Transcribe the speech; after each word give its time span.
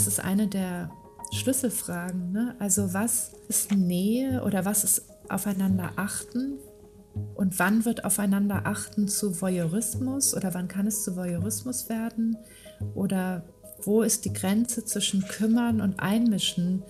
das 0.00 0.06
ist 0.06 0.20
eine 0.20 0.46
der 0.46 0.90
Schlüsselfragen. 1.30 2.32
Ne? 2.32 2.56
Also 2.58 2.94
was 2.94 3.32
ist 3.48 3.70
Nähe 3.70 4.42
oder 4.44 4.64
was 4.64 4.82
ist 4.82 5.02
aufeinander 5.28 5.92
achten? 5.96 6.58
Und 7.34 7.58
wann 7.58 7.84
wird 7.84 8.06
aufeinander 8.06 8.62
achten 8.64 9.08
zu 9.08 9.42
Voyeurismus 9.42 10.34
oder 10.34 10.54
wann 10.54 10.68
kann 10.68 10.86
es 10.86 11.04
zu 11.04 11.16
Voyeurismus 11.16 11.90
werden? 11.90 12.38
Oder 12.94 13.44
wo 13.82 14.00
ist 14.00 14.24
die 14.24 14.32
Grenze 14.32 14.86
zwischen 14.86 15.20
Kümmern 15.28 15.82
und 15.82 16.00
Einmischen? 16.00 16.82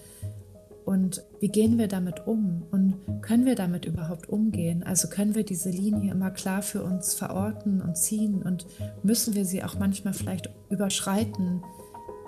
Und 0.84 1.24
wie 1.40 1.48
gehen 1.48 1.78
wir 1.78 1.88
damit 1.88 2.28
um? 2.28 2.62
Und 2.70 2.94
können 3.22 3.44
wir 3.44 3.56
damit 3.56 3.86
überhaupt 3.86 4.28
umgehen? 4.28 4.84
Also 4.84 5.08
können 5.08 5.34
wir 5.34 5.44
diese 5.44 5.70
Linie 5.70 6.12
immer 6.12 6.30
klar 6.30 6.62
für 6.62 6.84
uns 6.84 7.14
verorten 7.14 7.82
und 7.82 7.98
ziehen? 7.98 8.42
Und 8.42 8.66
müssen 9.02 9.34
wir 9.34 9.44
sie 9.44 9.64
auch 9.64 9.76
manchmal 9.80 10.12
vielleicht 10.12 10.48
überschreiten? 10.68 11.64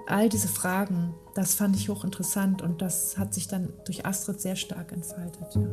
All 0.06 0.28
diese 0.28 0.48
Fragen, 0.48 1.14
das 1.34 1.54
fand 1.54 1.76
ich 1.76 1.88
hochinteressant 1.88 2.62
und 2.62 2.82
das 2.82 3.16
hat 3.16 3.32
sich 3.34 3.48
dann 3.48 3.72
durch 3.84 4.04
Astrid 4.04 4.40
sehr 4.40 4.56
stark 4.56 4.92
entfaltet. 4.92 5.54
Ja. 5.54 5.68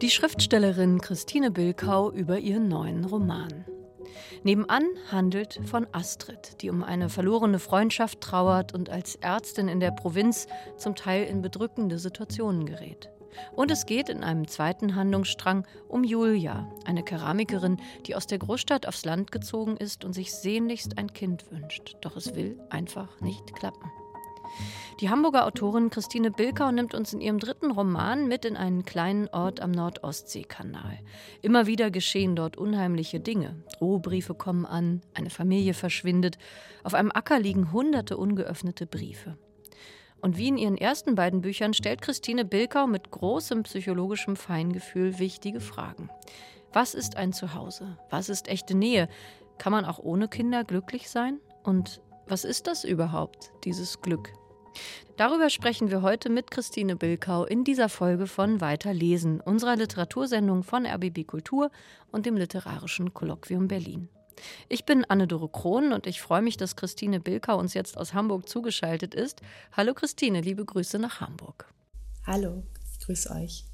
Die 0.00 0.10
Schriftstellerin 0.10 1.00
Christine 1.00 1.50
Bilkau 1.50 2.12
über 2.12 2.38
ihren 2.38 2.68
neuen 2.68 3.04
Roman. 3.04 3.64
Nebenan 4.44 4.84
handelt 5.10 5.60
von 5.64 5.86
Astrid, 5.92 6.62
die 6.62 6.70
um 6.70 6.84
eine 6.84 7.08
verlorene 7.08 7.58
Freundschaft 7.58 8.20
trauert 8.20 8.72
und 8.74 8.90
als 8.90 9.16
Ärztin 9.16 9.66
in 9.68 9.80
der 9.80 9.90
Provinz 9.90 10.46
zum 10.76 10.94
Teil 10.94 11.24
in 11.24 11.42
bedrückende 11.42 11.98
Situationen 11.98 12.64
gerät. 12.66 13.10
Und 13.54 13.70
es 13.70 13.86
geht 13.86 14.08
in 14.08 14.24
einem 14.24 14.48
zweiten 14.48 14.94
Handlungsstrang 14.94 15.66
um 15.88 16.04
Julia, 16.04 16.70
eine 16.84 17.02
Keramikerin, 17.02 17.78
die 18.06 18.14
aus 18.14 18.26
der 18.26 18.38
Großstadt 18.38 18.86
aufs 18.86 19.04
Land 19.04 19.32
gezogen 19.32 19.76
ist 19.76 20.04
und 20.04 20.12
sich 20.12 20.32
sehnlichst 20.34 20.98
ein 20.98 21.12
Kind 21.12 21.50
wünscht. 21.50 21.96
Doch 22.00 22.16
es 22.16 22.34
will 22.34 22.58
einfach 22.70 23.20
nicht 23.20 23.54
klappen. 23.54 23.90
Die 25.00 25.10
Hamburger 25.10 25.46
Autorin 25.46 25.90
Christine 25.90 26.30
Bilkau 26.30 26.72
nimmt 26.72 26.94
uns 26.94 27.12
in 27.12 27.20
ihrem 27.20 27.38
dritten 27.38 27.70
Roman 27.70 28.26
mit 28.26 28.44
in 28.44 28.56
einen 28.56 28.84
kleinen 28.84 29.28
Ort 29.28 29.60
am 29.60 29.70
Nordostseekanal. 29.70 30.98
Immer 31.40 31.66
wieder 31.66 31.90
geschehen 31.90 32.34
dort 32.34 32.56
unheimliche 32.56 33.20
Dinge. 33.20 33.62
Drohbriefe 33.78 34.34
kommen 34.34 34.66
an, 34.66 35.02
eine 35.14 35.30
Familie 35.30 35.74
verschwindet. 35.74 36.38
Auf 36.82 36.94
einem 36.94 37.12
Acker 37.12 37.38
liegen 37.38 37.72
hunderte 37.72 38.16
ungeöffnete 38.16 38.86
Briefe. 38.86 39.36
Und 40.20 40.36
wie 40.36 40.48
in 40.48 40.58
ihren 40.58 40.76
ersten 40.76 41.14
beiden 41.14 41.42
Büchern 41.42 41.74
stellt 41.74 42.02
Christine 42.02 42.44
Bilkau 42.44 42.86
mit 42.86 43.10
großem 43.10 43.62
psychologischem 43.62 44.36
Feingefühl 44.36 45.18
wichtige 45.18 45.60
Fragen. 45.60 46.10
Was 46.72 46.94
ist 46.94 47.16
ein 47.16 47.32
Zuhause? 47.32 47.96
Was 48.10 48.28
ist 48.28 48.48
echte 48.48 48.76
Nähe? 48.76 49.08
Kann 49.58 49.72
man 49.72 49.84
auch 49.84 49.98
ohne 49.98 50.28
Kinder 50.28 50.64
glücklich 50.64 51.08
sein? 51.08 51.40
Und 51.62 52.00
was 52.26 52.44
ist 52.44 52.66
das 52.66 52.84
überhaupt, 52.84 53.52
dieses 53.64 54.00
Glück? 54.00 54.32
Darüber 55.16 55.50
sprechen 55.50 55.90
wir 55.90 56.02
heute 56.02 56.30
mit 56.30 56.50
Christine 56.50 56.94
Bilkau 56.94 57.44
in 57.44 57.64
dieser 57.64 57.88
Folge 57.88 58.26
von 58.26 58.60
Weiter 58.60 58.92
lesen, 58.92 59.40
unserer 59.40 59.76
Literatursendung 59.76 60.62
von 60.62 60.86
RBB 60.86 61.26
Kultur 61.26 61.70
und 62.12 62.26
dem 62.26 62.36
Literarischen 62.36 63.14
Kolloquium 63.14 63.66
Berlin. 63.66 64.08
Ich 64.68 64.84
bin 64.84 65.04
Anne-Dore 65.04 65.48
Krohn 65.48 65.92
und 65.92 66.06
ich 66.06 66.20
freue 66.20 66.42
mich, 66.42 66.56
dass 66.56 66.76
Christine 66.76 67.20
Bilkau 67.20 67.58
uns 67.58 67.74
jetzt 67.74 67.96
aus 67.96 68.14
Hamburg 68.14 68.48
zugeschaltet 68.48 69.14
ist. 69.14 69.40
Hallo 69.72 69.94
Christine, 69.94 70.40
liebe 70.40 70.64
Grüße 70.64 70.98
nach 70.98 71.20
Hamburg. 71.20 71.72
Hallo, 72.26 72.62
ich 72.92 73.06
grüße 73.06 73.30
euch. 73.30 73.64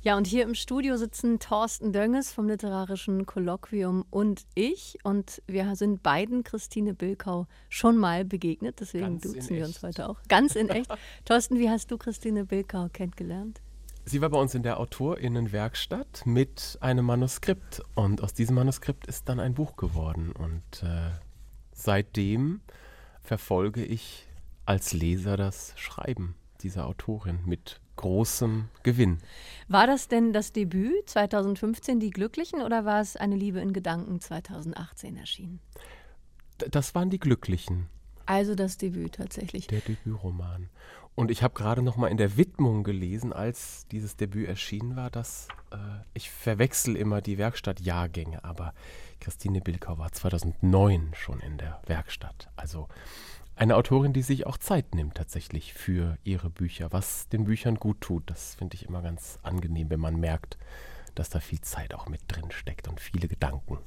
Ja, 0.00 0.16
und 0.16 0.26
hier 0.28 0.44
im 0.44 0.54
Studio 0.54 0.96
sitzen 0.96 1.40
Thorsten 1.40 1.92
Dönges 1.92 2.32
vom 2.32 2.48
Literarischen 2.48 3.26
Kolloquium 3.26 4.04
und 4.10 4.46
ich. 4.54 4.96
Und 5.02 5.42
wir 5.46 5.74
sind 5.74 6.02
beiden 6.02 6.44
Christine 6.44 6.94
Bilkau 6.94 7.46
schon 7.68 7.96
mal 7.96 8.24
begegnet, 8.24 8.78
deswegen 8.80 9.18
Ganz 9.18 9.22
duzen 9.22 9.56
wir 9.56 9.66
uns 9.66 9.82
heute 9.82 10.08
auch. 10.08 10.16
Ganz 10.28 10.54
in 10.54 10.68
echt. 10.68 10.90
Thorsten, 11.24 11.58
wie 11.58 11.68
hast 11.68 11.90
du 11.90 11.98
Christine 11.98 12.44
Bilkau 12.44 12.88
kennengelernt? 12.92 13.60
Sie 14.08 14.22
war 14.22 14.30
bei 14.30 14.38
uns 14.38 14.54
in 14.54 14.62
der 14.62 14.80
Autorinnenwerkstatt 14.80 16.22
mit 16.24 16.78
einem 16.80 17.04
Manuskript. 17.04 17.82
Und 17.94 18.22
aus 18.22 18.32
diesem 18.32 18.56
Manuskript 18.56 19.06
ist 19.06 19.28
dann 19.28 19.38
ein 19.38 19.52
Buch 19.52 19.76
geworden. 19.76 20.32
Und 20.32 20.82
äh, 20.82 21.10
seitdem 21.72 22.62
verfolge 23.20 23.84
ich 23.84 24.26
als 24.64 24.94
Leser 24.94 25.36
das 25.36 25.74
Schreiben 25.76 26.34
dieser 26.62 26.86
Autorin 26.86 27.40
mit 27.44 27.80
großem 27.96 28.68
Gewinn. 28.82 29.18
War 29.68 29.86
das 29.86 30.08
denn 30.08 30.32
das 30.32 30.52
Debüt 30.52 31.10
2015 31.10 32.00
Die 32.00 32.10
Glücklichen 32.10 32.62
oder 32.62 32.86
war 32.86 33.02
es 33.02 33.16
eine 33.16 33.36
Liebe 33.36 33.60
in 33.60 33.74
Gedanken 33.74 34.20
2018 34.20 35.18
erschienen? 35.18 35.60
das 36.70 36.94
waren 36.94 37.10
die 37.10 37.20
Glücklichen. 37.20 37.88
Also 38.26 38.54
das 38.54 38.76
Debüt 38.76 39.14
tatsächlich. 39.14 39.68
Der 39.68 39.80
Debütroman. 39.80 40.70
Und 41.18 41.32
ich 41.32 41.42
habe 41.42 41.52
gerade 41.52 41.82
noch 41.82 41.96
mal 41.96 42.06
in 42.06 42.16
der 42.16 42.36
Widmung 42.36 42.84
gelesen, 42.84 43.32
als 43.32 43.88
dieses 43.88 44.14
Debüt 44.14 44.46
erschienen 44.46 44.94
war, 44.94 45.10
dass 45.10 45.48
äh, 45.72 45.76
ich 46.14 46.30
verwechsel 46.30 46.94
immer 46.94 47.20
die 47.20 47.38
Werkstattjahrgänge, 47.38 48.44
aber 48.44 48.72
Christine 49.18 49.60
Bilkau 49.60 49.98
war 49.98 50.12
2009 50.12 51.10
schon 51.14 51.40
in 51.40 51.58
der 51.58 51.80
Werkstatt. 51.86 52.50
Also 52.54 52.86
eine 53.56 53.74
Autorin, 53.74 54.12
die 54.12 54.22
sich 54.22 54.46
auch 54.46 54.58
Zeit 54.58 54.94
nimmt 54.94 55.16
tatsächlich 55.16 55.74
für 55.74 56.18
ihre 56.22 56.50
Bücher, 56.50 56.92
was 56.92 57.28
den 57.28 57.46
Büchern 57.46 57.74
gut 57.74 58.00
tut. 58.00 58.22
Das 58.30 58.54
finde 58.54 58.76
ich 58.76 58.86
immer 58.86 59.02
ganz 59.02 59.40
angenehm, 59.42 59.90
wenn 59.90 59.98
man 59.98 60.20
merkt, 60.20 60.56
dass 61.16 61.30
da 61.30 61.40
viel 61.40 61.62
Zeit 61.62 61.94
auch 61.94 62.08
mit 62.08 62.20
drin 62.28 62.52
steckt 62.52 62.86
und 62.86 63.00
viele 63.00 63.26
Gedanken. 63.26 63.78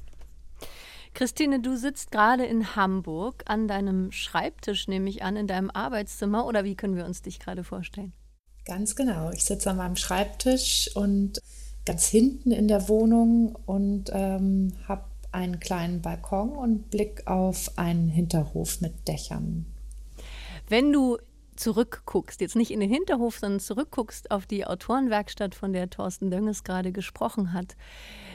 Christine, 1.14 1.60
du 1.60 1.76
sitzt 1.76 2.10
gerade 2.10 2.44
in 2.44 2.74
Hamburg 2.74 3.42
an 3.46 3.68
deinem 3.68 4.12
Schreibtisch, 4.12 4.88
nehme 4.88 5.10
ich 5.10 5.22
an, 5.22 5.36
in 5.36 5.46
deinem 5.46 5.70
Arbeitszimmer 5.70 6.46
oder 6.46 6.64
wie 6.64 6.74
können 6.74 6.96
wir 6.96 7.04
uns 7.04 7.22
dich 7.22 7.38
gerade 7.38 7.64
vorstellen? 7.64 8.12
Ganz 8.64 8.96
genau. 8.96 9.30
Ich 9.30 9.44
sitze 9.44 9.70
an 9.70 9.76
meinem 9.76 9.96
Schreibtisch 9.96 10.90
und 10.94 11.40
ganz 11.84 12.06
hinten 12.06 12.52
in 12.52 12.68
der 12.68 12.88
Wohnung 12.88 13.56
und 13.66 14.10
ähm, 14.12 14.72
habe 14.86 15.04
einen 15.32 15.60
kleinen 15.60 16.02
Balkon 16.02 16.50
und 16.50 16.90
Blick 16.90 17.26
auf 17.26 17.76
einen 17.76 18.08
Hinterhof 18.08 18.80
mit 18.80 19.08
Dächern. 19.08 19.66
Wenn 20.68 20.92
du 20.92 21.18
zurückguckst, 21.56 22.40
jetzt 22.40 22.56
nicht 22.56 22.70
in 22.70 22.80
den 22.80 22.90
Hinterhof, 22.90 23.38
sondern 23.38 23.60
zurückguckst 23.60 24.30
auf 24.30 24.46
die 24.46 24.66
Autorenwerkstatt, 24.66 25.54
von 25.54 25.72
der 25.72 25.90
Thorsten 25.90 26.30
Dönges 26.30 26.64
gerade 26.64 26.92
gesprochen 26.92 27.52
hat, 27.52 27.76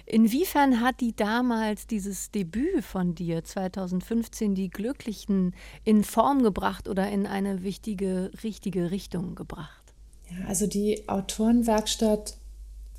inwiefern 0.05 0.81
hat 0.81 0.99
die 1.01 1.15
damals 1.15 1.87
dieses 1.87 2.31
Debüt 2.31 2.83
von 2.83 3.15
dir 3.15 3.43
2015 3.43 4.55
die 4.55 4.69
Glücklichen 4.69 5.55
in 5.83 6.03
Form 6.03 6.43
gebracht 6.43 6.87
oder 6.87 7.09
in 7.09 7.25
eine 7.25 7.63
wichtige, 7.63 8.31
richtige 8.43 8.91
Richtung 8.91 9.35
gebracht? 9.35 9.83
Ja, 10.29 10.47
also 10.47 10.67
die 10.67 11.07
Autorenwerkstatt 11.07 12.37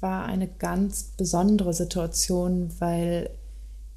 war 0.01 0.27
eine 0.27 0.49
ganz 0.49 1.13
besondere 1.17 1.75
Situation, 1.75 2.73
weil 2.79 3.31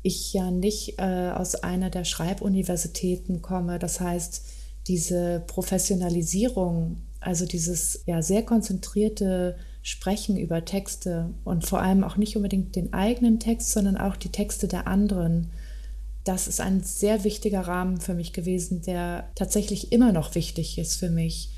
ich 0.04 0.34
ja 0.34 0.50
nicht 0.50 1.00
äh, 1.00 1.32
aus 1.36 1.56
einer 1.56 1.90
der 1.90 2.06
Schreibuniversitäten 2.06 3.42
komme. 3.42 3.78
Das 3.78 4.00
heißt, 4.00 4.44
diese 4.88 5.44
Professionalisierung, 5.48 6.98
also 7.20 7.46
dieses 7.46 8.04
ja 8.06 8.22
sehr 8.22 8.44
konzentrierte 8.44 9.56
Sprechen 9.84 10.38
über 10.38 10.66
Texte 10.66 11.30
und 11.44 11.66
vor 11.66 11.82
allem 11.82 12.04
auch 12.04 12.18
nicht 12.18 12.36
unbedingt 12.36 12.76
den 12.76 12.94
eigenen 12.94 13.40
Text, 13.40 13.72
sondern 13.72 13.98
auch 13.98 14.16
die 14.16 14.30
Texte 14.30 14.68
der 14.68 14.88
anderen, 14.88 15.52
das 16.24 16.48
ist 16.48 16.62
ein 16.62 16.84
sehr 16.84 17.24
wichtiger 17.24 17.62
Rahmen 17.62 18.00
für 18.00 18.14
mich 18.14 18.32
gewesen, 18.34 18.82
der 18.84 19.30
tatsächlich 19.36 19.92
immer 19.92 20.12
noch 20.12 20.36
wichtig 20.36 20.78
ist 20.78 20.98
für 20.98 21.10
mich. 21.10 21.50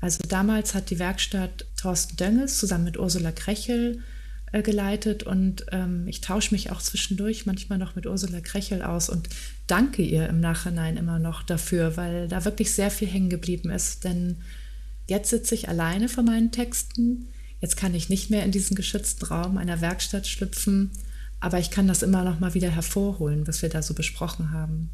Also 0.00 0.20
damals 0.28 0.74
hat 0.74 0.90
die 0.90 0.98
Werkstatt 0.98 1.66
Thorsten 1.76 2.16
Dönges 2.16 2.58
zusammen 2.58 2.84
mit 2.84 2.98
Ursula 2.98 3.32
Krechel 3.32 4.00
äh, 4.52 4.62
geleitet 4.62 5.22
und 5.22 5.66
ähm, 5.72 6.06
ich 6.06 6.20
tausche 6.20 6.54
mich 6.54 6.70
auch 6.70 6.80
zwischendurch 6.80 7.46
manchmal 7.46 7.78
noch 7.78 7.96
mit 7.96 8.06
Ursula 8.06 8.40
Krechel 8.40 8.82
aus 8.82 9.08
und 9.08 9.28
danke 9.66 10.02
ihr 10.02 10.28
im 10.28 10.40
Nachhinein 10.40 10.96
immer 10.96 11.18
noch 11.18 11.42
dafür, 11.42 11.96
weil 11.96 12.28
da 12.28 12.44
wirklich 12.44 12.72
sehr 12.74 12.90
viel 12.90 13.08
hängen 13.08 13.30
geblieben 13.30 13.70
ist. 13.70 14.04
Denn 14.04 14.42
jetzt 15.08 15.30
sitze 15.30 15.54
ich 15.54 15.68
alleine 15.68 16.08
vor 16.08 16.22
meinen 16.22 16.52
Texten. 16.52 17.28
Jetzt 17.60 17.76
kann 17.76 17.94
ich 17.94 18.08
nicht 18.08 18.30
mehr 18.30 18.44
in 18.44 18.52
diesen 18.52 18.76
geschützten 18.76 19.24
Raum 19.24 19.56
einer 19.56 19.80
Werkstatt 19.80 20.26
schlüpfen, 20.26 20.90
aber 21.40 21.58
ich 21.58 21.70
kann 21.70 21.88
das 21.88 22.02
immer 22.02 22.22
noch 22.22 22.38
mal 22.38 22.54
wieder 22.54 22.70
hervorholen, 22.70 23.46
was 23.46 23.62
wir 23.62 23.68
da 23.68 23.82
so 23.82 23.94
besprochen 23.94 24.50
haben. 24.50 24.90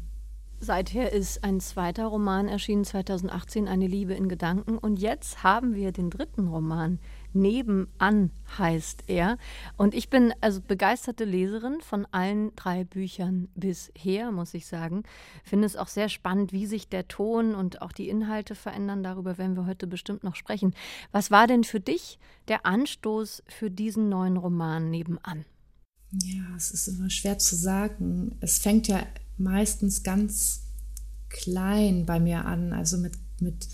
Seither 0.61 1.13
ist 1.13 1.45
ein 1.45 1.61
zweiter 1.61 2.07
Roman 2.07 2.49
erschienen, 2.49 2.83
2018, 2.83 3.69
Eine 3.69 3.87
Liebe 3.87 4.13
in 4.13 4.27
Gedanken. 4.27 4.77
Und 4.77 4.99
jetzt 4.99 5.41
haben 5.41 5.73
wir 5.73 5.93
den 5.93 6.09
dritten 6.09 6.49
Roman, 6.49 6.99
Nebenan 7.31 8.31
heißt 8.57 9.03
er. 9.07 9.37
Und 9.77 9.93
ich 9.93 10.09
bin 10.09 10.33
also 10.41 10.59
begeisterte 10.59 11.23
Leserin 11.23 11.79
von 11.79 12.05
allen 12.11 12.53
drei 12.57 12.83
Büchern 12.83 13.47
bisher, 13.55 14.31
muss 14.31 14.53
ich 14.53 14.67
sagen. 14.67 15.03
Finde 15.45 15.65
es 15.65 15.77
auch 15.77 15.87
sehr 15.87 16.09
spannend, 16.09 16.51
wie 16.51 16.65
sich 16.65 16.89
der 16.89 17.07
Ton 17.07 17.55
und 17.55 17.81
auch 17.81 17.93
die 17.93 18.09
Inhalte 18.09 18.53
verändern. 18.53 19.01
Darüber 19.01 19.37
werden 19.37 19.55
wir 19.55 19.65
heute 19.65 19.87
bestimmt 19.87 20.25
noch 20.25 20.35
sprechen. 20.35 20.73
Was 21.13 21.31
war 21.31 21.47
denn 21.47 21.63
für 21.63 21.79
dich 21.79 22.19
der 22.49 22.65
Anstoß 22.65 23.43
für 23.47 23.71
diesen 23.71 24.09
neuen 24.09 24.35
Roman 24.35 24.89
Nebenan? 24.89 25.45
Ja, 26.11 26.43
es 26.57 26.71
ist 26.71 26.87
immer 26.87 27.09
schwer 27.09 27.37
zu 27.37 27.55
sagen. 27.55 28.35
Es 28.41 28.59
fängt 28.59 28.89
ja 28.89 29.03
meistens 29.39 30.03
ganz 30.03 30.63
klein 31.29 32.05
bei 32.05 32.19
mir 32.19 32.45
an, 32.45 32.73
also 32.73 32.97
mit, 32.97 33.13
mit 33.39 33.67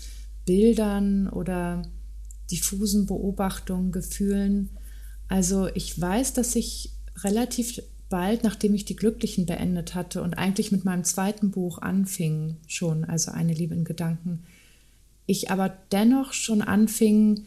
Bildern 0.44 1.28
oder 1.28 1.82
diffusen 2.50 3.06
Beobachtungen, 3.06 3.92
Gefühlen. 3.92 4.70
Also 5.28 5.68
ich 5.74 6.00
weiß, 6.00 6.34
dass 6.34 6.54
ich 6.54 6.92
relativ 7.18 7.80
bald, 8.08 8.44
nachdem 8.44 8.74
ich 8.74 8.84
die 8.84 8.96
Glücklichen 8.96 9.46
beendet 9.46 9.94
hatte 9.94 10.22
und 10.22 10.34
eigentlich 10.34 10.70
mit 10.70 10.84
meinem 10.84 11.04
zweiten 11.04 11.50
Buch 11.50 11.78
anfing 11.78 12.56
schon, 12.68 13.04
also 13.04 13.32
eine 13.32 13.52
Liebe 13.52 13.74
in 13.74 13.84
Gedanken, 13.84 14.44
ich 15.26 15.50
aber 15.50 15.76
dennoch 15.90 16.32
schon 16.32 16.62
anfing, 16.62 17.46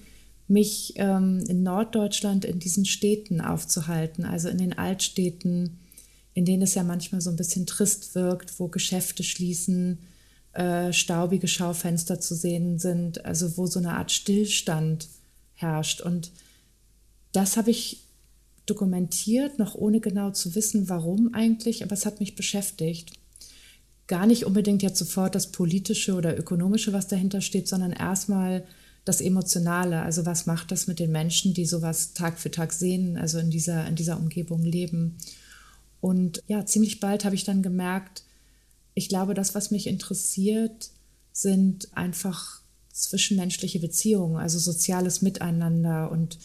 mich 0.50 0.94
ähm, 0.98 1.44
in 1.48 1.63
Norddeutschland 1.63 2.44
in 2.44 2.60
diesen 2.60 2.83
Städten 2.83 3.39
aufzuhalten, 3.39 4.25
also 4.25 4.50
in 4.50 4.57
den 4.57 4.77
Altstädten, 4.77 5.77
in 6.40 6.46
denen 6.46 6.64
es 6.64 6.74
ja 6.74 6.84
manchmal 6.84 7.20
so 7.20 7.30
ein 7.30 7.36
bisschen 7.36 7.66
trist 7.66 8.16
wirkt, 8.16 8.62
wo 8.62 8.70
Geschäfte 8.70 9.26
schließen, 9.26 10.00
äh, 10.54 10.94
staubige 10.94 11.50
Schaufenster 11.50 12.22
zu 12.22 12.34
sehen 12.34 12.80
sind, 12.80 13.26
also 13.26 13.58
wo 13.58 13.68
so 13.68 13.78
eine 13.78 13.96
Art 13.96 14.10
Stillstand 14.10 15.10
herrscht. 15.56 16.00
Und 16.00 16.32
das 17.34 17.58
habe 17.58 17.72
ich 17.72 18.04
dokumentiert, 18.66 19.60
noch 19.60 19.76
ohne 19.76 20.00
genau 20.00 20.32
zu 20.32 20.56
wissen, 20.56 20.88
warum 20.88 21.34
eigentlich, 21.34 21.84
aber 21.84 21.92
es 21.92 22.06
hat 22.06 22.22
mich 22.22 22.36
beschäftigt. 22.36 23.12
Gar 24.08 24.26
nicht 24.26 24.46
unbedingt 24.46 24.82
jetzt 24.82 24.98
sofort 24.98 25.36
das 25.36 25.52
Politische 25.52 26.14
oder 26.14 26.40
Ökonomische, 26.40 26.94
was 26.94 27.10
dahinter 27.10 27.42
steht, 27.42 27.68
sondern 27.68 27.92
erstmal 27.92 28.64
das 29.04 29.20
Emotionale. 29.20 30.04
Also 30.04 30.26
was 30.26 30.46
macht 30.46 30.72
das 30.72 30.88
mit 30.88 31.00
den 31.00 31.12
Menschen, 31.12 31.54
die 31.54 31.66
sowas 31.66 32.14
Tag 32.14 32.40
für 32.40 32.50
Tag 32.50 32.72
sehen, 32.72 33.18
also 33.18 33.40
in 33.40 33.50
dieser, 33.50 33.86
in 33.88 33.96
dieser 33.98 34.18
Umgebung 34.18 34.64
leben. 34.64 35.18
Und 36.01 36.44
ja, 36.48 36.66
ziemlich 36.66 37.00
bald 37.00 37.25
habe 37.25 37.36
ich 37.36 37.44
dann 37.44 37.62
gemerkt, 37.62 38.24
ich 38.94 39.10
glaube, 39.10 39.34
das, 39.34 39.56
was 39.56 39.72
mich 39.72 39.88
interessiert, 39.88 40.92
sind 41.31 41.96
einfach 41.96 42.62
zwischenmenschliche 42.92 43.80
Beziehungen, 43.80 44.38
also 44.38 44.60
soziales 44.60 45.22
Miteinander 45.22 46.12
und, 46.12 46.38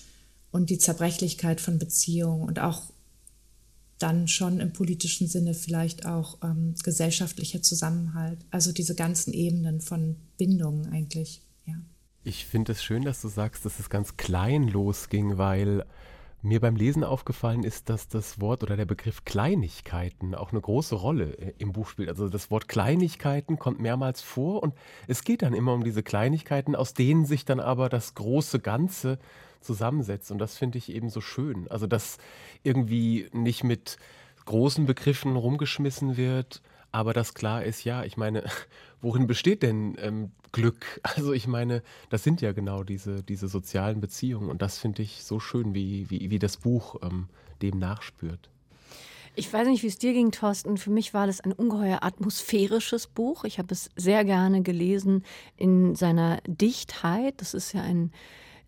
und 0.51 0.71
die 0.71 0.79
Zerbrechlichkeit 0.79 1.61
von 1.61 1.79
Beziehungen 1.79 2.47
und 2.47 2.61
auch 2.61 2.93
dann 3.99 4.29
schon 4.29 4.61
im 4.61 4.73
politischen 4.73 5.29
Sinne 5.29 5.55
vielleicht 5.55 6.05
auch 6.07 6.39
ähm, 6.43 6.75
gesellschaftlicher 6.83 7.63
Zusammenhalt. 7.63 8.39
Also 8.51 8.73
diese 8.73 8.95
ganzen 8.95 9.33
Ebenen 9.33 9.81
von 9.81 10.17
Bindungen 10.37 10.93
eigentlich, 10.93 11.43
ja. 11.65 11.75
Ich 12.23 12.47
finde 12.47 12.73
es 12.73 12.83
schön, 12.83 13.05
dass 13.05 13.21
du 13.21 13.29
sagst, 13.29 13.65
dass 13.65 13.79
es 13.79 13.91
ganz 13.91 14.17
klein 14.17 14.69
losging, 14.69 15.39
weil 15.39 15.85
mir 16.45 16.61
beim 16.61 16.77
Lesen 16.77 17.05
aufgefallen 17.05 17.65
ist, 17.65 17.89
dass 17.89 18.07
das 18.07 18.41
Wort 18.41 18.63
oder 18.63 18.77
der 18.77 18.85
Begriff 18.85 19.25
Kleinigkeiten 19.25 20.35
auch 20.35 20.53
eine 20.53 20.61
große 20.61 20.95
Rolle 20.95 21.39
äh, 21.39 21.55
im 21.59 21.73
Buch 21.73 21.89
spielt. 21.89 22.11
Also 22.11 22.29
das 22.29 22.51
Wort 22.51 22.69
Kleinigkeiten 22.69 23.59
kommt 23.59 23.81
mehrmals 23.81 24.21
vor 24.21 24.63
und 24.63 24.75
es 25.09 25.25
geht 25.25 25.43
dann 25.43 25.55
immer 25.55 25.73
um 25.73 25.83
diese 25.83 26.03
Kleinigkeiten, 26.03 26.77
aus 26.77 26.93
denen 26.93 27.25
sich 27.25 27.47
dann 27.47 27.61
aber 27.61 27.89
das 27.89 28.15
große 28.15 28.61
Ganze 28.61 29.19
zusammensetzt. 29.61 30.31
Und 30.31 30.39
das 30.39 30.59
finde 30.59 30.77
ich 30.77 30.93
eben 30.93 31.09
so 31.09 31.23
schön. 31.23 31.67
Also 31.69 31.87
dass 31.87 32.19
irgendwie 32.63 33.29
nicht 33.33 33.65
mit 33.65 33.97
großen 34.45 34.85
Begriffen 34.85 35.37
rumgeschmissen 35.37 36.19
wird, 36.19 36.61
aber 36.93 37.15
dass 37.15 37.35
klar 37.35 37.65
ist, 37.65 37.85
ja, 37.85 38.05
ich 38.05 38.17
meine, 38.17 38.45
worin 39.05 39.27
besteht 39.29 39.63
denn 39.63 39.97
ähm, 40.01 40.33
Glück? 40.51 41.01
Also 41.17 41.33
ich 41.33 41.47
meine, 41.47 41.83
das 42.11 42.25
sind 42.25 42.41
ja 42.41 42.53
genau 42.53 42.83
diese, 42.83 43.23
diese 43.23 43.47
sozialen 43.47 44.01
Beziehungen 44.01 44.51
und 44.51 44.63
das 44.63 44.79
finde 44.79 45.03
ich 45.03 45.23
so 45.23 45.39
schön, 45.39 45.75
wie, 45.75 46.11
wie, 46.11 46.31
wie 46.31 46.39
das 46.41 46.57
Buch 46.57 46.97
ähm, 47.03 47.29
dem 47.63 47.79
nachspürt. 47.79 48.51
Ich 49.37 49.53
weiß 49.53 49.67
nicht, 49.67 49.83
wie 49.83 49.89
es 49.89 49.99
dir 49.99 50.13
ging, 50.13 50.31
Thorsten. 50.31 50.77
Für 50.77 50.91
mich 50.91 51.13
war 51.13 51.27
das 51.27 51.41
ein 51.41 51.53
ungeheuer 51.53 51.99
atmosphärisches 52.03 53.09
Buch. 53.09 53.45
Ich 53.45 53.59
habe 53.59 53.73
es 53.73 53.91
sehr 53.97 54.25
gerne 54.25 54.63
gelesen 54.63 55.25
in 55.57 55.97
seiner 55.97 56.41
Dichtheit. 56.47 57.35
Das 57.39 57.53
ist 57.53 57.73
ja 57.73 57.83
ein 57.83 58.13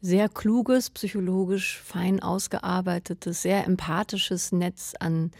sehr 0.00 0.28
kluges, 0.28 0.90
psychologisch 0.90 1.80
fein 1.80 2.20
ausgearbeitetes, 2.20 3.42
sehr 3.42 3.64
empathisches 3.64 4.50
Netz 4.50 4.94
an 4.98 5.30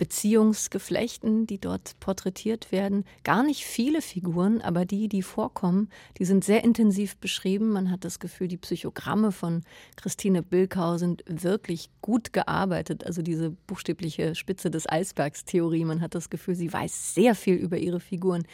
Beziehungsgeflechten, 0.00 1.46
die 1.46 1.58
dort 1.58 2.00
porträtiert 2.00 2.72
werden. 2.72 3.04
Gar 3.22 3.42
nicht 3.42 3.66
viele 3.66 4.00
Figuren, 4.00 4.62
aber 4.62 4.86
die, 4.86 5.08
die 5.08 5.20
vorkommen, 5.20 5.90
die 6.16 6.24
sind 6.24 6.42
sehr 6.42 6.64
intensiv 6.64 7.18
beschrieben. 7.18 7.68
Man 7.68 7.90
hat 7.90 8.02
das 8.06 8.18
Gefühl, 8.18 8.48
die 8.48 8.56
Psychogramme 8.56 9.30
von 9.30 9.62
Christine 9.96 10.42
Bilkau 10.42 10.96
sind 10.96 11.22
wirklich 11.26 11.90
gut 12.00 12.32
gearbeitet. 12.32 13.04
Also 13.04 13.20
diese 13.20 13.50
buchstäbliche 13.50 14.34
Spitze 14.34 14.70
des 14.70 14.88
Eisbergs-Theorie. 14.88 15.84
Man 15.84 16.00
hat 16.00 16.14
das 16.14 16.30
Gefühl, 16.30 16.54
sie 16.54 16.72
weiß 16.72 17.14
sehr 17.14 17.34
viel 17.34 17.56
über 17.56 17.76
ihre 17.76 18.00
Figuren. 18.00 18.44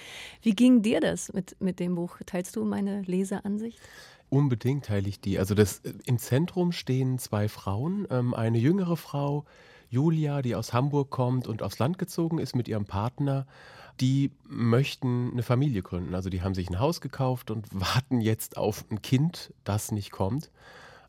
Wie 0.42 0.56
ging 0.56 0.82
dir 0.82 0.98
das 0.98 1.32
mit, 1.32 1.54
mit 1.60 1.78
dem 1.78 1.94
Buch? 1.94 2.16
Teilst 2.26 2.56
du 2.56 2.64
meine 2.64 3.02
Leseansicht? 3.02 3.78
Unbedingt 4.30 4.86
teile 4.86 5.08
ich 5.08 5.20
die. 5.20 5.38
Also 5.38 5.54
das, 5.54 5.80
im 6.06 6.18
Zentrum 6.18 6.72
stehen 6.72 7.20
zwei 7.20 7.48
Frauen, 7.48 8.08
ähm, 8.10 8.34
eine 8.34 8.58
jüngere 8.58 8.96
Frau, 8.96 9.44
Julia, 9.88 10.42
die 10.42 10.54
aus 10.54 10.72
Hamburg 10.72 11.10
kommt 11.10 11.46
und 11.46 11.62
aufs 11.62 11.78
Land 11.78 11.98
gezogen 11.98 12.38
ist 12.38 12.54
mit 12.54 12.68
ihrem 12.68 12.84
Partner, 12.84 13.46
die 14.00 14.30
möchten 14.48 15.30
eine 15.32 15.42
Familie 15.42 15.82
gründen. 15.82 16.14
Also 16.14 16.28
die 16.28 16.42
haben 16.42 16.54
sich 16.54 16.68
ein 16.68 16.78
Haus 16.78 17.00
gekauft 17.00 17.50
und 17.50 17.66
warten 17.72 18.20
jetzt 18.20 18.56
auf 18.56 18.84
ein 18.90 19.02
Kind, 19.02 19.52
das 19.64 19.92
nicht 19.92 20.10
kommt. 20.10 20.50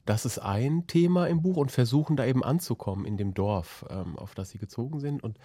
Das 0.06 0.26
ist 0.26 0.40
ein 0.40 0.88
Thema 0.88 1.28
im 1.28 1.42
Buch 1.42 1.58
und 1.58 1.70
versuchen 1.70 2.16
da 2.16 2.26
eben 2.26 2.44
anzukommen 2.44 3.06
in 3.06 3.18
dem 3.18 3.34
Dorf, 3.34 3.86
ähm, 3.90 4.18
auf 4.18 4.36
das 4.36 4.52
sie 4.52 4.58
gezogen 4.58 5.02
sind. 5.02 5.22
Und 5.22 5.38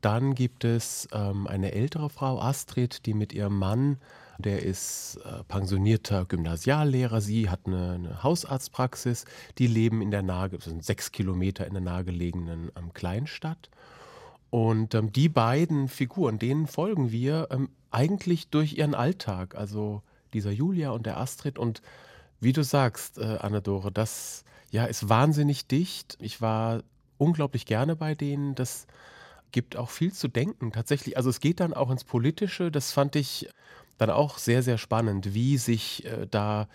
dann 0.00 0.36
gibt 0.36 0.62
es 0.62 1.08
ähm, 1.12 1.48
eine 1.48 1.72
ältere 1.72 2.10
Frau, 2.10 2.40
Astrid, 2.40 3.06
die 3.06 3.14
mit 3.14 3.32
ihrem 3.32 3.58
Mann 3.58 3.98
der 4.38 4.62
ist 4.62 5.18
äh, 5.24 5.44
pensionierter 5.44 6.24
Gymnasiallehrer. 6.24 7.20
Sie 7.20 7.48
hat 7.48 7.60
eine, 7.66 7.92
eine, 7.92 8.22
Hausarztpraxis. 8.22 9.24
Die 9.58 9.66
leben 9.66 10.02
in 10.02 10.10
der 10.10 10.22
nahe, 10.22 10.50
sind 10.60 10.84
sechs 10.84 11.12
Kilometer 11.12 11.66
in 11.66 11.74
der 11.74 11.82
nahegelegenen 11.82 12.70
ähm, 12.76 12.92
Kleinstadt. 12.92 13.70
Und 14.50 14.94
ähm, 14.94 15.12
die 15.12 15.28
beiden 15.28 15.88
Figuren, 15.88 16.38
denen 16.38 16.66
folgen 16.66 17.10
wir 17.10 17.48
ähm, 17.50 17.68
eigentlich 17.90 18.48
durch 18.48 18.78
ihren 18.78 18.94
Alltag. 18.94 19.54
Also 19.54 20.02
dieser 20.32 20.50
Julia 20.50 20.90
und 20.90 21.06
der 21.06 21.18
Astrid. 21.18 21.58
Und 21.58 21.82
wie 22.40 22.52
du 22.52 22.62
sagst, 22.62 23.18
äh, 23.18 23.38
Anna-Dore, 23.40 23.92
das 23.92 24.44
ja, 24.70 24.84
ist 24.84 25.08
wahnsinnig 25.08 25.66
dicht. 25.66 26.18
Ich 26.20 26.40
war 26.40 26.82
unglaublich 27.16 27.66
gerne 27.66 27.94
bei 27.96 28.14
denen. 28.14 28.54
Das 28.54 28.86
gibt 29.52 29.76
auch 29.76 29.90
viel 29.90 30.12
zu 30.12 30.26
denken. 30.26 30.72
Tatsächlich, 30.72 31.16
also 31.16 31.30
es 31.30 31.38
geht 31.38 31.60
dann 31.60 31.74
auch 31.74 31.90
ins 31.90 32.02
Politische. 32.02 32.72
Das 32.72 32.92
fand 32.92 33.14
ich 33.14 33.48
dann 33.98 34.10
auch 34.10 34.38
sehr, 34.38 34.62
sehr 34.62 34.78
spannend, 34.78 35.34
wie 35.34 35.58
sich 35.58 36.04
äh, 36.06 36.26
da 36.30 36.68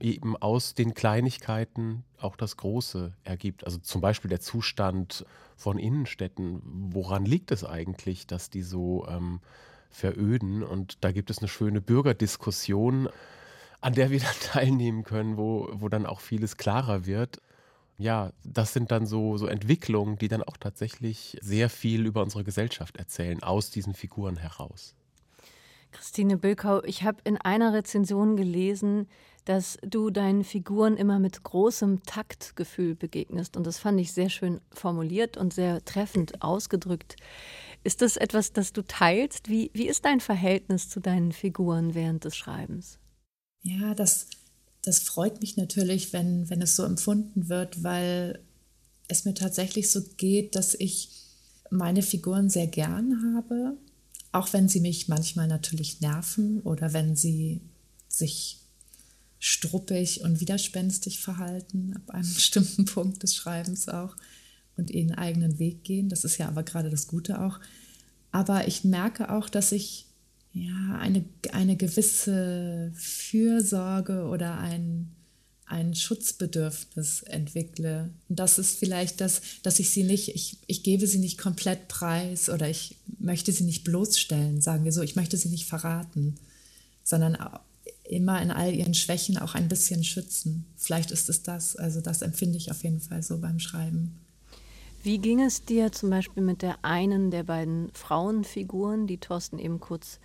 eben 0.00 0.36
aus 0.36 0.74
den 0.74 0.94
Kleinigkeiten 0.94 2.04
auch 2.18 2.36
das 2.36 2.56
Große 2.56 3.12
ergibt. 3.22 3.64
Also 3.64 3.78
zum 3.78 4.00
Beispiel 4.00 4.28
der 4.28 4.40
Zustand 4.40 5.24
von 5.56 5.78
Innenstädten. 5.78 6.60
Woran 6.92 7.24
liegt 7.24 7.50
es 7.50 7.64
eigentlich, 7.64 8.26
dass 8.26 8.50
die 8.50 8.62
so 8.62 9.06
ähm, 9.08 9.40
veröden? 9.90 10.62
Und 10.62 11.04
da 11.04 11.12
gibt 11.12 11.30
es 11.30 11.38
eine 11.38 11.48
schöne 11.48 11.80
Bürgerdiskussion, 11.80 13.08
an 13.80 13.92
der 13.94 14.10
wir 14.10 14.20
dann 14.20 14.34
teilnehmen 14.42 15.04
können, 15.04 15.36
wo, 15.36 15.68
wo 15.72 15.88
dann 15.88 16.06
auch 16.06 16.20
vieles 16.20 16.56
klarer 16.56 17.06
wird. 17.06 17.40
Ja, 17.96 18.32
das 18.42 18.72
sind 18.72 18.90
dann 18.90 19.06
so, 19.06 19.36
so 19.36 19.46
Entwicklungen, 19.46 20.18
die 20.18 20.26
dann 20.26 20.42
auch 20.42 20.56
tatsächlich 20.56 21.38
sehr 21.40 21.70
viel 21.70 22.06
über 22.06 22.22
unsere 22.22 22.42
Gesellschaft 22.42 22.96
erzählen, 22.96 23.40
aus 23.42 23.70
diesen 23.70 23.94
Figuren 23.94 24.36
heraus. 24.36 24.96
Christine 25.94 26.36
Bilkau, 26.36 26.82
ich 26.84 27.04
habe 27.04 27.18
in 27.24 27.38
einer 27.38 27.72
Rezension 27.72 28.36
gelesen, 28.36 29.06
dass 29.44 29.78
du 29.86 30.10
deinen 30.10 30.42
Figuren 30.42 30.96
immer 30.96 31.18
mit 31.18 31.42
großem 31.42 32.02
Taktgefühl 32.02 32.94
begegnest. 32.94 33.56
Und 33.56 33.66
das 33.66 33.78
fand 33.78 34.00
ich 34.00 34.12
sehr 34.12 34.28
schön 34.28 34.60
formuliert 34.72 35.36
und 35.36 35.54
sehr 35.54 35.84
treffend 35.84 36.42
ausgedrückt. 36.42 37.16
Ist 37.84 38.02
das 38.02 38.16
etwas, 38.16 38.52
das 38.52 38.72
du 38.72 38.82
teilst? 38.82 39.48
Wie, 39.48 39.70
wie 39.72 39.86
ist 39.86 40.04
dein 40.04 40.20
Verhältnis 40.20 40.88
zu 40.88 41.00
deinen 41.00 41.32
Figuren 41.32 41.94
während 41.94 42.24
des 42.24 42.36
Schreibens? 42.36 42.98
Ja, 43.62 43.94
das, 43.94 44.28
das 44.82 45.00
freut 45.00 45.40
mich 45.40 45.56
natürlich, 45.56 46.12
wenn, 46.12 46.50
wenn 46.50 46.62
es 46.62 46.76
so 46.76 46.82
empfunden 46.82 47.48
wird, 47.48 47.82
weil 47.82 48.42
es 49.08 49.24
mir 49.24 49.34
tatsächlich 49.34 49.90
so 49.90 50.00
geht, 50.16 50.56
dass 50.56 50.74
ich 50.74 51.10
meine 51.70 52.02
Figuren 52.02 52.50
sehr 52.50 52.66
gern 52.66 53.36
habe 53.36 53.76
auch 54.34 54.52
wenn 54.52 54.68
sie 54.68 54.80
mich 54.80 55.08
manchmal 55.08 55.46
natürlich 55.46 56.00
nerven 56.00 56.60
oder 56.62 56.92
wenn 56.92 57.14
sie 57.14 57.60
sich 58.08 58.58
struppig 59.38 60.22
und 60.22 60.40
widerspenstig 60.40 61.20
verhalten, 61.20 61.94
ab 61.94 62.10
einem 62.10 62.34
bestimmten 62.34 62.84
Punkt 62.84 63.22
des 63.22 63.36
Schreibens 63.36 63.88
auch 63.88 64.16
und 64.76 64.90
ihren 64.90 65.14
eigenen 65.14 65.58
Weg 65.58 65.84
gehen. 65.84 66.08
Das 66.08 66.24
ist 66.24 66.38
ja 66.38 66.48
aber 66.48 66.64
gerade 66.64 66.90
das 66.90 67.06
Gute 67.06 67.40
auch. 67.40 67.60
Aber 68.32 68.66
ich 68.66 68.82
merke 68.82 69.30
auch, 69.30 69.48
dass 69.48 69.70
ich 69.70 70.06
ja 70.52 70.98
eine, 70.98 71.24
eine 71.52 71.76
gewisse 71.76 72.90
Fürsorge 72.96 74.24
oder 74.24 74.58
ein, 74.58 75.12
ein 75.66 75.94
Schutzbedürfnis 75.94 77.22
entwickle. 77.22 78.10
Und 78.28 78.38
das 78.38 78.58
ist 78.58 78.78
vielleicht 78.78 79.20
das, 79.20 79.40
dass 79.62 79.78
ich 79.78 79.90
sie 79.90 80.04
nicht, 80.04 80.34
ich, 80.34 80.58
ich 80.66 80.82
gebe 80.82 81.06
sie 81.06 81.18
nicht 81.18 81.38
komplett 81.38 81.88
preis 81.88 82.48
oder 82.48 82.68
ich 82.68 82.96
möchte 83.18 83.52
sie 83.52 83.64
nicht 83.64 83.84
bloßstellen, 83.84 84.60
sagen 84.60 84.84
wir 84.84 84.92
so, 84.92 85.02
ich 85.02 85.16
möchte 85.16 85.36
sie 85.36 85.48
nicht 85.48 85.66
verraten, 85.66 86.36
sondern 87.02 87.38
immer 88.04 88.40
in 88.42 88.50
all 88.50 88.74
ihren 88.74 88.94
Schwächen 88.94 89.38
auch 89.38 89.54
ein 89.54 89.68
bisschen 89.68 90.04
schützen. 90.04 90.66
Vielleicht 90.76 91.10
ist 91.10 91.28
es 91.28 91.42
das, 91.42 91.76
also 91.76 92.00
das 92.00 92.22
empfinde 92.22 92.58
ich 92.58 92.70
auf 92.70 92.84
jeden 92.84 93.00
Fall 93.00 93.22
so 93.22 93.38
beim 93.38 93.58
Schreiben. 93.58 94.20
Wie 95.04 95.18
ging 95.18 95.42
es 95.42 95.66
dir 95.66 95.92
zum 95.92 96.08
Beispiel 96.08 96.42
mit 96.42 96.62
der 96.62 96.82
einen 96.82 97.30
der 97.30 97.42
beiden 97.42 97.90
Frauenfiguren, 97.92 99.06
die 99.06 99.18
Thorsten 99.18 99.58
eben 99.58 99.78
kurz 99.78 100.18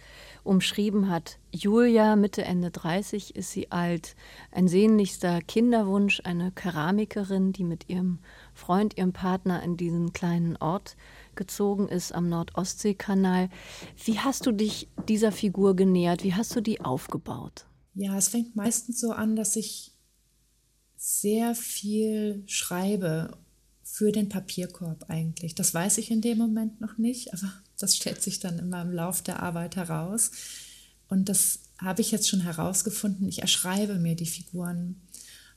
umschrieben 0.45 1.09
hat? 1.09 1.37
Julia, 1.51 2.15
Mitte, 2.15 2.45
Ende 2.45 2.71
30 2.71 3.35
ist 3.35 3.51
sie 3.51 3.73
alt, 3.73 4.15
ein 4.53 4.69
sehnlichster 4.69 5.41
Kinderwunsch, 5.41 6.21
eine 6.23 6.53
Keramikerin, 6.53 7.51
die 7.51 7.65
mit 7.65 7.89
ihrem 7.89 8.19
Freund, 8.53 8.97
ihrem 8.97 9.11
Partner 9.11 9.61
in 9.63 9.75
diesen 9.75 10.13
kleinen 10.13 10.55
Ort 10.55 10.95
gezogen 11.35 11.89
ist 11.89 12.15
am 12.15 12.29
Nordostseekanal. 12.29 13.49
Wie 14.05 14.19
hast 14.19 14.45
du 14.45 14.53
dich 14.53 14.87
dieser 15.09 15.33
Figur 15.33 15.75
genähert? 15.75 16.23
Wie 16.23 16.35
hast 16.35 16.55
du 16.55 16.61
die 16.61 16.79
aufgebaut? 16.79 17.65
Ja, 17.95 18.17
es 18.17 18.29
fängt 18.29 18.55
meistens 18.55 19.01
so 19.01 19.11
an, 19.11 19.35
dass 19.35 19.57
ich 19.57 19.91
sehr 20.95 21.53
viel 21.53 22.43
schreibe 22.45 23.37
für 23.99 24.13
den 24.13 24.29
Papierkorb 24.29 25.09
eigentlich. 25.09 25.55
Das 25.55 25.73
weiß 25.73 25.97
ich 25.97 26.09
in 26.09 26.21
dem 26.21 26.37
Moment 26.37 26.79
noch 26.79 26.97
nicht, 26.97 27.33
aber 27.33 27.51
das 27.77 27.97
stellt 27.97 28.21
sich 28.23 28.39
dann 28.39 28.57
immer 28.57 28.81
im 28.81 28.93
Lauf 28.93 29.21
der 29.21 29.43
Arbeit 29.43 29.75
heraus. 29.75 30.31
Und 31.09 31.27
das 31.27 31.59
habe 31.77 31.99
ich 31.99 32.09
jetzt 32.09 32.29
schon 32.29 32.39
herausgefunden. 32.39 33.27
Ich 33.27 33.41
erschreibe 33.41 33.95
mir 33.95 34.15
die 34.15 34.25
Figuren. 34.25 35.01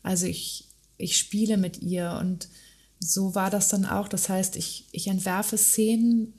Also 0.03 0.27
ich, 0.27 0.67
ich 0.97 1.19
spiele 1.19 1.57
mit 1.57 1.83
ihr 1.83 2.19
und 2.21 2.49
so 2.99 3.37
war 3.37 3.49
das 3.49 3.69
dann 3.69 3.87
auch. 3.87 4.09
Das 4.09 4.29
heißt, 4.29 4.57
ich, 4.57 4.89
ich 4.91 5.07
entwerfe 5.07 5.57
Szenen, 5.57 6.35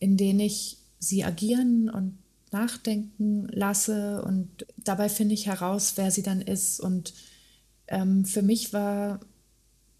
in 0.00 0.16
denen 0.16 0.40
ich 0.40 0.78
sie 0.98 1.22
agieren 1.22 1.90
und 1.90 2.18
nachdenken 2.50 3.46
lasse 3.52 4.20
und 4.22 4.66
dabei 4.78 5.08
finde 5.08 5.34
ich 5.34 5.46
heraus, 5.46 5.92
wer 5.94 6.10
sie 6.10 6.24
dann 6.24 6.40
ist. 6.40 6.80
Und 6.80 7.14
ähm, 7.86 8.24
für 8.24 8.42
mich 8.42 8.72
war 8.72 9.20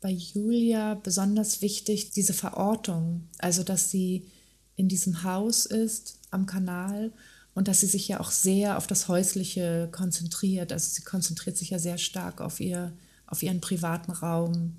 bei 0.00 0.10
Julia 0.10 0.94
besonders 0.94 1.62
wichtig 1.62 2.10
diese 2.10 2.32
Verortung, 2.32 3.28
also 3.38 3.62
dass 3.62 3.90
sie 3.90 4.26
in 4.76 4.88
diesem 4.88 5.22
Haus 5.22 5.66
ist 5.66 6.18
am 6.30 6.46
Kanal 6.46 7.12
und 7.54 7.68
dass 7.68 7.80
sie 7.80 7.86
sich 7.86 8.08
ja 8.08 8.20
auch 8.20 8.30
sehr 8.30 8.78
auf 8.78 8.86
das 8.86 9.08
Häusliche 9.08 9.88
konzentriert. 9.92 10.72
Also 10.72 10.88
sie 10.90 11.02
konzentriert 11.02 11.56
sich 11.56 11.70
ja 11.70 11.78
sehr 11.78 11.98
stark 11.98 12.40
auf, 12.40 12.60
ihr, 12.60 12.92
auf 13.26 13.42
ihren 13.42 13.60
privaten 13.60 14.12
Raum. 14.12 14.76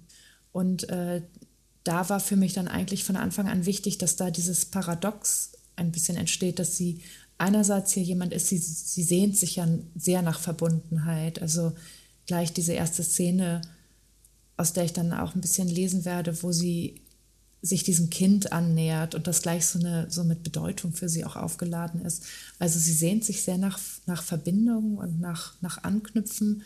Und 0.52 0.90
äh, 0.90 1.22
da 1.84 2.10
war 2.10 2.20
für 2.20 2.36
mich 2.36 2.54
dann 2.54 2.68
eigentlich 2.68 3.04
von 3.04 3.16
Anfang 3.16 3.48
an 3.48 3.66
wichtig, 3.66 4.00
dass 4.00 4.16
da 4.16 4.32
dieses 4.32 4.66
Paradox 4.66 5.52
ein 5.76 5.92
bisschen 5.92 6.18
entsteht, 6.18 6.58
dass 6.58 6.78
sie 6.78 7.02
einerseits 7.38 7.92
hier 7.92 8.04
jemand 8.04 8.34
ist, 8.34 8.48
sie, 8.48 8.58
sie 8.58 9.04
sehnt 9.04 9.38
sich 9.38 9.58
ja 9.58 9.68
sehr 9.96 10.22
nach 10.22 10.40
Verbundenheit. 10.40 11.42
Also 11.42 11.74
gleich 12.26 12.54
diese 12.54 12.74
erste 12.74 13.04
Szene 13.04 13.62
aus 14.62 14.74
der 14.74 14.86
ich 14.86 14.94
dann 14.94 15.12
auch 15.12 15.36
ein 15.36 15.42
bisschen 15.42 15.68
lesen 15.68 16.06
werde, 16.06 16.42
wo 16.44 16.52
sie 16.52 17.02
sich 17.64 17.84
diesem 17.84 18.10
Kind 18.10 18.52
annähert 18.52 19.14
und 19.14 19.28
das 19.28 19.42
gleich 19.42 19.66
so, 19.66 19.80
eine, 19.80 20.10
so 20.10 20.24
mit 20.24 20.44
Bedeutung 20.44 20.94
für 20.94 21.10
sie 21.10 21.26
auch 21.26 21.36
aufgeladen 21.36 22.04
ist. 22.06 22.26
Also 22.58 22.80
sie 22.80 22.94
sehnt 22.94 23.24
sich 23.24 23.44
sehr 23.44 23.58
nach, 23.58 23.80
nach 24.08 24.24
Verbindung 24.24 24.98
und 24.98 25.20
nach, 25.20 25.54
nach 25.62 25.84
Anknüpfen 25.84 26.64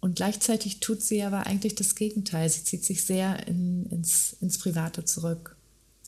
und 0.00 0.16
gleichzeitig 0.16 0.80
tut 0.80 1.02
sie 1.02 1.22
aber 1.22 1.46
eigentlich 1.46 1.74
das 1.74 1.94
Gegenteil. 1.94 2.48
Sie 2.48 2.64
zieht 2.64 2.84
sich 2.84 3.04
sehr 3.04 3.46
in, 3.48 3.86
ins, 3.86 4.36
ins 4.40 4.58
Private 4.58 5.04
zurück. 5.04 5.56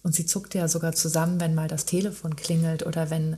Und 0.02 0.14
sie 0.14 0.26
zuckt 0.26 0.54
ja 0.54 0.68
sogar 0.68 0.92
zusammen, 0.92 1.40
wenn 1.40 1.54
mal 1.54 1.68
das 1.68 1.84
Telefon 1.84 2.36
klingelt 2.36 2.86
oder 2.86 3.10
wenn 3.10 3.36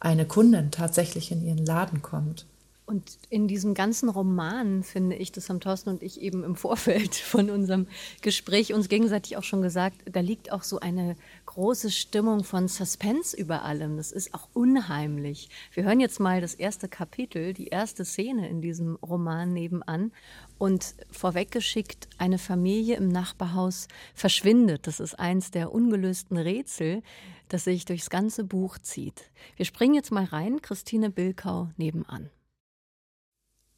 eine 0.00 0.26
Kundin 0.26 0.70
tatsächlich 0.70 1.32
in 1.32 1.42
ihren 1.44 1.64
Laden 1.64 2.02
kommt. 2.02 2.46
Und 2.92 3.18
in 3.30 3.48
diesem 3.48 3.72
ganzen 3.72 4.10
Roman 4.10 4.82
finde 4.82 5.16
ich, 5.16 5.32
das 5.32 5.48
haben 5.48 5.60
Thorsten 5.60 5.88
und 5.88 6.02
ich 6.02 6.20
eben 6.20 6.44
im 6.44 6.56
Vorfeld 6.56 7.14
von 7.14 7.48
unserem 7.48 7.86
Gespräch 8.20 8.74
uns 8.74 8.90
gegenseitig 8.90 9.38
auch 9.38 9.44
schon 9.44 9.62
gesagt, 9.62 9.96
da 10.04 10.20
liegt 10.20 10.52
auch 10.52 10.62
so 10.62 10.78
eine 10.78 11.16
große 11.46 11.90
Stimmung 11.90 12.44
von 12.44 12.68
Suspense 12.68 13.34
über 13.34 13.62
allem. 13.62 13.96
Das 13.96 14.12
ist 14.12 14.34
auch 14.34 14.46
unheimlich. 14.52 15.48
Wir 15.72 15.84
hören 15.84 16.00
jetzt 16.00 16.20
mal 16.20 16.42
das 16.42 16.52
erste 16.52 16.86
Kapitel, 16.86 17.54
die 17.54 17.68
erste 17.68 18.04
Szene 18.04 18.46
in 18.50 18.60
diesem 18.60 18.96
Roman 18.96 19.54
nebenan. 19.54 20.12
Und 20.58 20.94
vorweggeschickt, 21.10 22.10
eine 22.18 22.36
Familie 22.36 22.96
im 22.96 23.08
Nachbarhaus 23.08 23.88
verschwindet. 24.14 24.86
Das 24.86 25.00
ist 25.00 25.18
eins 25.18 25.50
der 25.50 25.72
ungelösten 25.72 26.36
Rätsel, 26.36 27.02
das 27.48 27.64
sich 27.64 27.86
durchs 27.86 28.10
ganze 28.10 28.44
Buch 28.44 28.76
zieht. 28.76 29.30
Wir 29.56 29.64
springen 29.64 29.94
jetzt 29.94 30.12
mal 30.12 30.24
rein, 30.24 30.60
Christine 30.60 31.08
Bilkau 31.08 31.70
nebenan. 31.78 32.28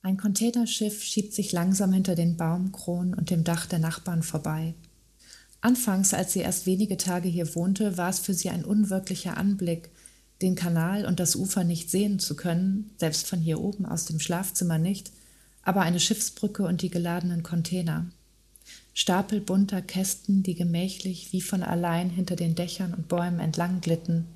Ein 0.04 0.18
Containerschiff 0.18 1.02
schiebt 1.02 1.32
sich 1.32 1.50
langsam 1.52 1.90
hinter 1.94 2.14
den 2.14 2.36
Baumkronen 2.36 3.14
und 3.14 3.30
dem 3.30 3.42
Dach 3.42 3.64
der 3.64 3.78
Nachbarn 3.78 4.22
vorbei. 4.22 4.74
Anfangs, 5.62 6.12
als 6.12 6.34
sie 6.34 6.40
erst 6.40 6.66
wenige 6.66 6.98
Tage 6.98 7.26
hier 7.26 7.54
wohnte, 7.54 7.96
war 7.96 8.10
es 8.10 8.18
für 8.18 8.34
sie 8.34 8.50
ein 8.50 8.66
unwirklicher 8.66 9.38
Anblick, 9.38 9.88
den 10.42 10.56
Kanal 10.56 11.06
und 11.06 11.20
das 11.20 11.36
Ufer 11.36 11.64
nicht 11.64 11.90
sehen 11.90 12.18
zu 12.18 12.36
können, 12.36 12.90
selbst 12.98 13.26
von 13.26 13.40
hier 13.40 13.62
oben 13.62 13.86
aus 13.86 14.04
dem 14.04 14.20
Schlafzimmer 14.20 14.76
nicht, 14.76 15.10
aber 15.62 15.80
eine 15.80 16.00
Schiffsbrücke 16.00 16.64
und 16.64 16.82
die 16.82 16.90
geladenen 16.90 17.42
Container. 17.42 18.04
Stapel 18.92 19.40
bunter 19.40 19.80
Kästen, 19.80 20.42
die 20.42 20.54
gemächlich 20.54 21.32
wie 21.32 21.40
von 21.40 21.62
allein 21.62 22.10
hinter 22.10 22.36
den 22.36 22.54
Dächern 22.54 22.92
und 22.92 23.08
Bäumen 23.08 23.40
entlang 23.40 23.80
glitten, 23.80 24.26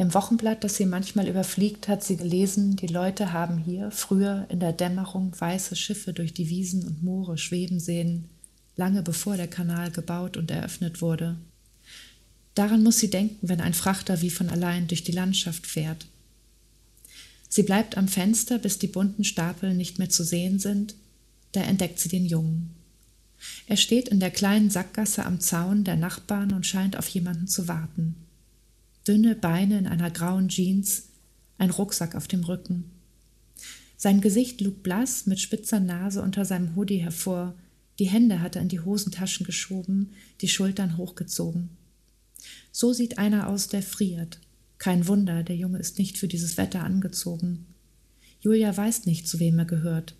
im 0.00 0.14
Wochenblatt, 0.14 0.64
das 0.64 0.76
sie 0.76 0.86
manchmal 0.86 1.28
überfliegt, 1.28 1.86
hat 1.86 2.02
sie 2.02 2.16
gelesen, 2.16 2.74
die 2.74 2.86
Leute 2.86 3.34
haben 3.34 3.58
hier 3.58 3.90
früher 3.90 4.46
in 4.48 4.58
der 4.58 4.72
Dämmerung 4.72 5.38
weiße 5.38 5.76
Schiffe 5.76 6.14
durch 6.14 6.32
die 6.32 6.48
Wiesen 6.48 6.86
und 6.86 7.02
Moore 7.02 7.36
schweben 7.36 7.78
sehen, 7.78 8.30
lange 8.76 9.02
bevor 9.02 9.36
der 9.36 9.46
Kanal 9.46 9.90
gebaut 9.90 10.38
und 10.38 10.50
eröffnet 10.50 11.02
wurde. 11.02 11.36
Daran 12.54 12.82
muss 12.82 12.98
sie 12.98 13.10
denken, 13.10 13.46
wenn 13.46 13.60
ein 13.60 13.74
Frachter 13.74 14.22
wie 14.22 14.30
von 14.30 14.48
allein 14.48 14.86
durch 14.86 15.04
die 15.04 15.12
Landschaft 15.12 15.66
fährt. 15.66 16.06
Sie 17.50 17.62
bleibt 17.62 17.98
am 17.98 18.08
Fenster, 18.08 18.58
bis 18.58 18.78
die 18.78 18.86
bunten 18.86 19.24
Stapel 19.24 19.74
nicht 19.74 19.98
mehr 19.98 20.08
zu 20.08 20.24
sehen 20.24 20.58
sind, 20.58 20.94
da 21.52 21.60
entdeckt 21.60 21.98
sie 21.98 22.08
den 22.08 22.24
Jungen. 22.24 22.70
Er 23.66 23.76
steht 23.76 24.08
in 24.08 24.18
der 24.18 24.30
kleinen 24.30 24.70
Sackgasse 24.70 25.26
am 25.26 25.40
Zaun 25.40 25.84
der 25.84 25.96
Nachbarn 25.96 26.54
und 26.54 26.64
scheint 26.64 26.96
auf 26.96 27.08
jemanden 27.08 27.48
zu 27.48 27.68
warten 27.68 28.14
dünne 29.06 29.34
Beine 29.34 29.78
in 29.78 29.86
einer 29.86 30.10
grauen 30.10 30.48
Jeans, 30.48 31.08
ein 31.58 31.70
Rucksack 31.70 32.14
auf 32.14 32.28
dem 32.28 32.44
Rücken. 32.44 32.90
Sein 33.96 34.20
Gesicht 34.20 34.60
lug 34.60 34.82
blass 34.82 35.26
mit 35.26 35.40
spitzer 35.40 35.80
Nase 35.80 36.22
unter 36.22 36.44
seinem 36.44 36.74
Hoodie 36.74 36.98
hervor, 37.02 37.54
die 37.98 38.08
Hände 38.08 38.40
hat 38.40 38.56
er 38.56 38.62
in 38.62 38.68
die 38.68 38.80
Hosentaschen 38.80 39.44
geschoben, 39.44 40.12
die 40.40 40.48
Schultern 40.48 40.96
hochgezogen. 40.96 41.68
So 42.72 42.94
sieht 42.94 43.18
einer 43.18 43.48
aus, 43.48 43.68
der 43.68 43.82
friert. 43.82 44.40
Kein 44.78 45.06
Wunder, 45.06 45.42
der 45.42 45.56
Junge 45.56 45.78
ist 45.78 45.98
nicht 45.98 46.16
für 46.16 46.28
dieses 46.28 46.56
Wetter 46.56 46.82
angezogen. 46.82 47.66
Julia 48.40 48.74
weiß 48.74 49.04
nicht, 49.04 49.28
zu 49.28 49.38
wem 49.38 49.58
er 49.58 49.66
gehört. 49.66 50.14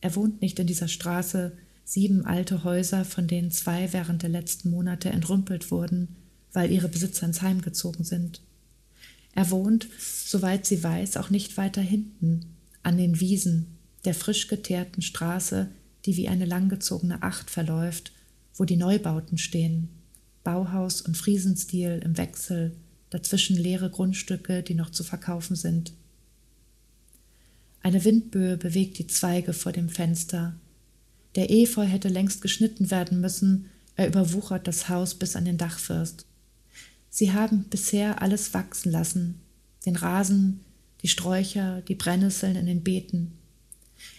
Er 0.00 0.16
wohnt 0.16 0.42
nicht 0.42 0.58
in 0.58 0.66
dieser 0.66 0.88
Straße, 0.88 1.52
sieben 1.84 2.24
alte 2.24 2.64
Häuser, 2.64 3.04
von 3.04 3.28
denen 3.28 3.52
zwei 3.52 3.92
während 3.92 4.22
der 4.22 4.30
letzten 4.30 4.70
Monate 4.70 5.10
entrümpelt 5.10 5.70
wurden, 5.70 6.16
weil 6.52 6.70
ihre 6.70 6.88
Besitzer 6.88 7.26
ins 7.26 7.42
Heim 7.42 7.62
gezogen 7.62 8.04
sind. 8.04 8.40
Er 9.34 9.50
wohnt, 9.50 9.88
soweit 9.98 10.66
sie 10.66 10.82
weiß, 10.82 11.16
auch 11.16 11.30
nicht 11.30 11.56
weiter 11.56 11.82
hinten, 11.82 12.56
an 12.82 12.96
den 12.96 13.20
Wiesen, 13.20 13.78
der 14.04 14.14
frisch 14.14 14.48
geteerten 14.48 15.02
Straße, 15.02 15.68
die 16.06 16.16
wie 16.16 16.28
eine 16.28 16.46
langgezogene 16.46 17.22
Acht 17.22 17.50
verläuft, 17.50 18.12
wo 18.54 18.64
die 18.64 18.76
Neubauten 18.76 19.38
stehen, 19.38 19.88
Bauhaus 20.42 21.02
und 21.02 21.16
Friesenstil 21.16 22.00
im 22.04 22.16
Wechsel, 22.16 22.74
dazwischen 23.10 23.56
leere 23.56 23.90
Grundstücke, 23.90 24.62
die 24.62 24.74
noch 24.74 24.90
zu 24.90 25.04
verkaufen 25.04 25.56
sind. 25.56 25.92
Eine 27.82 28.04
Windböe 28.04 28.56
bewegt 28.56 28.98
die 28.98 29.06
Zweige 29.06 29.52
vor 29.52 29.72
dem 29.72 29.88
Fenster. 29.88 30.54
Der 31.34 31.50
Efeu 31.50 31.84
hätte 31.84 32.08
längst 32.08 32.42
geschnitten 32.42 32.90
werden 32.90 33.20
müssen, 33.20 33.66
er 33.96 34.08
überwuchert 34.08 34.66
das 34.66 34.88
Haus 34.88 35.14
bis 35.14 35.36
an 35.36 35.44
den 35.44 35.58
Dachfirst. 35.58 36.24
Sie 37.10 37.32
haben 37.32 37.64
bisher 37.64 38.22
alles 38.22 38.54
wachsen 38.54 38.92
lassen, 38.92 39.40
den 39.84 39.96
Rasen, 39.96 40.60
die 41.02 41.08
Sträucher, 41.08 41.82
die 41.82 41.96
Brennnesseln 41.96 42.56
in 42.56 42.66
den 42.66 42.82
Beeten. 42.82 43.32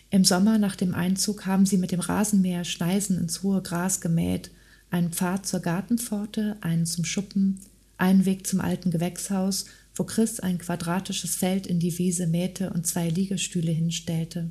Im 0.09 0.25
Sommer 0.25 0.57
nach 0.57 0.75
dem 0.75 0.93
Einzug 0.93 1.45
haben 1.45 1.65
sie 1.65 1.77
mit 1.77 1.91
dem 1.91 2.01
Rasenmäher 2.01 2.65
Schneisen 2.65 3.17
ins 3.17 3.43
hohe 3.43 3.61
Gras 3.61 4.01
gemäht, 4.01 4.51
einen 4.89 5.11
Pfad 5.11 5.47
zur 5.47 5.61
Gartenpforte, 5.61 6.57
einen 6.59 6.85
zum 6.85 7.05
Schuppen, 7.05 7.61
einen 7.97 8.25
Weg 8.25 8.45
zum 8.45 8.59
alten 8.59 8.91
Gewächshaus, 8.91 9.65
wo 9.95 10.03
Chris 10.03 10.41
ein 10.41 10.57
quadratisches 10.57 11.35
Feld 11.35 11.65
in 11.65 11.79
die 11.79 11.97
Wiese 11.97 12.27
mähte 12.27 12.71
und 12.71 12.85
zwei 12.85 13.09
Liegestühle 13.09 13.71
hinstellte. 13.71 14.49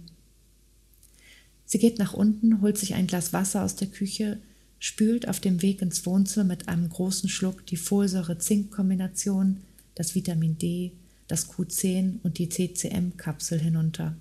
Sie 1.67 1.79
geht 1.79 1.99
nach 1.99 2.15
unten, 2.15 2.63
holt 2.63 2.79
sich 2.79 2.95
ein 2.95 3.07
Glas 3.07 3.33
Wasser 3.33 3.63
aus 3.63 3.77
der 3.77 3.89
Küche, 3.89 4.41
spült 4.81 5.29
auf 5.29 5.39
dem 5.39 5.63
Weg 5.63 5.83
ins 5.83 6.05
Wohnzimmer 6.07 6.45
mit 6.47 6.69
einem 6.69 6.89
großen 6.89 7.29
Schluck 7.29 7.65
die 7.67 7.77
Folsäure-Zink-Kombination, 7.77 9.59
das 9.95 10.15
Vitamin 10.15 10.59
D, 10.59 10.93
das 11.29 11.49
Q10 11.51 12.15
und 12.25 12.39
die 12.39 12.49
CCM-Kapsel 12.49 13.61
hinunter. 13.61 14.17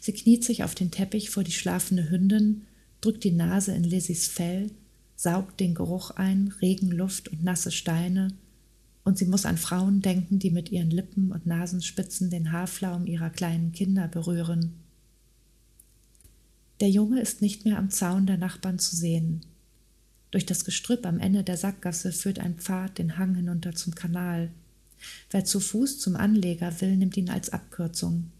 Sie 0.00 0.12
kniet 0.12 0.44
sich 0.44 0.64
auf 0.64 0.74
den 0.74 0.90
Teppich 0.90 1.28
vor 1.28 1.44
die 1.44 1.52
schlafende 1.52 2.08
Hündin, 2.08 2.62
drückt 3.00 3.24
die 3.24 3.32
Nase 3.32 3.72
in 3.72 3.84
Lizzies 3.84 4.28
Fell, 4.28 4.70
saugt 5.16 5.60
den 5.60 5.74
Geruch 5.74 6.12
ein, 6.12 6.54
Regenluft 6.62 7.28
und 7.28 7.44
nasse 7.44 7.72
Steine, 7.72 8.32
und 9.04 9.18
sie 9.18 9.26
muss 9.26 9.46
an 9.46 9.56
Frauen 9.56 10.02
denken, 10.02 10.38
die 10.38 10.50
mit 10.50 10.70
ihren 10.70 10.90
Lippen 10.90 11.32
und 11.32 11.46
Nasenspitzen 11.46 12.30
den 12.30 12.52
Haarflaum 12.52 13.06
ihrer 13.06 13.30
kleinen 13.30 13.72
Kinder 13.72 14.06
berühren. 14.06 14.74
Der 16.80 16.90
Junge 16.90 17.20
ist 17.20 17.42
nicht 17.42 17.64
mehr 17.64 17.78
am 17.78 17.90
Zaun 17.90 18.26
der 18.26 18.36
Nachbarn 18.36 18.78
zu 18.78 18.94
sehen. 18.94 19.40
Durch 20.30 20.44
das 20.44 20.64
Gestrüpp 20.64 21.06
am 21.06 21.18
Ende 21.18 21.42
der 21.42 21.56
Sackgasse 21.56 22.12
führt 22.12 22.38
ein 22.38 22.56
Pfad 22.56 22.98
den 22.98 23.16
Hang 23.16 23.34
hinunter 23.34 23.74
zum 23.74 23.94
Kanal. 23.94 24.50
Wer 25.30 25.44
zu 25.44 25.60
Fuß 25.60 25.98
zum 25.98 26.16
Anleger 26.16 26.80
will, 26.80 26.96
nimmt 26.96 27.16
ihn 27.16 27.30
als 27.30 27.50
Abkürzung. 27.50 28.30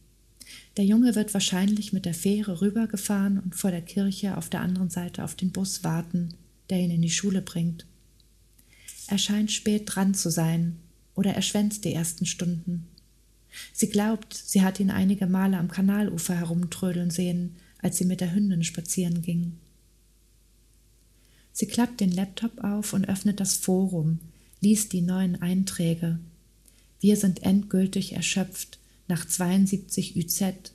Der 0.76 0.84
Junge 0.84 1.14
wird 1.14 1.34
wahrscheinlich 1.34 1.92
mit 1.92 2.04
der 2.04 2.14
Fähre 2.14 2.60
rübergefahren 2.60 3.38
und 3.38 3.54
vor 3.54 3.70
der 3.70 3.82
Kirche 3.82 4.36
auf 4.36 4.48
der 4.48 4.60
anderen 4.60 4.90
Seite 4.90 5.24
auf 5.24 5.34
den 5.34 5.50
Bus 5.50 5.84
warten, 5.84 6.34
der 6.70 6.78
ihn 6.78 6.90
in 6.90 7.02
die 7.02 7.10
Schule 7.10 7.42
bringt. 7.42 7.86
Er 9.06 9.18
scheint 9.18 9.50
spät 9.50 9.84
dran 9.86 10.14
zu 10.14 10.30
sein, 10.30 10.76
oder 11.14 11.32
er 11.34 11.42
schwänzt 11.42 11.84
die 11.84 11.94
ersten 11.94 12.26
Stunden. 12.26 12.86
Sie 13.72 13.88
glaubt, 13.88 14.34
sie 14.34 14.62
hat 14.62 14.78
ihn 14.78 14.90
einige 14.90 15.26
Male 15.26 15.56
am 15.56 15.68
Kanalufer 15.68 16.36
herumtrödeln 16.36 17.10
sehen, 17.10 17.56
als 17.80 17.96
sie 17.96 18.04
mit 18.04 18.20
der 18.20 18.34
Hündin 18.34 18.64
spazieren 18.64 19.22
ging. 19.22 19.54
Sie 21.58 21.66
klappt 21.66 21.98
den 21.98 22.12
Laptop 22.12 22.62
auf 22.62 22.92
und 22.92 23.08
öffnet 23.08 23.40
das 23.40 23.56
Forum, 23.56 24.20
liest 24.60 24.92
die 24.92 25.00
neuen 25.00 25.42
Einträge. 25.42 26.20
Wir 27.00 27.16
sind 27.16 27.42
endgültig 27.42 28.12
erschöpft 28.12 28.78
nach 29.08 29.26
72 29.26 30.14
UZ 30.14 30.72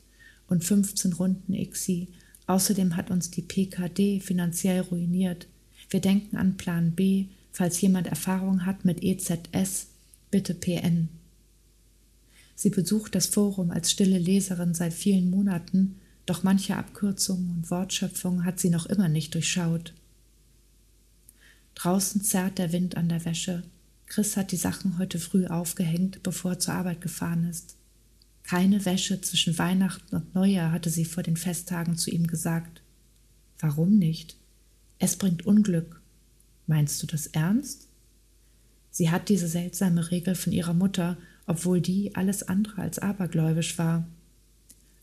und 0.49 0.65
15 0.65 1.13
Runden 1.13 1.53
ICSI. 1.53 2.09
Außerdem 2.47 2.97
hat 2.97 3.11
uns 3.11 3.31
die 3.31 3.43
PKD 3.43 4.19
finanziell 4.19 4.81
ruiniert. 4.81 5.47
Wir 5.89 6.01
denken 6.01 6.35
an 6.35 6.57
Plan 6.57 6.91
B, 6.91 7.27
falls 7.53 7.79
jemand 7.79 8.07
Erfahrung 8.07 8.65
hat 8.65 8.83
mit 8.83 9.01
EZS, 9.01 9.87
bitte 10.31 10.53
PN. 10.53 11.07
Sie 12.55 12.71
besucht 12.71 13.15
das 13.15 13.27
Forum 13.27 13.71
als 13.71 13.89
stille 13.89 14.19
Leserin 14.19 14.73
seit 14.73 14.91
vielen 14.91 15.29
Monaten 15.29 15.95
doch 16.25 16.43
manche 16.43 16.75
Abkürzungen 16.75 17.51
und 17.51 17.71
Wortschöpfungen 17.71 18.43
hat 18.43 18.59
sie 18.59 18.69
noch 18.69 18.85
immer 18.85 19.07
nicht 19.07 19.33
durchschaut. 19.33 19.93
Draußen 21.75 22.21
zerrt 22.21 22.57
der 22.57 22.71
Wind 22.71 22.97
an 22.97 23.09
der 23.09 23.25
Wäsche. 23.25 23.63
Chris 24.05 24.37
hat 24.37 24.51
die 24.51 24.57
Sachen 24.57 24.97
heute 24.97 25.19
früh 25.19 25.47
aufgehängt, 25.47 26.23
bevor 26.23 26.51
er 26.51 26.59
zur 26.59 26.75
Arbeit 26.75 27.01
gefahren 27.01 27.49
ist. 27.49 27.75
Keine 28.43 28.83
Wäsche 28.85 29.21
zwischen 29.21 29.57
Weihnachten 29.57 30.15
und 30.15 30.35
Neujahr 30.35 30.71
hatte 30.71 30.89
sie 30.89 31.05
vor 31.05 31.23
den 31.23 31.37
Festtagen 31.37 31.97
zu 31.97 32.11
ihm 32.11 32.27
gesagt. 32.27 32.81
Warum 33.59 33.97
nicht? 33.97 34.35
Es 34.99 35.15
bringt 35.15 35.45
Unglück. 35.45 36.01
Meinst 36.67 37.01
du 37.01 37.07
das 37.07 37.27
ernst? 37.27 37.87
Sie 38.91 39.09
hat 39.09 39.29
diese 39.29 39.47
seltsame 39.47 40.11
Regel 40.11 40.35
von 40.35 40.53
ihrer 40.53 40.73
Mutter, 40.73 41.17
obwohl 41.47 41.81
die 41.81 42.15
alles 42.15 42.43
andere 42.43 42.81
als 42.81 42.99
abergläubisch 42.99 43.77
war. 43.77 44.07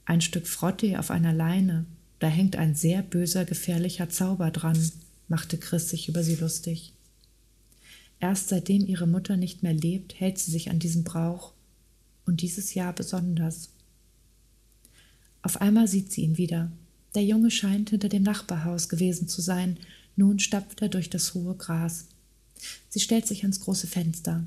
Ein 0.05 0.21
Stück 0.21 0.47
Frottee 0.47 0.97
auf 0.97 1.11
einer 1.11 1.33
Leine, 1.33 1.87
da 2.19 2.29
hängt 2.29 2.57
ein 2.57 2.75
sehr 2.75 3.03
böser, 3.03 3.45
gefährlicher 3.45 4.09
Zauber 4.09 4.51
dran, 4.51 4.79
machte 5.31 5.57
Chris 5.57 5.89
sich 5.89 6.09
über 6.09 6.23
sie 6.23 6.35
lustig. 6.35 6.93
Erst 8.19 8.49
seitdem 8.49 8.87
ihre 8.87 9.07
Mutter 9.07 9.39
nicht 9.39 9.63
mehr 9.63 9.73
lebt, 9.73 10.21
hält 10.21 10.39
sie 10.39 10.51
sich 10.51 10.71
an 10.71 10.79
diesen 10.79 11.05
Brauch, 11.05 11.53
und 12.27 12.43
dieses 12.43 12.75
Jahr 12.75 12.93
besonders. 12.93 13.71
Auf 15.43 15.61
einmal 15.61 15.89
sieht 15.89 16.13
sie 16.13 16.23
ihn 16.23 16.37
wieder. 16.37 16.71
Der 17.15 17.25
Junge 17.25 17.51
scheint 17.51 17.91
hinter 17.91 18.09
dem 18.09 18.23
Nachbarhaus 18.23 18.89
gewesen 18.89 19.27
zu 19.27 19.41
sein, 19.41 19.79
nun 20.17 20.39
stapft 20.39 20.83
er 20.83 20.89
durch 20.89 21.09
das 21.09 21.35
hohe 21.35 21.55
Gras. 21.55 22.07
Sie 22.89 23.01
stellt 23.01 23.27
sich 23.27 23.43
ans 23.43 23.61
große 23.61 23.87
Fenster. 23.87 24.45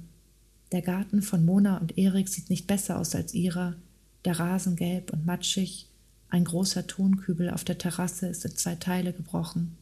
Der 0.72 0.82
Garten 0.82 1.22
von 1.22 1.44
Mona 1.44 1.78
und 1.78 1.98
Erik 1.98 2.30
sieht 2.30 2.50
nicht 2.50 2.68
besser 2.68 3.00
aus 3.00 3.16
als 3.16 3.34
ihrer, 3.34 3.76
der 4.24 4.40
Rasen 4.40 4.76
gelb 4.76 5.12
und 5.12 5.26
matschig, 5.26 5.88
ein 6.30 6.46
großer 6.46 6.88
Tonkübel 6.88 7.50
auf 7.50 7.64
der 7.64 7.78
Terrasse 7.78 8.28
ist 8.28 8.46
in 8.46 8.56
zwei 8.56 8.76
Teile 8.76 9.14
gebrochen. 9.14 9.78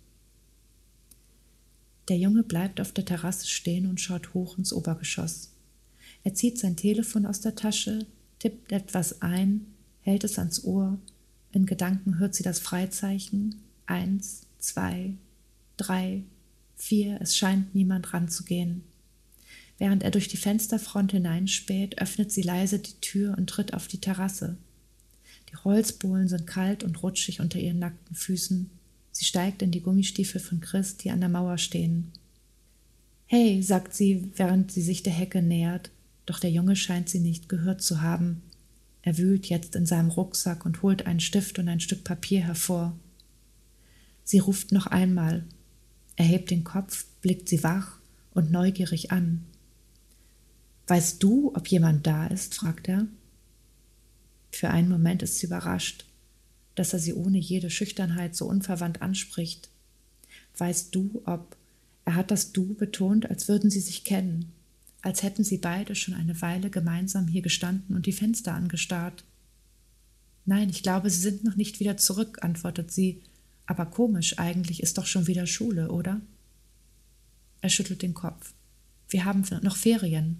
Der 2.11 2.19
Junge 2.19 2.43
bleibt 2.43 2.81
auf 2.81 2.91
der 2.91 3.05
Terrasse 3.05 3.47
stehen 3.47 3.87
und 3.87 4.01
schaut 4.01 4.33
hoch 4.33 4.57
ins 4.57 4.73
Obergeschoss. 4.73 5.53
Er 6.25 6.33
zieht 6.33 6.59
sein 6.59 6.75
Telefon 6.75 7.25
aus 7.25 7.39
der 7.39 7.55
Tasche, 7.55 8.05
tippt 8.37 8.73
etwas 8.73 9.21
ein, 9.21 9.67
hält 10.01 10.25
es 10.25 10.37
ans 10.37 10.65
Ohr. 10.65 10.99
In 11.53 11.65
Gedanken 11.65 12.19
hört 12.19 12.35
sie 12.35 12.43
das 12.43 12.59
Freizeichen. 12.59 13.61
Eins, 13.85 14.41
zwei, 14.59 15.13
drei, 15.77 16.23
vier. 16.75 17.17
Es 17.21 17.37
scheint 17.37 17.73
niemand 17.73 18.13
ranzugehen. 18.13 18.83
Während 19.77 20.03
er 20.03 20.11
durch 20.11 20.27
die 20.27 20.35
Fensterfront 20.35 21.13
hineinspäht, 21.13 22.01
öffnet 22.01 22.29
sie 22.29 22.41
leise 22.41 22.79
die 22.79 22.99
Tür 22.99 23.37
und 23.37 23.49
tritt 23.49 23.73
auf 23.73 23.87
die 23.87 24.01
Terrasse. 24.01 24.57
Die 25.49 25.55
Holzbohlen 25.55 26.27
sind 26.27 26.45
kalt 26.45 26.83
und 26.83 27.03
rutschig 27.03 27.39
unter 27.39 27.57
ihren 27.57 27.79
nackten 27.79 28.17
Füßen. 28.17 28.69
Sie 29.21 29.27
steigt 29.27 29.61
in 29.61 29.69
die 29.69 29.81
Gummistiefel 29.81 30.41
von 30.41 30.61
Chris, 30.61 30.97
die 30.97 31.11
an 31.11 31.19
der 31.19 31.29
Mauer 31.29 31.59
stehen. 31.59 32.11
Hey, 33.27 33.61
sagt 33.61 33.93
sie, 33.93 34.31
während 34.35 34.71
sie 34.71 34.81
sich 34.81 35.03
der 35.03 35.13
Hecke 35.13 35.43
nähert, 35.43 35.91
doch 36.25 36.39
der 36.39 36.49
Junge 36.49 36.75
scheint 36.75 37.07
sie 37.07 37.19
nicht 37.19 37.47
gehört 37.47 37.83
zu 37.83 38.01
haben. 38.01 38.41
Er 39.03 39.19
wühlt 39.19 39.45
jetzt 39.45 39.75
in 39.75 39.85
seinem 39.85 40.09
Rucksack 40.09 40.65
und 40.65 40.81
holt 40.81 41.05
einen 41.05 41.19
Stift 41.19 41.59
und 41.59 41.69
ein 41.69 41.79
Stück 41.79 42.03
Papier 42.03 42.41
hervor. 42.41 42.97
Sie 44.23 44.39
ruft 44.39 44.71
noch 44.71 44.87
einmal. 44.87 45.45
Er 46.15 46.25
hebt 46.25 46.49
den 46.49 46.63
Kopf, 46.63 47.05
blickt 47.21 47.47
sie 47.47 47.63
wach 47.63 47.99
und 48.33 48.49
neugierig 48.49 49.11
an. 49.11 49.45
Weißt 50.87 51.21
du, 51.21 51.53
ob 51.53 51.67
jemand 51.67 52.07
da 52.07 52.25
ist? 52.25 52.55
fragt 52.55 52.89
er. 52.89 53.05
Für 54.51 54.71
einen 54.71 54.89
Moment 54.89 55.21
ist 55.21 55.37
sie 55.37 55.45
überrascht, 55.45 56.05
dass 56.81 56.93
er 56.93 56.99
sie 56.99 57.13
ohne 57.13 57.37
jede 57.37 57.69
Schüchternheit 57.69 58.35
so 58.35 58.47
unverwandt 58.47 59.03
anspricht. 59.03 59.69
Weißt 60.57 60.95
du, 60.95 61.21
ob 61.25 61.55
er 62.05 62.15
hat 62.15 62.31
das 62.31 62.53
Du 62.53 62.73
betont, 62.73 63.29
als 63.29 63.47
würden 63.47 63.69
sie 63.69 63.81
sich 63.81 64.03
kennen, 64.03 64.51
als 65.03 65.21
hätten 65.21 65.43
sie 65.43 65.59
beide 65.59 65.93
schon 65.93 66.15
eine 66.15 66.41
Weile 66.41 66.71
gemeinsam 66.71 67.27
hier 67.27 67.43
gestanden 67.43 67.95
und 67.95 68.07
die 68.07 68.11
Fenster 68.11 68.55
angestarrt. 68.55 69.23
Nein, 70.47 70.71
ich 70.71 70.81
glaube, 70.81 71.11
sie 71.11 71.21
sind 71.21 71.43
noch 71.43 71.55
nicht 71.55 71.79
wieder 71.79 71.97
zurück, 71.97 72.39
antwortet 72.41 72.91
sie, 72.91 73.21
aber 73.67 73.85
komisch, 73.85 74.39
eigentlich 74.39 74.81
ist 74.81 74.97
doch 74.97 75.05
schon 75.05 75.27
wieder 75.27 75.45
Schule, 75.45 75.91
oder? 75.91 76.19
Er 77.61 77.69
schüttelt 77.69 78.01
den 78.01 78.15
Kopf. 78.15 78.55
Wir 79.07 79.25
haben 79.25 79.43
noch 79.61 79.75
Ferien. 79.75 80.39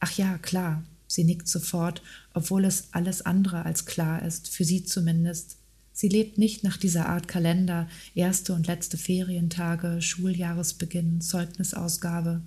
Ach 0.00 0.10
ja, 0.16 0.38
klar, 0.38 0.82
sie 1.12 1.24
nickt 1.24 1.46
sofort, 1.46 2.02
obwohl 2.32 2.64
es 2.64 2.88
alles 2.92 3.22
andere 3.22 3.66
als 3.66 3.84
klar 3.84 4.22
ist, 4.22 4.48
für 4.48 4.64
sie 4.64 4.84
zumindest. 4.84 5.58
Sie 5.92 6.08
lebt 6.08 6.38
nicht 6.38 6.64
nach 6.64 6.78
dieser 6.78 7.08
Art 7.10 7.28
Kalender, 7.28 7.86
erste 8.14 8.54
und 8.54 8.66
letzte 8.66 8.96
Ferientage, 8.96 10.00
Schuljahresbeginn, 10.00 11.20
Zeugnisausgabe. 11.20 12.40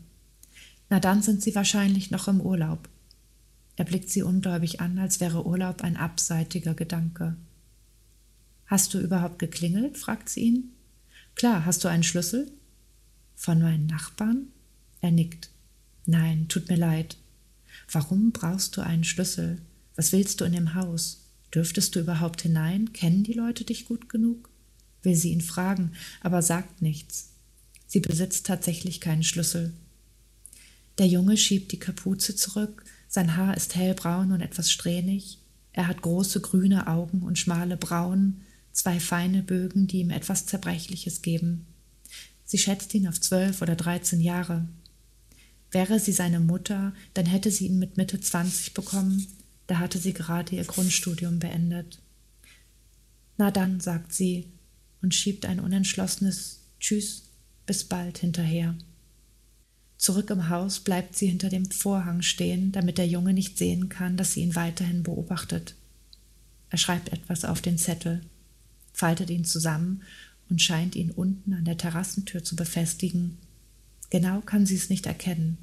Na 0.89 0.99
dann 0.99 1.21
sind 1.21 1.43
sie 1.43 1.54
wahrscheinlich 1.54 2.10
noch 2.10 2.28
im 2.28 2.41
Urlaub. 2.41 2.89
Er 3.75 3.86
blickt 3.86 4.10
sie 4.10 4.23
ungläubig 4.23 4.82
an, 4.82 4.97
als 4.97 5.19
wäre 5.19 5.45
Urlaub 5.45 5.84
ein 5.84 5.95
abseitiger 5.95 6.73
Gedanke. 6.73 7.36
Hast 8.65 8.95
du 8.95 8.99
überhaupt 8.99 9.38
geklingelt? 9.38 9.97
fragt 9.97 10.28
sie 10.30 10.41
ihn. 10.41 10.71
Klar, 11.36 11.65
hast 11.65 11.84
du 11.84 11.88
einen 11.88 12.04
Schlüssel? 12.04 12.51
Von 13.36 13.62
meinen 13.62 13.86
Nachbarn? 13.86 14.47
Er 15.01 15.12
nickt. 15.12 15.51
Nein, 16.08 16.47
tut 16.47 16.67
mir 16.67 16.78
leid. 16.78 17.17
Warum 17.91 18.32
brauchst 18.32 18.78
du 18.78 18.82
einen 18.82 19.04
Schlüssel? 19.04 19.62
Was 19.95 20.12
willst 20.12 20.41
du 20.41 20.45
in 20.45 20.54
dem 20.54 20.74
Haus? 20.74 21.21
Dürftest 21.54 21.95
du 21.95 22.02
überhaupt 22.02 22.41
hinein? 22.41 22.91
Kennen 22.93 23.24
die 23.24 23.34
Leute 23.34 23.63
dich 23.63 23.86
gut 23.86 24.10
genug? 24.10 24.50
Will 25.04 25.15
sie 25.15 25.32
ihn 25.32 25.41
fragen, 25.41 25.93
aber 26.21 26.41
sagt 26.41 26.82
nichts. 26.82 27.30
Sie 27.88 28.00
besitzt 28.00 28.45
tatsächlich 28.45 29.00
keinen 29.00 29.24
Schlüssel. 29.24 29.74
Der 30.98 31.08
Junge 31.08 31.38
schiebt 31.38 31.71
die 31.71 31.80
Kapuze 31.80 32.36
zurück, 32.36 32.84
sein 33.08 33.38
Haar 33.38 33.56
ist 33.56 33.76
hellbraun 33.76 34.32
und 34.32 34.41
etwas 34.41 34.71
strähnig, 34.71 35.39
er 35.76 35.88
hat 35.88 36.02
große 36.02 36.39
grüne 36.39 36.88
Augen 36.88 37.21
und 37.21 37.38
schmale 37.38 37.76
Brauen, 37.76 38.41
zwei 38.71 38.98
feine 39.00 39.43
Bögen, 39.43 39.88
die 39.88 40.00
ihm 40.00 40.10
etwas 40.10 40.45
Zerbrechliches 40.45 41.21
geben. 41.21 41.65
Sie 42.45 42.58
schätzt 42.58 42.93
ihn 42.93 43.08
auf 43.08 43.19
zwölf 43.19 43.62
oder 43.62 43.76
dreizehn 43.76 44.21
Jahre. 44.21 44.69
Wäre 45.76 46.00
sie 46.00 46.14
seine 46.14 46.40
Mutter, 46.40 46.94
dann 47.16 47.26
hätte 47.26 47.52
sie 47.52 47.66
ihn 47.66 47.80
mit 47.80 47.98
Mitte 47.98 48.18
20 48.18 48.74
bekommen, 48.74 49.28
da 49.68 49.78
hatte 49.78 49.98
sie 49.98 50.14
gerade 50.14 50.56
ihr 50.56 50.64
Grundstudium 50.64 51.40
beendet. 51.40 52.02
Na 53.36 53.52
dann, 53.52 53.82
sagt 53.82 54.14
sie 54.14 54.54
und 55.02 55.14
schiebt 55.14 55.46
ein 55.46 55.60
unentschlossenes 55.60 56.62
Tschüss, 56.80 57.24
bis 57.66 57.84
bald 57.84 58.20
hinterher. 58.20 58.78
Zurück 59.98 60.30
im 60.30 60.48
Haus 60.48 60.80
bleibt 60.80 61.18
sie 61.18 61.28
hinter 61.28 61.50
dem 61.50 61.70
Vorhang 61.70 62.22
stehen, 62.22 62.72
damit 62.72 62.98
der 62.98 63.08
Junge 63.10 63.34
nicht 63.34 63.58
sehen 63.58 63.90
kann, 63.90 64.16
dass 64.16 64.32
sie 64.32 64.44
ihn 64.44 64.56
weiterhin 64.56 65.04
beobachtet. 65.04 65.76
Er 66.70 66.78
schreibt 66.78 67.10
etwas 67.12 67.44
auf 67.44 67.62
den 67.62 67.78
Zettel, 67.78 68.22
faltet 68.94 69.30
ihn 69.30 69.44
zusammen 69.44 70.04
und 70.50 70.62
scheint 70.62 70.96
ihn 70.96 71.12
unten 71.12 71.52
an 71.52 71.66
der 71.66 71.78
Terrassentür 71.78 72.46
zu 72.46 72.56
befestigen. 72.56 73.40
Genau 74.10 74.41
kann 74.41 74.65
sie 74.65 74.76
es 74.76 74.89
nicht 74.89 75.06
erkennen. 75.06 75.58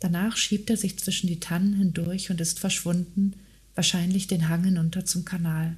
Danach 0.00 0.36
schiebt 0.36 0.70
er 0.70 0.76
sich 0.76 0.98
zwischen 0.98 1.28
die 1.28 1.40
Tannen 1.40 1.74
hindurch 1.74 2.30
und 2.30 2.40
ist 2.40 2.58
verschwunden, 2.58 3.34
wahrscheinlich 3.74 4.26
den 4.26 4.48
Hang 4.48 4.64
hinunter 4.64 5.04
zum 5.04 5.24
Kanal. 5.24 5.76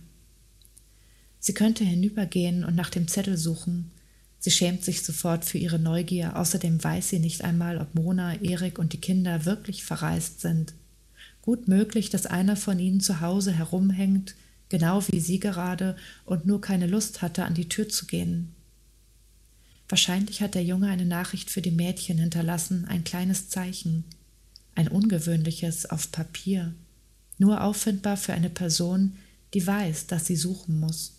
Sie 1.39 1.55
könnte 1.55 1.85
hinübergehen 1.85 2.65
und 2.65 2.75
nach 2.75 2.91
dem 2.91 3.09
Zettel 3.09 3.37
suchen. 3.37 3.91
Sie 4.39 4.51
schämt 4.51 4.85
sich 4.85 5.03
sofort 5.03 5.45
für 5.45 5.59
ihre 5.59 5.79
Neugier, 5.79 6.37
außerdem 6.37 6.83
weiß 6.83 7.11
sie 7.11 7.19
nicht 7.19 7.43
einmal, 7.43 7.79
ob 7.79 7.95
Mona, 7.95 8.41
Erik 8.43 8.79
und 8.79 8.93
die 8.93 9.01
Kinder 9.01 9.45
wirklich 9.45 9.85
verreist 9.85 10.41
sind. 10.41 10.75
Gut 11.43 11.69
möglich, 11.69 12.11
dass 12.11 12.27
einer 12.27 12.57
von 12.57 12.79
ihnen 12.79 13.01
zu 13.01 13.21
Hause 13.21 13.53
herumhängt, 13.53 14.35
genau 14.69 15.03
wie 15.09 15.21
sie 15.21 15.39
gerade, 15.39 15.97
und 16.25 16.47
nur 16.47 16.61
keine 16.61 16.89
Lust 16.89 17.23
hatte, 17.23 17.45
an 17.45 17.55
die 17.55 17.69
Tür 17.69 17.89
zu 17.89 18.07
gehen. 18.07 18.53
Wahrscheinlich 19.89 20.43
hat 20.43 20.55
der 20.55 20.65
Junge 20.65 20.89
eine 20.89 21.07
Nachricht 21.07 21.51
für 21.51 21.63
die 21.63 21.71
Mädchen 21.71 22.19
hinterlassen, 22.19 22.87
ein 22.89 23.05
kleines 23.05 23.49
Zeichen, 23.49 24.05
ein 24.75 24.89
ungewöhnliches 24.89 25.87
auf 25.87 26.11
Papier, 26.11 26.75
nur 27.39 27.63
auffindbar 27.63 28.17
für 28.17 28.33
eine 28.33 28.51
Person, 28.51 29.17
die 29.55 29.67
weiß, 29.67 30.09
dass 30.09 30.27
sie 30.27 30.37
suchen 30.37 30.81
muss. 30.81 31.13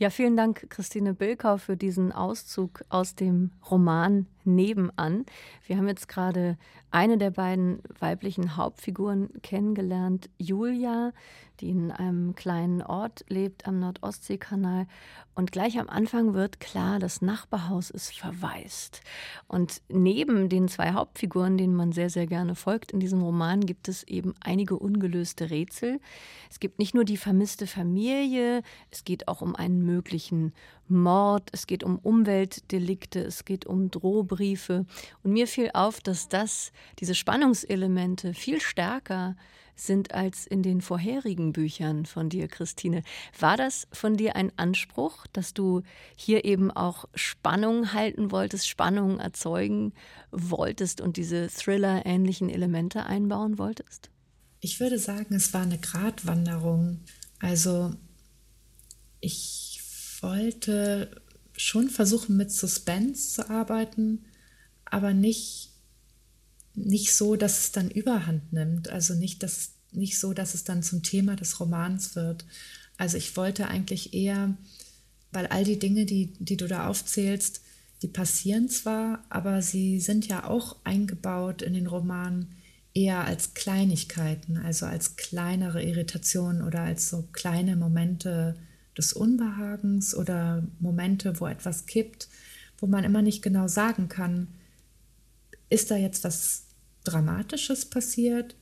Ja, 0.00 0.10
vielen 0.10 0.36
Dank, 0.36 0.70
Christine 0.70 1.12
Bilkau, 1.12 1.56
für 1.56 1.76
diesen 1.76 2.12
Auszug 2.12 2.84
aus 2.88 3.16
dem 3.16 3.50
Roman 3.68 4.26
Nebenan. 4.44 5.26
Wir 5.66 5.76
haben 5.76 5.88
jetzt 5.88 6.06
gerade 6.06 6.56
eine 6.92 7.18
der 7.18 7.32
beiden 7.32 7.80
weiblichen 7.98 8.56
Hauptfiguren 8.56 9.28
kennengelernt, 9.42 10.30
Julia, 10.38 11.12
die 11.60 11.70
in 11.70 11.90
einem 11.90 12.34
kleinen 12.34 12.82
Ort 12.82 13.24
lebt 13.28 13.66
am 13.66 13.80
Nordostseekanal. 13.80 14.86
Und 15.34 15.52
gleich 15.52 15.78
am 15.78 15.88
Anfang 15.88 16.34
wird 16.34 16.58
klar, 16.58 16.98
das 16.98 17.22
Nachbarhaus 17.22 17.90
ist 17.90 18.12
verwaist. 18.16 19.02
Und 19.46 19.82
neben 19.88 20.48
den 20.48 20.68
zwei 20.68 20.92
Hauptfiguren, 20.92 21.56
denen 21.56 21.74
man 21.74 21.92
sehr, 21.92 22.10
sehr 22.10 22.26
gerne 22.26 22.54
folgt 22.54 22.92
in 22.92 23.00
diesem 23.00 23.22
Roman, 23.22 23.60
gibt 23.60 23.88
es 23.88 24.02
eben 24.04 24.34
einige 24.40 24.76
ungelöste 24.76 25.50
Rätsel. 25.50 26.00
Es 26.50 26.58
gibt 26.58 26.78
nicht 26.78 26.94
nur 26.94 27.04
die 27.04 27.16
vermisste 27.16 27.66
Familie, 27.66 28.62
es 28.90 29.04
geht 29.04 29.28
auch 29.28 29.40
um 29.40 29.54
einen 29.54 29.84
möglichen 29.84 30.52
Mord, 30.88 31.50
es 31.52 31.66
geht 31.66 31.84
um 31.84 31.98
Umweltdelikte, 31.98 33.20
es 33.20 33.44
geht 33.44 33.66
um 33.66 33.90
Drohbriefe. 33.90 34.86
Und 35.22 35.32
mir 35.32 35.46
fiel 35.46 35.70
auf, 35.74 36.00
dass 36.00 36.28
das, 36.28 36.72
diese 36.98 37.14
Spannungselemente 37.14 38.34
viel 38.34 38.60
stärker 38.60 39.36
sind 39.80 40.14
als 40.14 40.46
in 40.46 40.62
den 40.62 40.80
vorherigen 40.80 41.52
Büchern 41.52 42.06
von 42.06 42.28
dir, 42.28 42.48
Christine. 42.48 43.02
War 43.38 43.56
das 43.56 43.86
von 43.92 44.16
dir 44.16 44.36
ein 44.36 44.52
Anspruch, 44.56 45.26
dass 45.32 45.54
du 45.54 45.82
hier 46.16 46.44
eben 46.44 46.70
auch 46.70 47.06
Spannung 47.14 47.92
halten 47.92 48.30
wolltest, 48.30 48.68
Spannung 48.68 49.18
erzeugen 49.20 49.92
wolltest 50.30 51.00
und 51.00 51.16
diese 51.16 51.48
Thriller-ähnlichen 51.48 52.50
Elemente 52.50 53.06
einbauen 53.06 53.58
wolltest? 53.58 54.10
Ich 54.60 54.80
würde 54.80 54.98
sagen, 54.98 55.34
es 55.34 55.54
war 55.54 55.62
eine 55.62 55.78
Gratwanderung. 55.78 57.00
Also 57.38 57.94
ich 59.20 59.80
wollte 60.20 61.22
schon 61.56 61.88
versuchen, 61.88 62.36
mit 62.36 62.50
Suspense 62.50 63.34
zu 63.34 63.50
arbeiten, 63.50 64.24
aber 64.84 65.12
nicht, 65.12 65.70
nicht 66.74 67.14
so, 67.14 67.36
dass 67.36 67.58
es 67.58 67.72
dann 67.72 67.90
überhand 67.90 68.52
nimmt. 68.52 68.88
Also 68.88 69.14
nicht, 69.14 69.42
dass, 69.42 69.72
nicht 69.92 70.18
so, 70.18 70.32
dass 70.32 70.54
es 70.54 70.64
dann 70.64 70.82
zum 70.82 71.02
Thema 71.02 71.36
des 71.36 71.60
Romans 71.60 72.16
wird. 72.16 72.44
Also 72.96 73.16
ich 73.16 73.36
wollte 73.36 73.68
eigentlich 73.68 74.14
eher, 74.14 74.56
weil 75.32 75.46
all 75.46 75.64
die 75.64 75.78
Dinge, 75.78 76.04
die, 76.04 76.32
die 76.38 76.56
du 76.56 76.66
da 76.66 76.88
aufzählst, 76.88 77.62
die 78.02 78.08
passieren 78.08 78.68
zwar, 78.68 79.24
aber 79.28 79.60
sie 79.60 79.98
sind 80.00 80.28
ja 80.28 80.44
auch 80.44 80.76
eingebaut 80.84 81.62
in 81.62 81.74
den 81.74 81.86
Roman 81.86 82.46
eher 82.94 83.24
als 83.24 83.54
Kleinigkeiten, 83.54 84.56
also 84.58 84.86
als 84.86 85.16
kleinere 85.16 85.82
Irritationen 85.82 86.62
oder 86.62 86.80
als 86.80 87.08
so 87.08 87.24
kleine 87.32 87.76
Momente 87.76 88.56
des 88.96 89.12
Unbehagens 89.12 90.14
oder 90.14 90.64
Momente, 90.80 91.40
wo 91.40 91.46
etwas 91.46 91.86
kippt, 91.86 92.28
wo 92.78 92.86
man 92.86 93.04
immer 93.04 93.22
nicht 93.22 93.42
genau 93.42 93.68
sagen 93.68 94.08
kann, 94.08 94.48
ist 95.70 95.90
da 95.90 95.96
jetzt 95.96 96.24
was 96.24 96.64
Dramatisches 97.04 97.86
passiert 97.86 98.54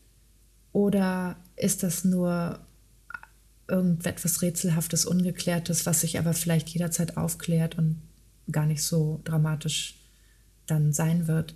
oder 0.72 1.36
ist 1.56 1.82
das 1.82 2.04
nur 2.04 2.60
irgendetwas 3.68 4.42
Rätselhaftes, 4.42 5.06
Ungeklärtes, 5.06 5.86
was 5.86 6.02
sich 6.02 6.18
aber 6.18 6.32
vielleicht 6.34 6.68
jederzeit 6.68 7.16
aufklärt 7.16 7.76
und 7.76 8.00
gar 8.50 8.66
nicht 8.66 8.82
so 8.82 9.20
dramatisch 9.24 9.96
dann 10.66 10.92
sein 10.92 11.26
wird. 11.26 11.54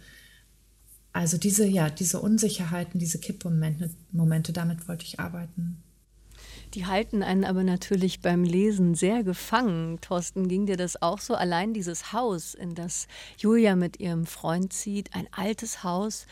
Also 1.12 1.38
diese, 1.38 1.66
ja, 1.66 1.90
diese 1.90 2.20
Unsicherheiten, 2.20 2.98
diese 2.98 3.18
Kippmomente, 3.18 3.90
Momente, 4.12 4.52
damit 4.52 4.88
wollte 4.88 5.04
ich 5.04 5.20
arbeiten. 5.20 5.82
Die 6.74 6.86
halten 6.86 7.22
einen 7.24 7.44
aber 7.44 7.64
natürlich 7.64 8.20
beim 8.20 8.44
Lesen 8.44 8.94
sehr 8.94 9.24
gefangen. 9.24 10.00
Thorsten, 10.00 10.46
ging 10.46 10.66
dir 10.66 10.76
das 10.76 11.02
auch 11.02 11.18
so? 11.18 11.34
Allein 11.34 11.74
dieses 11.74 12.12
Haus, 12.12 12.54
in 12.54 12.74
das 12.74 13.08
Julia 13.38 13.74
mit 13.74 13.98
ihrem 13.98 14.24
Freund 14.24 14.72
zieht, 14.72 15.14
ein 15.14 15.26
altes 15.32 15.82
Haus 15.82 16.26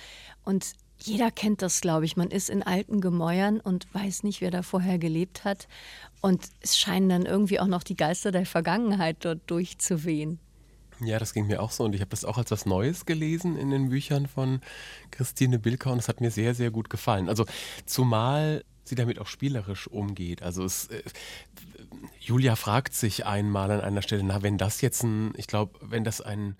und 0.44 0.74
jeder 1.00 1.30
kennt 1.30 1.62
das, 1.62 1.80
glaube 1.80 2.04
ich. 2.04 2.16
Man 2.16 2.30
ist 2.30 2.50
in 2.50 2.62
alten 2.62 3.00
Gemäuern 3.00 3.60
und 3.60 3.92
weiß 3.94 4.24
nicht, 4.24 4.40
wer 4.40 4.50
da 4.50 4.62
vorher 4.62 4.98
gelebt 4.98 5.44
hat. 5.44 5.68
Und 6.20 6.48
es 6.60 6.76
scheinen 6.76 7.08
dann 7.08 7.24
irgendwie 7.24 7.60
auch 7.60 7.68
noch 7.68 7.84
die 7.84 7.96
Geister 7.96 8.32
der 8.32 8.46
Vergangenheit 8.46 9.18
dort 9.20 9.38
durchzuwehen. 9.46 10.40
Ja, 11.00 11.20
das 11.20 11.32
ging 11.32 11.46
mir 11.46 11.62
auch 11.62 11.70
so 11.70 11.84
und 11.84 11.94
ich 11.94 12.00
habe 12.00 12.10
das 12.10 12.24
auch 12.24 12.38
als 12.38 12.50
was 12.50 12.66
Neues 12.66 13.06
gelesen 13.06 13.56
in 13.56 13.70
den 13.70 13.90
Büchern 13.90 14.26
von 14.26 14.60
Christine 15.12 15.60
Bilker 15.60 15.92
und 15.92 15.98
es 15.98 16.08
hat 16.08 16.20
mir 16.20 16.32
sehr, 16.32 16.56
sehr 16.56 16.72
gut 16.72 16.90
gefallen. 16.90 17.28
Also 17.28 17.46
zumal 17.86 18.64
sie 18.88 18.94
damit 18.94 19.18
auch 19.18 19.26
spielerisch 19.26 19.86
umgeht. 19.86 20.42
Also 20.42 20.64
es, 20.64 20.88
äh, 20.88 21.02
Julia 22.20 22.56
fragt 22.56 22.94
sich 22.94 23.26
einmal 23.26 23.70
an 23.70 23.80
einer 23.80 24.02
Stelle, 24.02 24.22
na, 24.24 24.42
wenn 24.42 24.58
das 24.58 24.80
jetzt 24.80 25.02
ein, 25.02 25.32
ich 25.36 25.46
glaube, 25.46 25.78
wenn 25.82 26.04
das 26.04 26.20
ein 26.20 26.56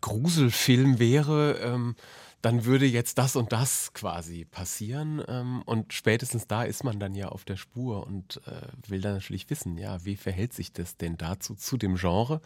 Gruselfilm 0.00 0.98
wäre, 0.98 1.58
ähm, 1.58 1.96
dann 2.40 2.64
würde 2.64 2.86
jetzt 2.86 3.18
das 3.18 3.34
und 3.34 3.52
das 3.52 3.92
quasi 3.94 4.44
passieren. 4.44 5.22
Ähm, 5.26 5.62
und 5.62 5.92
spätestens 5.92 6.46
da 6.46 6.62
ist 6.62 6.84
man 6.84 7.00
dann 7.00 7.14
ja 7.14 7.28
auf 7.28 7.44
der 7.44 7.56
Spur 7.56 8.06
und 8.06 8.40
äh, 8.46 8.88
will 8.88 9.00
dann 9.00 9.14
natürlich 9.14 9.50
wissen, 9.50 9.76
ja, 9.76 10.04
wie 10.04 10.16
verhält 10.16 10.52
sich 10.52 10.72
das 10.72 10.96
denn 10.96 11.16
dazu, 11.16 11.54
zu 11.54 11.76
dem 11.76 11.96
Genre? 11.96 12.40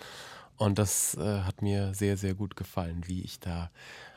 Und 0.56 0.78
das 0.78 1.14
äh, 1.16 1.40
hat 1.40 1.60
mir 1.60 1.94
sehr, 1.94 2.16
sehr 2.16 2.34
gut 2.34 2.56
gefallen, 2.56 3.02
wie 3.06 3.22
ich 3.22 3.40
da 3.40 3.70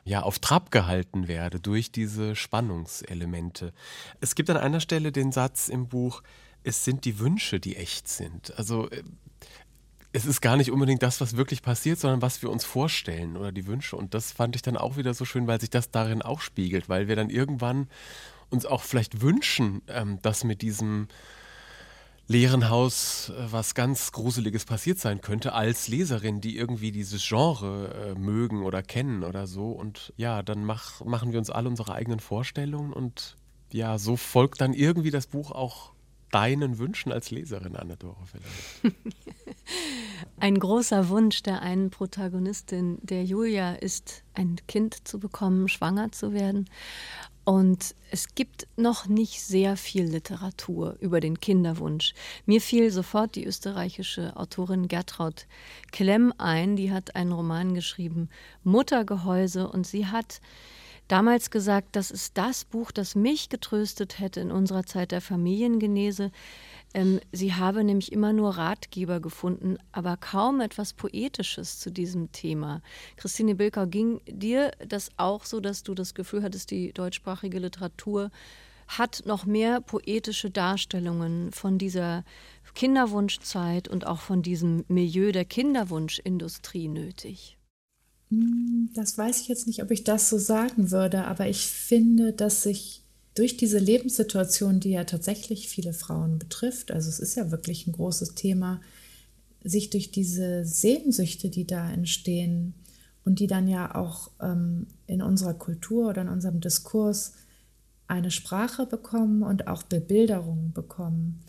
ja 0.05 0.21
auf 0.21 0.39
Trab 0.39 0.71
gehalten 0.71 1.27
werde 1.27 1.59
durch 1.59 1.91
diese 1.91 2.35
Spannungselemente. 2.35 3.73
Es 4.21 4.35
gibt 4.35 4.49
an 4.49 4.57
einer 4.57 4.79
Stelle 4.79 5.11
den 5.11 5.31
Satz 5.31 5.67
im 5.67 5.87
Buch, 5.87 6.21
es 6.63 6.85
sind 6.85 7.05
die 7.05 7.19
Wünsche, 7.19 7.59
die 7.59 7.75
echt 7.75 8.07
sind. 8.07 8.57
Also 8.57 8.89
äh, 8.89 9.03
es 10.13 10.25
ist 10.25 10.39
gar 10.39 10.55
nicht 10.55 10.71
unbedingt 10.71 11.03
das, 11.03 11.19
was 11.19 11.35
wirklich 11.35 11.61
passiert, 11.61 11.99
sondern 11.99 12.21
was 12.21 12.41
wir 12.41 12.49
uns 12.49 12.63
vorstellen 12.63 13.35
oder 13.35 13.51
die 13.51 13.67
Wünsche. 13.67 13.97
Und 13.97 14.13
das 14.13 14.31
fand 14.31 14.55
ich 14.55 14.61
dann 14.61 14.77
auch 14.77 14.95
wieder 14.95 15.13
so 15.13 15.25
schön, 15.25 15.47
weil 15.47 15.59
sich 15.59 15.69
das 15.69 15.91
darin 15.91 16.21
auch 16.21 16.39
spiegelt, 16.39 16.87
weil 16.87 17.07
wir 17.07 17.17
dann 17.17 17.29
irgendwann 17.29 17.89
uns 18.49 18.65
auch 18.65 18.83
vielleicht 18.83 19.21
wünschen, 19.21 19.81
ähm, 19.87 20.19
dass 20.21 20.43
mit 20.43 20.61
diesem 20.61 21.07
leeren 22.27 22.69
Haus 22.69 23.29
äh, 23.29 23.51
was 23.51 23.75
ganz 23.75 24.11
Gruseliges 24.11 24.65
passiert 24.65 24.99
sein 24.99 25.21
könnte, 25.21 25.53
als 25.53 25.87
Leserin, 25.87 26.41
die 26.41 26.57
irgendwie 26.57 26.91
dieses 26.91 27.27
Genre 27.27 27.93
äh, 27.93 28.19
mögen 28.19 28.63
oder 28.63 28.81
kennen 28.81 29.23
oder 29.23 29.47
so. 29.47 29.71
Und 29.71 30.13
ja, 30.17 30.43
dann 30.43 30.65
mach, 30.65 31.03
machen 31.03 31.31
wir 31.31 31.39
uns 31.39 31.49
alle 31.49 31.69
unsere 31.69 31.93
eigenen 31.93 32.19
Vorstellungen 32.19 32.93
und 32.93 33.37
ja, 33.71 33.97
so 33.97 34.15
folgt 34.15 34.61
dann 34.61 34.73
irgendwie 34.73 35.11
das 35.11 35.27
Buch 35.27 35.51
auch 35.51 35.95
deinen 36.31 36.79
Wünschen 36.79 37.11
als 37.11 37.31
Leserin, 37.31 37.75
Anne-Dore 37.75 38.25
vielleicht. 38.25 38.97
Ein 40.37 40.59
großer 40.59 41.09
Wunsch 41.09 41.43
der 41.43 41.61
einen 41.61 41.91
Protagonistin, 41.91 42.97
der 43.01 43.23
Julia, 43.23 43.73
ist, 43.73 44.23
ein 44.33 44.57
Kind 44.67 45.07
zu 45.07 45.19
bekommen, 45.19 45.69
schwanger 45.69 46.11
zu 46.11 46.33
werden. 46.33 46.69
Und 47.45 47.93
es 48.09 48.33
gibt 48.33 48.67
noch 48.75 49.05
nicht 49.05 49.39
sehr 49.39 49.77
viel 49.77 50.05
Literatur 50.05 50.97
über 50.99 51.19
den 51.19 51.39
Kinderwunsch. 51.39 52.15
Mir 52.47 52.59
fiel 52.59 52.89
sofort 52.89 53.35
die 53.35 53.45
österreichische 53.45 54.35
Autorin 54.35 54.87
Gertraud 54.87 55.45
Klemm 55.91 56.33
ein, 56.39 56.75
die 56.75 56.91
hat 56.91 57.15
einen 57.15 57.31
Roman 57.31 57.75
geschrieben, 57.75 58.29
Muttergehäuse, 58.63 59.67
und 59.69 59.85
sie 59.85 60.07
hat 60.07 60.41
damals 61.07 61.51
gesagt, 61.51 61.95
das 61.95 62.11
ist 62.11 62.37
das 62.37 62.65
Buch, 62.65 62.91
das 62.91 63.15
mich 63.15 63.49
getröstet 63.49 64.19
hätte 64.19 64.39
in 64.39 64.51
unserer 64.51 64.85
Zeit 64.85 65.11
der 65.11 65.21
Familiengenese. 65.21 66.31
Ähm, 66.93 67.19
sie 67.31 67.53
habe 67.53 67.83
nämlich 67.83 68.11
immer 68.11 68.33
nur 68.33 68.57
Ratgeber 68.57 69.19
gefunden, 69.19 69.77
aber 69.91 70.17
kaum 70.17 70.61
etwas 70.61 70.93
Poetisches 70.93 71.79
zu 71.79 71.91
diesem 71.91 72.31
Thema. 72.31 72.81
Christine 73.17 73.55
Bilkau, 73.55 73.87
ging 73.87 74.21
dir 74.27 74.71
das 74.87 75.09
auch 75.17 75.45
so, 75.45 75.59
dass 75.59 75.83
du 75.83 75.93
das 75.93 76.13
Gefühl 76.13 76.43
hattest, 76.43 76.71
die 76.71 76.93
deutschsprachige 76.93 77.59
Literatur 77.59 78.31
hat 78.87 79.23
noch 79.25 79.45
mehr 79.45 79.81
poetische 79.81 80.51
Darstellungen 80.51 81.51
von 81.51 81.77
dieser 81.77 82.23
Kinderwunschzeit 82.75 83.87
und 83.87 84.05
auch 84.05 84.19
von 84.19 84.41
diesem 84.41 84.85
Milieu 84.87 85.31
der 85.31 85.45
Kinderwunschindustrie 85.45 86.87
nötig? 86.87 87.57
Hm, 88.35 88.89
das 88.93 89.17
weiß 89.17 89.41
ich 89.41 89.47
jetzt 89.47 89.67
nicht, 89.67 89.81
ob 89.83 89.91
ich 89.91 90.03
das 90.03 90.29
so 90.29 90.37
sagen 90.37 90.91
würde, 90.91 91.25
aber 91.25 91.47
ich 91.47 91.67
finde, 91.67 92.33
dass 92.33 92.63
sich 92.63 93.01
durch 93.33 93.57
diese 93.57 93.79
Lebenssituation, 93.79 94.79
die 94.79 94.91
ja 94.91 95.03
tatsächlich 95.03 95.67
viele 95.67 95.93
Frauen 95.93 96.39
betrifft, 96.39 96.91
also 96.91 97.09
es 97.09 97.19
ist 97.19 97.35
ja 97.35 97.51
wirklich 97.51 97.85
ein 97.85 97.91
großes 97.91 98.35
Thema, 98.35 98.81
sich 99.63 99.89
durch 99.89 100.11
diese 100.11 100.63
Sehnsüchte, 100.65 101.49
die 101.49 101.65
da 101.65 101.89
entstehen 101.91 102.75
und 103.25 103.39
die 103.39 103.47
dann 103.47 103.67
ja 103.67 103.95
auch 103.95 104.29
ähm, 104.39 104.87
in 105.07 105.21
unserer 105.21 105.55
Kultur 105.55 106.09
oder 106.09 106.21
in 106.21 106.29
unserem 106.29 106.61
Diskurs 106.61 107.33
eine 108.07 108.31
Sprache 108.31 108.85
bekommen 108.85 109.41
und 109.41 109.67
auch 109.67 109.83
Bebilderungen 109.83 110.71
bekommen. 110.73 111.43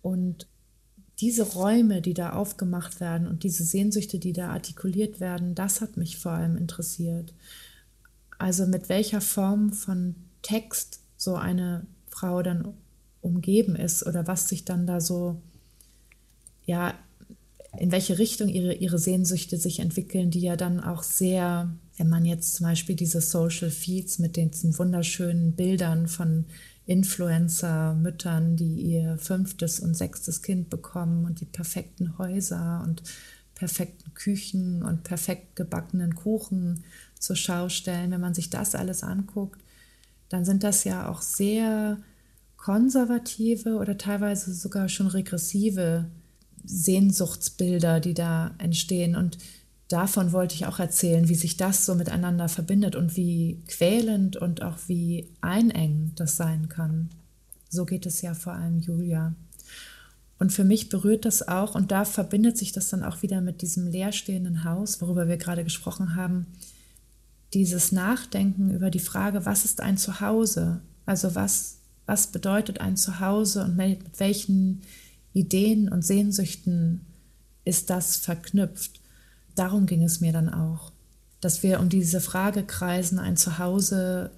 Und 0.00 0.48
diese 1.22 1.44
Räume, 1.44 2.02
die 2.02 2.14
da 2.14 2.32
aufgemacht 2.32 3.00
werden 3.00 3.28
und 3.28 3.44
diese 3.44 3.62
Sehnsüchte, 3.62 4.18
die 4.18 4.32
da 4.32 4.50
artikuliert 4.50 5.20
werden, 5.20 5.54
das 5.54 5.80
hat 5.80 5.96
mich 5.96 6.18
vor 6.18 6.32
allem 6.32 6.56
interessiert. 6.56 7.32
Also 8.38 8.66
mit 8.66 8.88
welcher 8.88 9.20
Form 9.20 9.72
von 9.72 10.16
Text 10.42 10.98
so 11.16 11.36
eine 11.36 11.86
Frau 12.08 12.42
dann 12.42 12.74
umgeben 13.20 13.76
ist 13.76 14.04
oder 14.04 14.26
was 14.26 14.48
sich 14.48 14.64
dann 14.64 14.84
da 14.84 15.00
so, 15.00 15.40
ja, 16.66 16.94
in 17.78 17.92
welche 17.92 18.18
Richtung 18.18 18.48
ihre, 18.48 18.74
ihre 18.74 18.98
Sehnsüchte 18.98 19.58
sich 19.58 19.78
entwickeln, 19.78 20.32
die 20.32 20.40
ja 20.40 20.56
dann 20.56 20.80
auch 20.80 21.04
sehr, 21.04 21.70
wenn 21.98 22.08
man 22.08 22.24
jetzt 22.24 22.56
zum 22.56 22.66
Beispiel 22.66 22.96
diese 22.96 23.20
Social 23.20 23.70
Feeds 23.70 24.18
mit 24.18 24.34
diesen 24.34 24.76
wunderschönen 24.76 25.52
Bildern 25.52 26.08
von 26.08 26.46
Influencer-Müttern, 26.86 28.56
die 28.56 28.80
ihr 28.80 29.16
fünftes 29.18 29.80
und 29.80 29.94
sechstes 29.94 30.42
Kind 30.42 30.70
bekommen 30.70 31.24
und 31.26 31.40
die 31.40 31.46
perfekten 31.46 32.18
Häuser 32.18 32.82
und 32.84 33.02
perfekten 33.54 34.12
Küchen 34.14 34.82
und 34.82 35.04
perfekt 35.04 35.54
gebackenen 35.54 36.14
Kuchen 36.14 36.84
zur 37.18 37.36
Schau 37.36 37.68
stellen, 37.68 38.10
wenn 38.10 38.20
man 38.20 38.34
sich 38.34 38.50
das 38.50 38.74
alles 38.74 39.04
anguckt, 39.04 39.60
dann 40.28 40.44
sind 40.44 40.64
das 40.64 40.84
ja 40.84 41.08
auch 41.08 41.22
sehr 41.22 41.98
konservative 42.56 43.76
oder 43.76 43.98
teilweise 43.98 44.52
sogar 44.54 44.88
schon 44.88 45.06
regressive 45.06 46.06
Sehnsuchtsbilder, 46.64 48.00
die 48.00 48.14
da 48.14 48.54
entstehen. 48.58 49.16
Und 49.16 49.38
davon 49.92 50.32
wollte 50.32 50.54
ich 50.54 50.66
auch 50.66 50.78
erzählen, 50.78 51.28
wie 51.28 51.34
sich 51.34 51.56
das 51.56 51.84
so 51.84 51.94
miteinander 51.94 52.48
verbindet 52.48 52.96
und 52.96 53.16
wie 53.16 53.62
quälend 53.68 54.36
und 54.36 54.62
auch 54.62 54.78
wie 54.86 55.28
einengend 55.40 56.18
das 56.18 56.36
sein 56.36 56.68
kann. 56.68 57.10
So 57.68 57.84
geht 57.84 58.06
es 58.06 58.22
ja 58.22 58.34
vor 58.34 58.54
allem 58.54 58.80
Julia. 58.80 59.34
Und 60.38 60.52
für 60.52 60.64
mich 60.64 60.88
berührt 60.88 61.24
das 61.24 61.46
auch, 61.46 61.74
und 61.74 61.92
da 61.92 62.04
verbindet 62.04 62.58
sich 62.58 62.72
das 62.72 62.88
dann 62.88 63.04
auch 63.04 63.22
wieder 63.22 63.40
mit 63.40 63.62
diesem 63.62 63.86
leerstehenden 63.86 64.64
Haus, 64.64 65.00
worüber 65.00 65.28
wir 65.28 65.36
gerade 65.36 65.62
gesprochen 65.62 66.16
haben, 66.16 66.46
dieses 67.54 67.92
Nachdenken 67.92 68.70
über 68.70 68.90
die 68.90 68.98
Frage, 68.98 69.44
was 69.44 69.64
ist 69.64 69.80
ein 69.80 69.98
Zuhause? 69.98 70.80
Also 71.06 71.34
was, 71.34 71.76
was 72.06 72.28
bedeutet 72.28 72.80
ein 72.80 72.96
Zuhause 72.96 73.64
und 73.64 73.76
mit 73.76 74.00
welchen 74.18 74.80
Ideen 75.32 75.88
und 75.88 76.02
Sehnsüchten 76.02 77.02
ist 77.64 77.90
das 77.90 78.16
verknüpft? 78.16 79.01
Darum 79.54 79.86
ging 79.86 80.02
es 80.02 80.20
mir 80.20 80.32
dann 80.32 80.52
auch, 80.52 80.92
dass 81.40 81.62
wir 81.62 81.80
um 81.80 81.88
diese 81.88 82.20
Frage 82.20 82.62
kreisen, 82.62 83.18
ein 83.18 83.36
Zuhause 83.36 84.30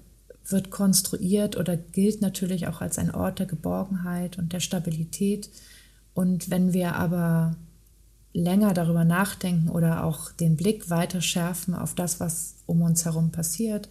wird 0.47 0.69
konstruiert 0.69 1.57
oder 1.57 1.75
gilt 1.77 2.21
natürlich 2.21 2.67
auch 2.67 2.81
als 2.81 2.99
ein 2.99 3.13
Ort 3.13 3.39
der 3.39 3.45
Geborgenheit 3.45 4.37
und 4.37 4.53
der 4.53 4.59
Stabilität. 4.59 5.49
Und 6.13 6.49
wenn 6.49 6.73
wir 6.73 6.95
aber 6.95 7.55
länger 8.33 8.73
darüber 8.73 9.05
nachdenken 9.05 9.69
oder 9.69 10.03
auch 10.03 10.31
den 10.31 10.57
Blick 10.57 10.89
weiter 10.89 11.21
schärfen 11.21 11.73
auf 11.73 11.95
das, 11.95 12.19
was 12.19 12.55
um 12.65 12.81
uns 12.81 13.05
herum 13.05 13.31
passiert, 13.31 13.89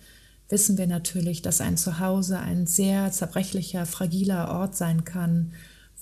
wissen 0.48 0.76
wir 0.76 0.86
natürlich, 0.86 1.42
dass 1.42 1.60
ein 1.60 1.76
Zuhause 1.76 2.38
ein 2.38 2.66
sehr 2.66 3.10
zerbrechlicher, 3.10 3.86
fragiler 3.86 4.50
Ort 4.50 4.76
sein 4.76 5.04
kann, 5.04 5.52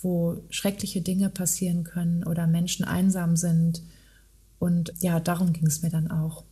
wo 0.02 0.38
schreckliche 0.50 1.00
Dinge 1.00 1.28
passieren 1.28 1.85
können 1.85 2.24
oder 2.24 2.46
Menschen 2.46 2.85
einsam 2.85 3.37
sind. 3.37 3.82
Und 4.62 4.92
ja, 5.01 5.18
darum 5.18 5.53
ging 5.53 5.66
es 5.66 5.83
mir 5.83 5.90
dann 5.90 6.09
auch. 6.09 6.44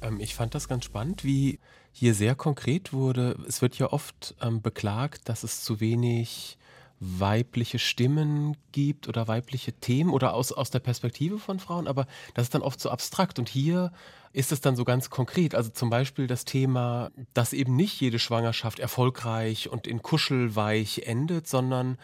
Ähm, 0.00 0.20
ich 0.20 0.34
fand 0.34 0.54
das 0.54 0.68
ganz 0.68 0.86
spannend, 0.86 1.22
wie 1.22 1.58
hier 1.92 2.14
sehr 2.14 2.34
konkret 2.34 2.94
wurde. 2.94 3.36
Es 3.46 3.60
wird 3.60 3.76
ja 3.76 3.92
oft 3.92 4.34
ähm, 4.40 4.62
beklagt, 4.62 5.28
dass 5.28 5.42
es 5.42 5.62
zu 5.62 5.78
wenig 5.78 6.56
weibliche 6.98 7.78
Stimmen 7.78 8.56
gibt 8.72 9.06
oder 9.06 9.28
weibliche 9.28 9.74
Themen 9.74 10.14
oder 10.14 10.32
aus, 10.32 10.50
aus 10.50 10.70
der 10.70 10.78
Perspektive 10.78 11.38
von 11.38 11.58
Frauen, 11.58 11.88
aber 11.88 12.06
das 12.32 12.44
ist 12.44 12.54
dann 12.54 12.62
oft 12.62 12.80
so 12.80 12.88
abstrakt. 12.88 13.38
Und 13.38 13.50
hier 13.50 13.92
ist 14.32 14.50
es 14.50 14.62
dann 14.62 14.74
so 14.74 14.84
ganz 14.84 15.10
konkret. 15.10 15.54
Also 15.54 15.68
zum 15.68 15.90
Beispiel 15.90 16.26
das 16.26 16.46
Thema, 16.46 17.10
dass 17.34 17.52
eben 17.52 17.76
nicht 17.76 18.00
jede 18.00 18.18
Schwangerschaft 18.18 18.78
erfolgreich 18.78 19.68
und 19.68 19.86
in 19.86 20.00
Kuschelweich 20.00 21.02
endet, 21.04 21.48
sondern 21.48 21.98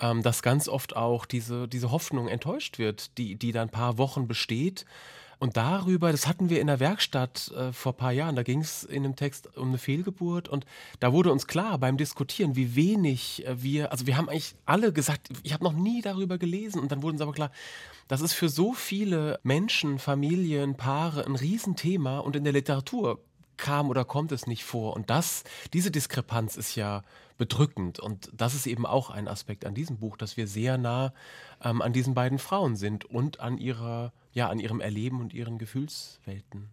ähm, 0.00 0.22
dass 0.22 0.42
ganz 0.42 0.68
oft 0.68 0.96
auch 0.96 1.26
diese, 1.26 1.68
diese 1.68 1.90
Hoffnung 1.90 2.28
enttäuscht 2.28 2.78
wird, 2.78 3.16
die, 3.18 3.36
die 3.36 3.52
dann 3.52 3.68
ein 3.68 3.72
paar 3.72 3.98
Wochen 3.98 4.26
besteht. 4.26 4.84
Und 5.38 5.58
darüber, 5.58 6.12
das 6.12 6.26
hatten 6.26 6.48
wir 6.48 6.60
in 6.62 6.66
der 6.66 6.80
Werkstatt 6.80 7.52
äh, 7.54 7.70
vor 7.72 7.92
ein 7.92 7.96
paar 7.96 8.12
Jahren, 8.12 8.36
da 8.36 8.42
ging 8.42 8.60
es 8.60 8.84
in 8.84 9.02
dem 9.02 9.16
Text 9.16 9.54
um 9.56 9.68
eine 9.68 9.78
Fehlgeburt. 9.78 10.48
Und 10.48 10.64
da 10.98 11.12
wurde 11.12 11.30
uns 11.30 11.46
klar 11.46 11.78
beim 11.78 11.98
Diskutieren, 11.98 12.56
wie 12.56 12.74
wenig 12.74 13.46
äh, 13.46 13.62
wir, 13.62 13.92
also 13.92 14.06
wir 14.06 14.16
haben 14.16 14.30
eigentlich 14.30 14.54
alle 14.64 14.92
gesagt, 14.92 15.28
ich 15.42 15.52
habe 15.52 15.64
noch 15.64 15.74
nie 15.74 16.00
darüber 16.00 16.38
gelesen. 16.38 16.80
Und 16.80 16.90
dann 16.90 17.02
wurde 17.02 17.14
uns 17.14 17.20
aber 17.20 17.32
klar, 17.32 17.50
das 18.08 18.22
ist 18.22 18.32
für 18.32 18.48
so 18.48 18.72
viele 18.72 19.38
Menschen, 19.42 19.98
Familien, 19.98 20.76
Paare 20.76 21.26
ein 21.26 21.36
Riesenthema. 21.36 22.20
Und 22.20 22.34
in 22.34 22.44
der 22.44 22.54
Literatur 22.54 23.20
kam 23.56 23.90
oder 23.90 24.04
kommt 24.04 24.32
es 24.32 24.46
nicht 24.46 24.64
vor. 24.64 24.94
Und 24.94 25.10
das, 25.10 25.44
diese 25.72 25.90
Diskrepanz 25.90 26.56
ist 26.56 26.74
ja 26.74 27.02
bedrückend. 27.38 28.00
Und 28.00 28.30
das 28.32 28.54
ist 28.54 28.66
eben 28.66 28.86
auch 28.86 29.10
ein 29.10 29.28
Aspekt 29.28 29.64
an 29.64 29.74
diesem 29.74 29.98
Buch, 29.98 30.16
dass 30.16 30.36
wir 30.36 30.46
sehr 30.46 30.78
nah 30.78 31.12
ähm, 31.62 31.82
an 31.82 31.92
diesen 31.92 32.14
beiden 32.14 32.38
Frauen 32.38 32.76
sind 32.76 33.04
und 33.04 33.40
an 33.40 33.58
ihrer, 33.58 34.12
ja, 34.32 34.48
an 34.48 34.58
ihrem 34.58 34.80
Erleben 34.80 35.20
und 35.20 35.34
ihren 35.34 35.58
Gefühlswelten. 35.58 36.70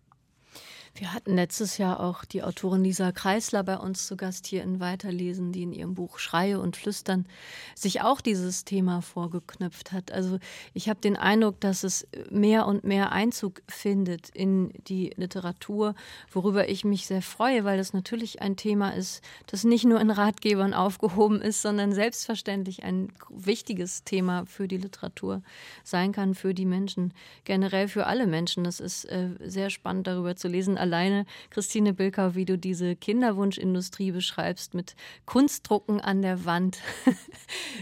Wir 0.95 1.11
hatten 1.11 1.33
letztes 1.33 1.79
Jahr 1.79 1.99
auch 1.99 2.23
die 2.23 2.43
Autorin 2.43 2.83
Lisa 2.83 3.11
Kreisler 3.11 3.63
bei 3.63 3.77
uns 3.77 4.05
zu 4.05 4.15
Gast 4.15 4.45
hier 4.45 4.61
in 4.61 4.79
Weiterlesen, 4.79 5.51
die 5.51 5.63
in 5.63 5.73
ihrem 5.73 5.95
Buch 5.95 6.19
Schreie 6.19 6.59
und 6.59 6.77
Flüstern 6.77 7.25
sich 7.73 8.01
auch 8.01 8.21
dieses 8.21 8.63
Thema 8.63 9.01
vorgeknüpft 9.01 9.91
hat. 9.91 10.11
Also 10.11 10.37
ich 10.75 10.89
habe 10.89 11.01
den 11.01 11.17
Eindruck, 11.17 11.59
dass 11.61 11.83
es 11.83 12.07
mehr 12.29 12.67
und 12.67 12.83
mehr 12.83 13.11
Einzug 13.11 13.63
findet 13.67 14.29
in 14.29 14.71
die 14.87 15.11
Literatur, 15.15 15.95
worüber 16.31 16.69
ich 16.69 16.85
mich 16.85 17.07
sehr 17.07 17.23
freue, 17.23 17.63
weil 17.63 17.77
das 17.79 17.93
natürlich 17.93 18.43
ein 18.43 18.55
Thema 18.55 18.91
ist, 18.91 19.23
das 19.47 19.63
nicht 19.63 19.85
nur 19.85 19.99
in 19.99 20.11
Ratgebern 20.11 20.75
aufgehoben 20.75 21.41
ist, 21.41 21.63
sondern 21.63 21.93
selbstverständlich 21.93 22.83
ein 22.83 23.11
wichtiges 23.31 24.03
Thema 24.03 24.45
für 24.45 24.67
die 24.67 24.77
Literatur 24.77 25.41
sein 25.83 26.11
kann, 26.11 26.35
für 26.35 26.53
die 26.53 26.67
Menschen, 26.67 27.15
generell 27.45 27.87
für 27.87 28.05
alle 28.05 28.27
Menschen. 28.27 28.63
Das 28.63 28.79
ist 28.79 29.05
äh, 29.05 29.29
sehr 29.43 29.71
spannend 29.71 30.05
darüber 30.05 30.35
zu 30.35 30.47
lesen 30.47 30.77
alleine, 30.83 31.25
Christine 31.49 31.93
Bilkau, 31.93 32.35
wie 32.35 32.45
du 32.45 32.57
diese 32.57 32.95
Kinderwunschindustrie 32.95 34.11
beschreibst 34.11 34.73
mit 34.73 34.95
Kunstdrucken 35.25 35.99
an 35.99 36.21
der 36.21 36.45
Wand, 36.45 36.79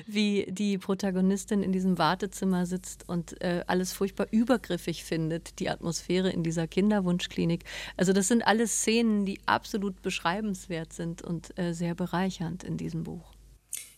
wie 0.07 0.47
die 0.49 0.77
Protagonistin 0.77 1.63
in 1.63 1.71
diesem 1.71 1.97
Wartezimmer 1.97 2.65
sitzt 2.65 3.09
und 3.09 3.41
äh, 3.41 3.63
alles 3.67 3.91
furchtbar 3.91 4.27
übergriffig 4.31 5.03
findet, 5.03 5.59
die 5.59 5.69
Atmosphäre 5.69 6.29
in 6.29 6.43
dieser 6.43 6.67
Kinderwunschklinik. 6.67 7.65
Also 7.97 8.13
das 8.13 8.27
sind 8.27 8.45
alles 8.45 8.71
Szenen, 8.71 9.25
die 9.25 9.39
absolut 9.47 10.01
beschreibenswert 10.01 10.93
sind 10.93 11.23
und 11.23 11.57
äh, 11.57 11.73
sehr 11.73 11.95
bereichernd 11.95 12.63
in 12.63 12.77
diesem 12.77 13.03
Buch. 13.03 13.33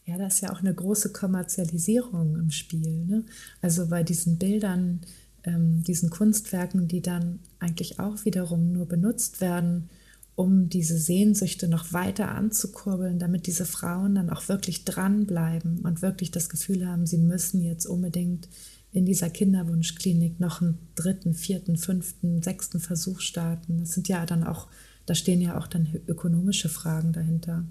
Ja, 0.06 0.18
da 0.18 0.28
ist 0.28 0.42
ja 0.42 0.52
auch 0.52 0.60
eine 0.60 0.74
große 0.74 1.14
Kommerzialisierung 1.14 2.36
im 2.36 2.52
Spiel. 2.52 3.06
Ne? 3.06 3.24
Also 3.62 3.88
bei 3.88 4.04
diesen 4.04 4.38
Bildern, 4.38 5.02
ähm, 5.44 5.84
diesen 5.84 6.10
Kunstwerken, 6.10 6.88
die 6.88 7.02
dann 7.02 7.40
eigentlich 7.60 8.00
auch 8.00 8.26
wiederum 8.26 8.72
nur 8.72 8.88
benutzt 8.88 9.42
werden, 9.42 9.90
um 10.36 10.70
diese 10.70 10.98
Sehnsüchte 10.98 11.68
noch 11.68 11.94
weiter 11.94 12.30
anzukurbeln, 12.30 13.20
damit 13.20 13.46
diese 13.46 13.66
Frauen 13.66 14.16
dann 14.16 14.30
auch 14.30 14.48
wirklich 14.50 14.84
dranbleiben 14.84 15.80
und 15.80 16.02
wirklich 16.02 16.32
das 16.32 16.50
Gefühl 16.50 16.88
haben, 16.88 17.06
sie 17.06 17.20
müssen 17.20 17.62
jetzt 17.62 17.86
unbedingt 17.86 18.50
in 18.92 19.06
dieser 19.06 19.30
Kinderwunschklinik 19.30 20.40
noch 20.40 20.62
einen 20.62 20.78
dritten, 20.96 21.34
vierten, 21.34 21.78
fünften, 21.78 22.42
sechsten 22.42 22.80
Versuch 22.80 23.20
starten. 23.20 23.80
Das 23.80 23.92
sind 23.92 24.08
ja 24.08 24.26
dann 24.26 24.44
auch 24.44 24.68
Da 25.06 25.16
stehen 25.16 25.42
ja 25.42 25.58
auch 25.58 25.68
dann 25.68 25.88
ökonomische 26.08 26.70
Fragen 26.70 27.12
dahinter. 27.12 27.66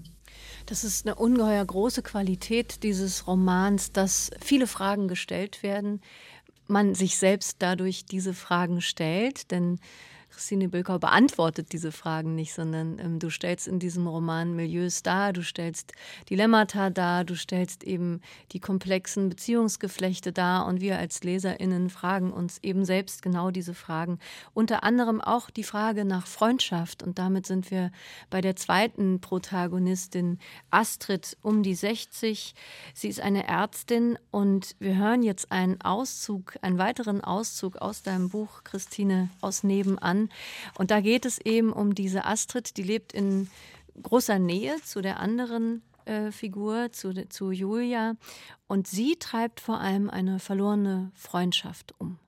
Das 0.65 0.83
ist 0.83 1.05
eine 1.05 1.15
ungeheuer 1.15 1.65
große 1.65 2.01
Qualität 2.01 2.83
dieses 2.83 3.27
Romans, 3.27 3.91
dass 3.91 4.31
viele 4.39 4.67
Fragen 4.67 5.07
gestellt 5.07 5.63
werden, 5.63 6.01
man 6.67 6.95
sich 6.95 7.17
selbst 7.17 7.57
dadurch 7.59 8.05
diese 8.05 8.33
Fragen 8.33 8.81
stellt, 8.81 9.51
denn 9.51 9.79
Christine 10.33 10.67
Bülkau 10.67 10.97
beantwortet 10.97 11.73
diese 11.73 11.91
Fragen 11.91 12.33
nicht, 12.33 12.53
sondern 12.53 12.97
ähm, 12.97 13.19
du 13.19 13.29
stellst 13.29 13.67
in 13.67 13.77
diesem 13.77 14.07
Roman 14.07 14.55
Milieus 14.55 15.03
dar, 15.03 15.31
du 15.31 15.43
stellst 15.43 15.93
Dilemmata 16.27 16.89
dar, 16.89 17.23
du 17.23 17.35
stellst 17.35 17.83
eben 17.83 18.19
die 18.51 18.59
komplexen 18.59 19.29
Beziehungsgeflechte 19.29 20.31
dar 20.31 20.65
und 20.65 20.81
wir 20.81 20.97
als 20.97 21.23
LeserInnen 21.23 21.91
fragen 21.91 22.33
uns 22.33 22.57
eben 22.63 22.83
selbst 22.83 23.21
genau 23.21 23.51
diese 23.51 23.75
Fragen. 23.75 24.17
Unter 24.55 24.83
anderem 24.83 25.21
auch 25.21 25.51
die 25.51 25.63
Frage 25.63 26.03
nach 26.03 26.25
Freundschaft 26.25 27.03
und 27.03 27.19
damit 27.19 27.45
sind 27.45 27.69
wir 27.69 27.91
bei 28.31 28.41
der 28.41 28.55
zweiten 28.55 29.21
Protagonistin 29.21 30.39
Astrid 30.71 31.37
um 31.43 31.61
die 31.61 31.75
60. 31.75 32.55
Sie 32.95 33.07
ist 33.07 33.21
eine 33.21 33.47
Ärztin 33.47 34.17
und 34.31 34.75
wir 34.79 34.97
hören 34.97 35.21
jetzt 35.21 35.51
einen 35.51 35.79
Auszug, 35.81 36.57
einen 36.63 36.79
weiteren 36.79 37.23
Auszug 37.23 37.77
aus 37.77 38.01
deinem 38.01 38.29
Buch, 38.29 38.63
Christine, 38.63 39.29
aus 39.39 39.63
Nebenan 39.63 40.22
und 40.77 40.91
da 40.91 41.01
geht 41.01 41.25
es 41.25 41.39
eben 41.39 41.71
um 41.73 41.95
diese 41.95 42.25
Astrid, 42.25 42.77
die 42.77 42.83
lebt 42.83 43.13
in 43.13 43.49
großer 44.01 44.39
Nähe 44.39 44.75
zu 44.83 45.01
der 45.01 45.19
anderen 45.19 45.81
äh, 46.05 46.31
Figur, 46.31 46.91
zu, 46.91 47.13
zu 47.29 47.51
Julia. 47.51 48.15
Und 48.67 48.87
sie 48.87 49.15
treibt 49.19 49.59
vor 49.59 49.79
allem 49.79 50.09
eine 50.09 50.39
verlorene 50.39 51.11
Freundschaft 51.15 51.93
um. 51.99 52.19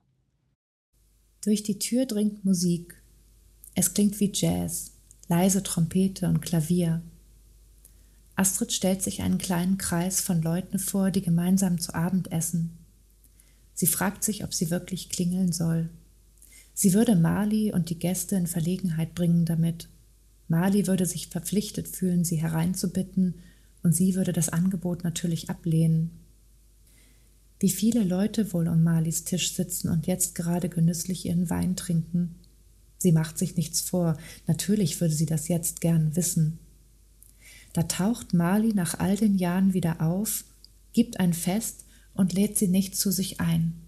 Durch 1.42 1.62
die 1.62 1.78
Tür 1.78 2.06
dringt 2.06 2.44
Musik. 2.44 3.00
Es 3.74 3.94
klingt 3.94 4.18
wie 4.20 4.32
Jazz, 4.32 4.92
leise 5.28 5.62
Trompete 5.62 6.28
und 6.28 6.40
Klavier. 6.40 7.02
Astrid 8.34 8.72
stellt 8.72 9.02
sich 9.02 9.22
einen 9.22 9.38
kleinen 9.38 9.78
Kreis 9.78 10.20
von 10.20 10.42
Leuten 10.42 10.78
vor, 10.78 11.10
die 11.10 11.22
gemeinsam 11.22 11.78
zu 11.78 11.94
Abend 11.94 12.32
essen. 12.32 12.76
Sie 13.74 13.86
fragt 13.86 14.24
sich, 14.24 14.44
ob 14.44 14.54
sie 14.54 14.70
wirklich 14.70 15.10
klingeln 15.10 15.52
soll. 15.52 15.90
Sie 16.78 16.92
würde 16.92 17.16
Mali 17.16 17.72
und 17.72 17.88
die 17.88 17.98
Gäste 17.98 18.36
in 18.36 18.46
Verlegenheit 18.46 19.14
bringen 19.14 19.46
damit. 19.46 19.88
Mali 20.46 20.86
würde 20.86 21.06
sich 21.06 21.28
verpflichtet 21.28 21.88
fühlen, 21.88 22.22
sie 22.22 22.36
hereinzubitten, 22.36 23.36
und 23.82 23.94
sie 23.94 24.14
würde 24.14 24.34
das 24.34 24.50
Angebot 24.50 25.02
natürlich 25.02 25.48
ablehnen. 25.48 26.10
Wie 27.60 27.70
viele 27.70 28.04
Leute 28.04 28.52
wohl 28.52 28.68
um 28.68 28.82
Malis 28.82 29.24
Tisch 29.24 29.54
sitzen 29.54 29.88
und 29.88 30.06
jetzt 30.06 30.34
gerade 30.34 30.68
genüsslich 30.68 31.24
ihren 31.24 31.48
Wein 31.48 31.76
trinken. 31.76 32.34
Sie 32.98 33.12
macht 33.12 33.38
sich 33.38 33.56
nichts 33.56 33.80
vor, 33.80 34.18
natürlich 34.46 35.00
würde 35.00 35.14
sie 35.14 35.24
das 35.24 35.48
jetzt 35.48 35.80
gern 35.80 36.14
wissen. 36.14 36.58
Da 37.72 37.84
taucht 37.84 38.34
Mali 38.34 38.74
nach 38.74 38.98
all 38.98 39.16
den 39.16 39.38
Jahren 39.38 39.72
wieder 39.72 40.02
auf, 40.02 40.44
gibt 40.92 41.20
ein 41.20 41.32
Fest 41.32 41.86
und 42.12 42.34
lädt 42.34 42.58
sie 42.58 42.68
nicht 42.68 42.96
zu 42.96 43.10
sich 43.10 43.40
ein. 43.40 43.85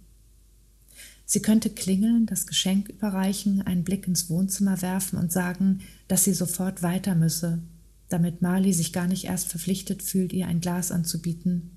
Sie 1.31 1.43
könnte 1.43 1.69
klingeln, 1.69 2.25
das 2.25 2.47
Geschenk 2.47 2.89
überreichen, 2.89 3.61
einen 3.61 3.85
Blick 3.85 4.09
ins 4.09 4.31
Wohnzimmer 4.31 4.81
werfen 4.81 5.19
und 5.19 5.31
sagen, 5.31 5.83
dass 6.09 6.25
sie 6.25 6.33
sofort 6.33 6.83
weiter 6.83 7.15
müsse, 7.15 7.61
damit 8.09 8.41
Marley 8.41 8.73
sich 8.73 8.95
gar 8.95 9.07
nicht 9.07 9.27
erst 9.27 9.49
verpflichtet 9.49 10.03
fühlt, 10.03 10.33
ihr 10.33 10.47
ein 10.47 10.63
Glas 10.63 10.91
anzubieten. 10.91 11.77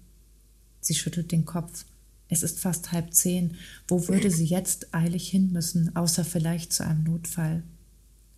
Sie 0.79 0.95
schüttelt 0.95 1.33
den 1.33 1.43
Kopf. 1.43 1.83
Es 2.29 2.43
ist 2.43 2.61
fast 2.61 2.93
halb 2.93 3.13
zehn. 3.13 3.55
Wo 3.89 4.07
würde 4.07 4.31
sie 4.31 4.45
jetzt 4.45 4.93
eilig 4.93 5.29
hin 5.29 5.51
müssen, 5.51 5.93
außer 5.97 6.23
vielleicht 6.23 6.71
zu 6.71 6.85
einem 6.85 7.03
Notfall? 7.03 7.61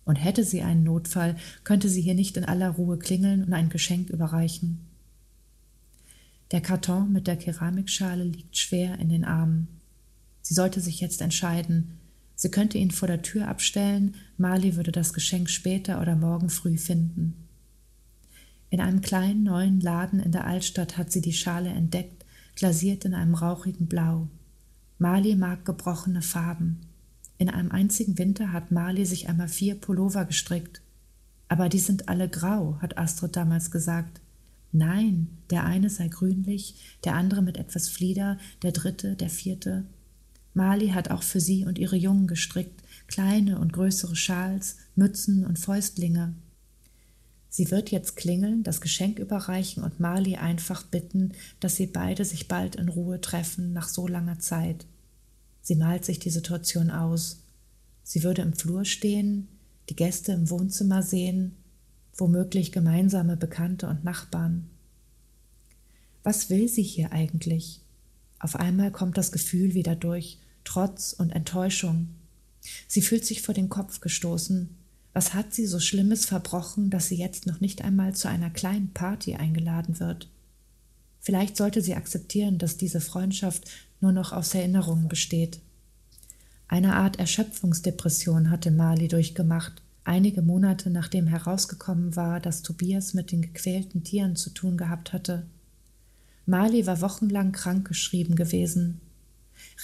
Und 0.04 0.16
hätte 0.16 0.42
sie 0.42 0.62
einen 0.62 0.82
Notfall, 0.82 1.36
könnte 1.62 1.88
sie 1.88 2.02
hier 2.02 2.16
nicht 2.16 2.36
in 2.36 2.44
aller 2.44 2.70
Ruhe 2.70 2.98
klingeln 2.98 3.44
und 3.44 3.52
ein 3.52 3.68
Geschenk 3.68 4.10
überreichen. 4.10 4.80
Der 6.50 6.60
Karton 6.60 7.12
mit 7.12 7.28
der 7.28 7.36
Keramikschale 7.36 8.24
liegt 8.24 8.56
schwer 8.56 8.98
in 8.98 9.10
den 9.10 9.24
Armen. 9.24 9.73
Sie 10.44 10.52
sollte 10.52 10.82
sich 10.82 11.00
jetzt 11.00 11.22
entscheiden. 11.22 11.98
Sie 12.34 12.50
könnte 12.50 12.76
ihn 12.76 12.90
vor 12.90 13.08
der 13.08 13.22
Tür 13.22 13.48
abstellen, 13.48 14.14
Marley 14.36 14.76
würde 14.76 14.92
das 14.92 15.14
Geschenk 15.14 15.48
später 15.48 16.02
oder 16.02 16.16
morgen 16.16 16.50
früh 16.50 16.76
finden. 16.76 17.48
In 18.68 18.80
einem 18.80 19.00
kleinen 19.00 19.44
neuen 19.44 19.80
Laden 19.80 20.20
in 20.20 20.32
der 20.32 20.46
Altstadt 20.46 20.98
hat 20.98 21.10
sie 21.10 21.22
die 21.22 21.32
Schale 21.32 21.70
entdeckt, 21.70 22.26
glasiert 22.56 23.06
in 23.06 23.14
einem 23.14 23.34
rauchigen 23.34 23.86
Blau. 23.86 24.28
Marley 24.98 25.34
mag 25.34 25.64
gebrochene 25.64 26.20
Farben. 26.20 26.80
In 27.38 27.48
einem 27.48 27.70
einzigen 27.70 28.18
Winter 28.18 28.52
hat 28.52 28.70
Marley 28.70 29.06
sich 29.06 29.30
einmal 29.30 29.48
vier 29.48 29.76
Pullover 29.76 30.26
gestrickt. 30.26 30.82
Aber 31.48 31.70
die 31.70 31.78
sind 31.78 32.10
alle 32.10 32.28
grau, 32.28 32.76
hat 32.82 32.98
Astrid 32.98 33.34
damals 33.34 33.70
gesagt. 33.70 34.20
Nein, 34.72 35.28
der 35.48 35.64
eine 35.64 35.88
sei 35.88 36.08
grünlich, 36.08 36.98
der 37.04 37.14
andere 37.14 37.40
mit 37.40 37.56
etwas 37.56 37.88
Flieder, 37.88 38.38
der 38.62 38.72
dritte, 38.72 39.14
der 39.14 39.30
vierte. 39.30 39.84
Mali 40.54 40.88
hat 40.90 41.10
auch 41.10 41.22
für 41.22 41.40
sie 41.40 41.66
und 41.66 41.78
ihre 41.78 41.96
Jungen 41.96 42.26
gestrickt, 42.28 42.82
kleine 43.08 43.58
und 43.58 43.72
größere 43.72 44.16
Schals, 44.16 44.76
Mützen 44.94 45.44
und 45.44 45.58
Fäustlinge. 45.58 46.34
Sie 47.50 47.70
wird 47.70 47.90
jetzt 47.90 48.16
klingeln, 48.16 48.62
das 48.62 48.80
Geschenk 48.80 49.18
überreichen 49.18 49.82
und 49.82 50.00
Mali 50.00 50.36
einfach 50.36 50.84
bitten, 50.84 51.32
dass 51.60 51.76
sie 51.76 51.86
beide 51.86 52.24
sich 52.24 52.48
bald 52.48 52.76
in 52.76 52.88
Ruhe 52.88 53.20
treffen 53.20 53.72
nach 53.72 53.88
so 53.88 54.08
langer 54.08 54.38
Zeit. 54.38 54.86
Sie 55.60 55.76
malt 55.76 56.04
sich 56.04 56.18
die 56.18 56.30
Situation 56.30 56.90
aus. 56.90 57.42
Sie 58.02 58.22
würde 58.22 58.42
im 58.42 58.54
Flur 58.54 58.84
stehen, 58.84 59.48
die 59.88 59.96
Gäste 59.96 60.32
im 60.32 60.50
Wohnzimmer 60.50 61.02
sehen, 61.02 61.56
womöglich 62.16 62.72
gemeinsame 62.72 63.36
Bekannte 63.36 63.88
und 63.88 64.04
Nachbarn. 64.04 64.68
Was 66.22 66.50
will 66.50 66.68
sie 66.68 66.82
hier 66.82 67.12
eigentlich? 67.12 67.80
Auf 68.38 68.56
einmal 68.56 68.90
kommt 68.90 69.16
das 69.16 69.32
Gefühl 69.32 69.74
wieder 69.74 69.96
durch, 69.96 70.38
Trotz 70.64 71.12
und 71.12 71.30
Enttäuschung. 71.30 72.08
Sie 72.88 73.02
fühlt 73.02 73.24
sich 73.24 73.42
vor 73.42 73.54
den 73.54 73.68
Kopf 73.68 74.00
gestoßen. 74.00 74.70
Was 75.12 75.34
hat 75.34 75.54
sie 75.54 75.66
so 75.66 75.78
Schlimmes 75.78 76.26
verbrochen, 76.26 76.90
dass 76.90 77.06
sie 77.06 77.16
jetzt 77.16 77.46
noch 77.46 77.60
nicht 77.60 77.82
einmal 77.82 78.14
zu 78.14 78.28
einer 78.28 78.50
kleinen 78.50 78.92
Party 78.92 79.36
eingeladen 79.36 80.00
wird? 80.00 80.28
Vielleicht 81.20 81.56
sollte 81.56 81.80
sie 81.80 81.94
akzeptieren, 81.94 82.58
dass 82.58 82.76
diese 82.76 83.00
Freundschaft 83.00 83.70
nur 84.00 84.12
noch 84.12 84.32
aus 84.32 84.54
Erinnerungen 84.54 85.08
besteht. 85.08 85.60
Eine 86.68 86.96
Art 86.96 87.18
Erschöpfungsdepression 87.18 88.50
hatte 88.50 88.70
Mali 88.70 89.08
durchgemacht, 89.08 89.82
einige 90.02 90.42
Monate 90.42 90.90
nachdem 90.90 91.26
herausgekommen 91.26 92.16
war, 92.16 92.40
dass 92.40 92.62
Tobias 92.62 93.14
mit 93.14 93.32
den 93.32 93.42
gequälten 93.42 94.04
Tieren 94.04 94.36
zu 94.36 94.50
tun 94.50 94.76
gehabt 94.76 95.12
hatte. 95.12 95.46
Mali 96.46 96.86
war 96.86 97.00
wochenlang 97.00 97.52
krankgeschrieben 97.52 98.36
gewesen. 98.36 99.00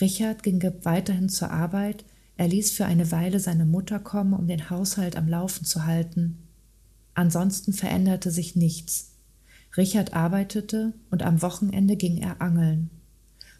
Richard 0.00 0.42
ging 0.42 0.62
weiterhin 0.82 1.28
zur 1.28 1.50
Arbeit, 1.50 2.04
er 2.36 2.48
ließ 2.48 2.70
für 2.72 2.86
eine 2.86 3.10
Weile 3.12 3.38
seine 3.38 3.66
Mutter 3.66 3.98
kommen, 3.98 4.32
um 4.32 4.46
den 4.46 4.70
Haushalt 4.70 5.16
am 5.16 5.28
Laufen 5.28 5.64
zu 5.64 5.84
halten. 5.84 6.38
Ansonsten 7.14 7.72
veränderte 7.72 8.30
sich 8.30 8.56
nichts. 8.56 9.10
Richard 9.76 10.14
arbeitete 10.14 10.94
und 11.10 11.22
am 11.22 11.42
Wochenende 11.42 11.96
ging 11.96 12.16
er 12.16 12.40
angeln. 12.40 12.90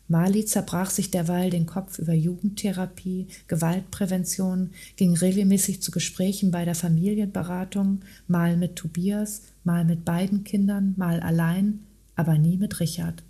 Mali 0.08 0.44
zerbrach 0.44 0.90
sich 0.90 1.12
derweil 1.12 1.50
den 1.50 1.66
Kopf 1.66 2.00
über 2.00 2.14
Jugendtherapie, 2.14 3.28
Gewaltprävention, 3.46 4.70
ging 4.96 5.16
regelmäßig 5.16 5.82
zu 5.82 5.92
Gesprächen 5.92 6.50
bei 6.50 6.64
der 6.64 6.74
Familienberatung, 6.74 8.00
mal 8.26 8.56
mit 8.56 8.74
Tobias, 8.74 9.42
mal 9.62 9.84
mit 9.84 10.04
beiden 10.04 10.42
Kindern, 10.42 10.94
mal 10.96 11.20
allein, 11.20 11.80
aber 12.16 12.38
nie 12.38 12.56
mit 12.56 12.80
Richard. 12.80 13.22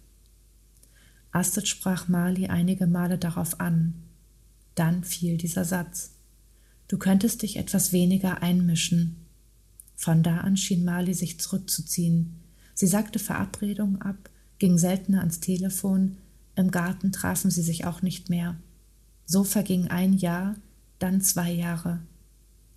Astrid 1.33 1.69
sprach 1.69 2.09
Mali 2.09 2.47
einige 2.47 2.87
Male 2.87 3.19
darauf 3.19 3.61
an. 3.61 3.95
Dann 4.75 5.05
fiel 5.05 5.37
dieser 5.37 5.65
Satz. 5.65 6.13
Du 6.89 6.99
könntest 6.99 7.43
dich 7.43 7.57
etwas 7.57 7.93
weniger 7.93 8.43
einmischen. 8.43 9.27
Von 9.95 10.23
da 10.23 10.39
an 10.39 10.57
schien 10.57 10.85
Mali 10.85 11.15
sich 11.15 11.39
zurückzuziehen. 11.39 12.41
Sie 12.75 12.87
sagte 12.87 13.19
Verabredungen 13.19 14.01
ab, 14.01 14.31
ging 14.59 14.79
seltener 14.79 15.21
ans 15.21 15.41
Telefon, 15.41 16.17
im 16.57 16.71
Garten 16.71 17.13
trafen 17.13 17.51
sie 17.51 17.63
sich 17.63 17.85
auch 17.85 18.03
nicht 18.03 18.31
mehr. 18.31 18.57
So 19.25 19.45
verging 19.45 19.89
ein 19.89 20.15
Jahr, 20.15 20.57
dann 20.99 21.21
zwei 21.21 21.53
Jahre. 21.53 22.01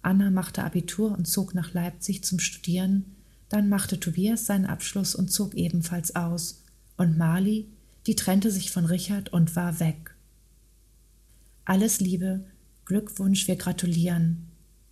Anna 0.01 0.29
machte 0.29 0.63
Abitur 0.63 1.11
und 1.17 1.27
zog 1.27 1.55
nach 1.55 1.73
Leipzig 1.73 2.23
zum 2.23 2.39
Studieren, 2.39 3.15
dann 3.49 3.69
machte 3.69 3.99
Tobias 3.99 4.45
seinen 4.45 4.65
Abschluss 4.65 5.15
und 5.15 5.31
zog 5.31 5.55
ebenfalls 5.55 6.15
aus, 6.15 6.63
und 6.97 7.17
Mali 7.17 7.67
die 8.07 8.15
trennte 8.15 8.51
sich 8.51 8.71
von 8.71 8.85
Richard 8.85 9.31
und 9.31 9.55
war 9.55 9.79
weg. 9.79 10.15
Alles 11.65 11.99
Liebe, 11.99 12.45
Glückwunsch, 12.85 13.47
wir 13.47 13.55
gratulieren. 13.55 14.47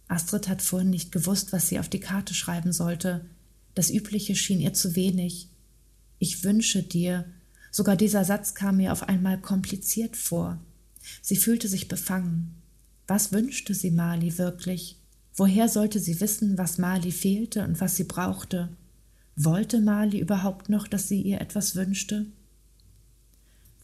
Astrid 0.07 0.47
hat 0.47 0.61
vorhin 0.61 0.89
nicht 0.89 1.11
gewusst, 1.11 1.51
was 1.51 1.67
sie 1.67 1.79
auf 1.79 1.89
die 1.89 1.99
Karte 1.99 2.33
schreiben 2.33 2.71
sollte. 2.71 3.25
Das 3.75 3.89
Übliche 3.89 4.35
schien 4.35 4.59
ihr 4.59 4.73
zu 4.73 4.95
wenig. 4.95 5.49
Ich 6.19 6.43
wünsche 6.43 6.83
dir, 6.83 7.25
sogar 7.71 7.95
dieser 7.95 8.23
Satz 8.25 8.53
kam 8.53 8.77
mir 8.77 8.91
auf 8.91 9.03
einmal 9.03 9.39
kompliziert 9.39 10.15
vor. 10.15 10.59
Sie 11.21 11.35
fühlte 11.35 11.67
sich 11.67 11.87
befangen. 11.87 12.61
Was 13.07 13.31
wünschte 13.31 13.73
sie 13.73 13.91
Mali 13.91 14.37
wirklich? 14.37 14.97
Woher 15.35 15.67
sollte 15.67 15.99
sie 15.99 16.19
wissen, 16.21 16.57
was 16.57 16.77
Mali 16.77 17.11
fehlte 17.11 17.63
und 17.63 17.81
was 17.81 17.95
sie 17.95 18.03
brauchte? 18.03 18.69
Wollte 19.35 19.79
Mali 19.81 20.19
überhaupt 20.19 20.69
noch, 20.69 20.87
dass 20.87 21.07
sie 21.07 21.21
ihr 21.21 21.41
etwas 21.41 21.75
wünschte? 21.75 22.27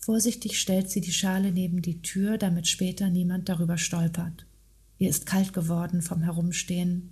Vorsichtig 0.07 0.57
stellt 0.57 0.89
sie 0.89 1.01
die 1.01 1.11
Schale 1.11 1.51
neben 1.51 1.81
die 1.81 2.01
Tür, 2.01 2.37
damit 2.37 2.65
später 2.69 3.09
niemand 3.09 3.49
darüber 3.49 3.77
stolpert. 3.77 4.45
Ihr 4.99 5.09
ist 5.09 5.25
kalt 5.25 5.51
geworden 5.51 6.01
vom 6.01 6.23
Herumstehen. 6.23 7.09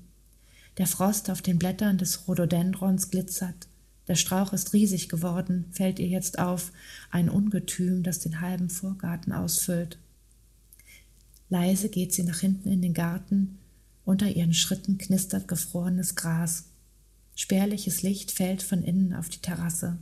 Der 0.78 0.88
Frost 0.88 1.30
auf 1.30 1.41
den 1.41 1.60
Blättern 1.60 1.98
des 1.98 2.26
Rhododendrons 2.26 3.12
glitzert. 3.12 3.68
Der 4.08 4.16
Strauch 4.16 4.54
ist 4.54 4.72
riesig 4.72 5.10
geworden, 5.10 5.66
fällt 5.72 6.00
ihr 6.00 6.08
jetzt 6.08 6.39
auf, 6.39 6.72
ein 7.12 7.30
Ungetüm, 7.30 8.02
das 8.02 8.20
den 8.20 8.39
halben 8.39 8.70
Vorgarten 8.70 9.34
ausfüllt. 9.34 9.98
Leise 11.50 11.89
geht 11.89 12.14
sie 12.14 12.24
nach 12.24 12.39
hinten 12.39 12.72
in 12.72 12.82
den 12.82 12.93
Garten, 12.93 13.58
unter 14.06 14.30
ihren 14.30 14.54
Schritten 14.54 14.98
knistert 14.98 15.50
gefrorenes 15.50 16.16
Gras. 16.16 16.70
Spärliches 17.36 18.04
Licht 18.04 18.32
fällt 18.32 18.64
von 18.64 18.84
innen 18.84 19.14
auf 19.14 19.28
die 19.28 19.39
Terrasse. 19.39 19.98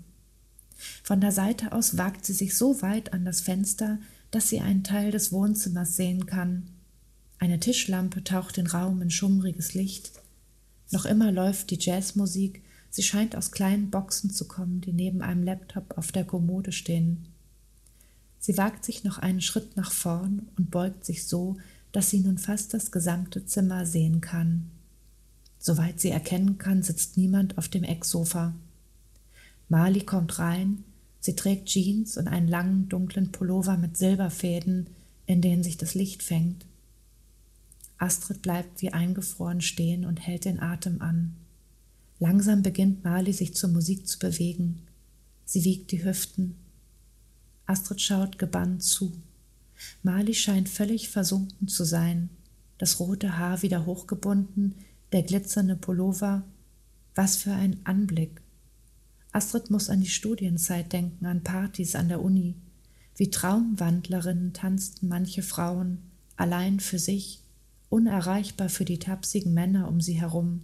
Von 1.04 1.22
der 1.22 1.32
Seite 1.32 1.72
aus 1.72 1.98
wagt 1.98 2.26
sie 2.26 2.34
sich 2.34 2.58
so 2.58 2.82
weit 2.82 3.14
an 3.14 3.26
das 3.26 3.42
Fenster, 3.42 4.00
dass 4.32 4.50
sie 4.50 4.60
einen 4.60 4.84
Teil 4.84 5.12
des 5.12 5.32
Wohnzimmers 5.32 5.96
sehen 5.96 6.26
kann. 6.26 6.68
Eine 7.40 7.60
Tischlampe 7.60 8.24
taucht 8.24 8.58
den 8.58 8.68
Raum 8.68 9.02
in 9.02 9.12
schummriges 9.12 9.74
Licht. 9.74 10.12
Noch 10.92 11.06
immer 11.06 11.32
läuft 11.32 11.72
die 11.72 11.80
Jazzmusik, 11.80 12.64
sie 12.90 13.04
scheint 13.04 13.36
aus 13.36 13.52
kleinen 13.52 13.90
Boxen 13.90 14.30
zu 14.30 14.48
kommen, 14.48 14.82
die 14.82 14.94
neben 14.94 15.22
einem 15.22 15.44
Laptop 15.44 15.98
auf 15.98 16.12
der 16.12 16.26
Kommode 16.26 16.72
stehen. 16.72 17.28
Sie 18.40 18.58
wagt 18.58 18.86
sich 18.86 19.04
noch 19.04 19.20
einen 19.20 19.42
Schritt 19.42 19.78
nach 19.78 19.92
vorn 19.92 20.48
und 20.58 20.70
beugt 20.72 21.06
sich 21.06 21.28
so, 21.28 21.58
dass 21.92 22.10
sie 22.10 22.20
nun 22.20 22.38
fast 22.38 22.74
das 22.74 22.92
gesamte 22.92 23.46
Zimmer 23.46 23.86
sehen 23.86 24.20
kann. 24.20 24.70
Soweit 25.60 26.00
sie 26.02 26.10
erkennen 26.10 26.58
kann, 26.58 26.84
sitzt 26.84 27.16
niemand 27.16 27.58
auf 27.58 27.70
dem 27.70 27.84
Ecksofa. 27.84 28.54
Mali 29.70 30.02
kommt 30.02 30.40
rein, 30.40 30.84
sie 31.20 31.36
trägt 31.36 31.68
Jeans 31.68 32.18
und 32.18 32.28
einen 32.28 32.48
langen, 32.48 32.90
dunklen 32.90 33.32
Pullover 33.32 33.78
mit 33.78 33.98
Silberfäden, 33.98 34.90
in 35.26 35.42
denen 35.42 35.64
sich 35.64 35.78
das 35.78 35.96
Licht 35.96 36.22
fängt. 36.24 36.66
Astrid 37.98 38.42
bleibt 38.42 38.82
wie 38.82 38.92
eingefroren 38.92 39.62
stehen 39.62 40.06
und 40.06 40.18
hält 40.18 40.46
den 40.46 40.60
Atem 40.60 41.02
an. 41.02 41.36
Langsam 42.20 42.62
beginnt 42.62 43.04
Mali 43.04 43.34
sich 43.34 43.56
zur 43.56 43.70
Musik 43.70 44.08
zu 44.08 44.20
bewegen. 44.20 44.82
Sie 45.46 45.64
wiegt 45.64 45.92
die 45.92 46.04
Hüften. 46.04 46.56
Astrid 47.66 48.02
schaut 48.02 48.38
gebannt 48.38 48.84
zu. 48.84 49.14
Mali 50.04 50.34
scheint 50.34 50.70
völlig 50.70 51.10
versunken 51.10 51.68
zu 51.68 51.84
sein, 51.84 52.30
das 52.78 53.00
rote 53.00 53.38
Haar 53.38 53.62
wieder 53.62 53.86
hochgebunden, 53.86 54.76
der 55.12 55.24
glitzernde 55.24 55.76
Pullover. 55.76 56.44
Was 57.16 57.38
für 57.38 57.54
ein 57.54 57.80
Anblick. 57.86 58.43
Astrid 59.34 59.72
muss 59.72 59.90
an 59.90 60.00
die 60.00 60.10
Studienzeit 60.10 60.94
denken, 60.94 61.26
an 61.26 61.44
Partys 61.44 61.96
an 61.96 62.08
der 62.08 62.22
Uni. 62.22 62.56
Wie 63.18 63.32
Traumwandlerinnen 63.32 64.54
tanzten 64.54 65.08
manche 65.08 65.42
Frauen, 65.42 66.00
allein 66.38 66.80
für 66.80 67.00
sich, 67.00 67.42
unerreichbar 67.90 68.70
für 68.70 68.86
die 68.86 69.00
tapsigen 69.00 69.54
Männer 69.54 69.88
um 69.88 70.02
sie 70.02 70.14
herum, 70.14 70.62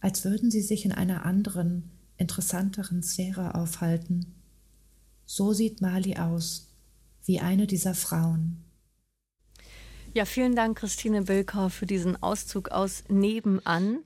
als 0.00 0.24
würden 0.24 0.50
sie 0.50 0.62
sich 0.62 0.84
in 0.84 0.92
einer 0.92 1.24
anderen, 1.24 1.90
interessanteren 2.16 3.02
Sphäre 3.02 3.54
aufhalten. 3.56 4.34
So 5.26 5.52
sieht 5.52 5.80
Mali 5.80 6.16
aus, 6.16 6.68
wie 7.24 7.40
eine 7.40 7.66
dieser 7.66 7.94
Frauen. 7.94 8.62
Ja, 10.14 10.24
vielen 10.24 10.54
Dank, 10.54 10.78
Christine 10.78 11.22
Bilkau, 11.22 11.68
für 11.68 11.86
diesen 11.86 12.22
Auszug 12.22 12.68
aus 12.68 13.04
Nebenan. 13.08 14.00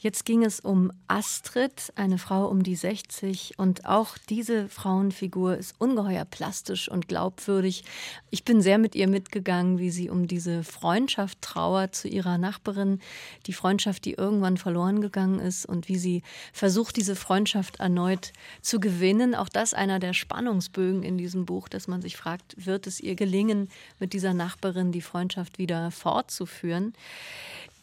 Jetzt 0.00 0.24
ging 0.24 0.44
es 0.44 0.60
um 0.60 0.92
Astrid, 1.08 1.92
eine 1.96 2.18
Frau 2.18 2.46
um 2.46 2.62
die 2.62 2.76
60. 2.76 3.54
Und 3.56 3.84
auch 3.84 4.16
diese 4.28 4.68
Frauenfigur 4.68 5.56
ist 5.56 5.74
ungeheuer 5.80 6.24
plastisch 6.24 6.88
und 6.88 7.08
glaubwürdig. 7.08 7.82
Ich 8.30 8.44
bin 8.44 8.62
sehr 8.62 8.78
mit 8.78 8.94
ihr 8.94 9.08
mitgegangen, 9.08 9.80
wie 9.80 9.90
sie 9.90 10.08
um 10.08 10.28
diese 10.28 10.62
Freundschaft 10.62 11.42
trauert 11.42 11.96
zu 11.96 12.06
ihrer 12.06 12.38
Nachbarin. 12.38 13.00
Die 13.46 13.52
Freundschaft, 13.52 14.04
die 14.04 14.12
irgendwann 14.12 14.56
verloren 14.56 15.00
gegangen 15.00 15.40
ist 15.40 15.66
und 15.66 15.88
wie 15.88 15.98
sie 15.98 16.22
versucht, 16.52 16.96
diese 16.96 17.16
Freundschaft 17.16 17.80
erneut 17.80 18.32
zu 18.62 18.78
gewinnen. 18.78 19.34
Auch 19.34 19.48
das 19.48 19.74
einer 19.74 19.98
der 19.98 20.12
Spannungsbögen 20.12 21.02
in 21.02 21.18
diesem 21.18 21.44
Buch, 21.44 21.68
dass 21.68 21.88
man 21.88 22.02
sich 22.02 22.16
fragt, 22.16 22.54
wird 22.64 22.86
es 22.86 23.00
ihr 23.00 23.16
gelingen, 23.16 23.68
mit 23.98 24.12
dieser 24.12 24.32
Nachbarin 24.32 24.92
die 24.92 25.02
Freundschaft 25.02 25.58
wieder 25.58 25.90
fortzuführen? 25.90 26.92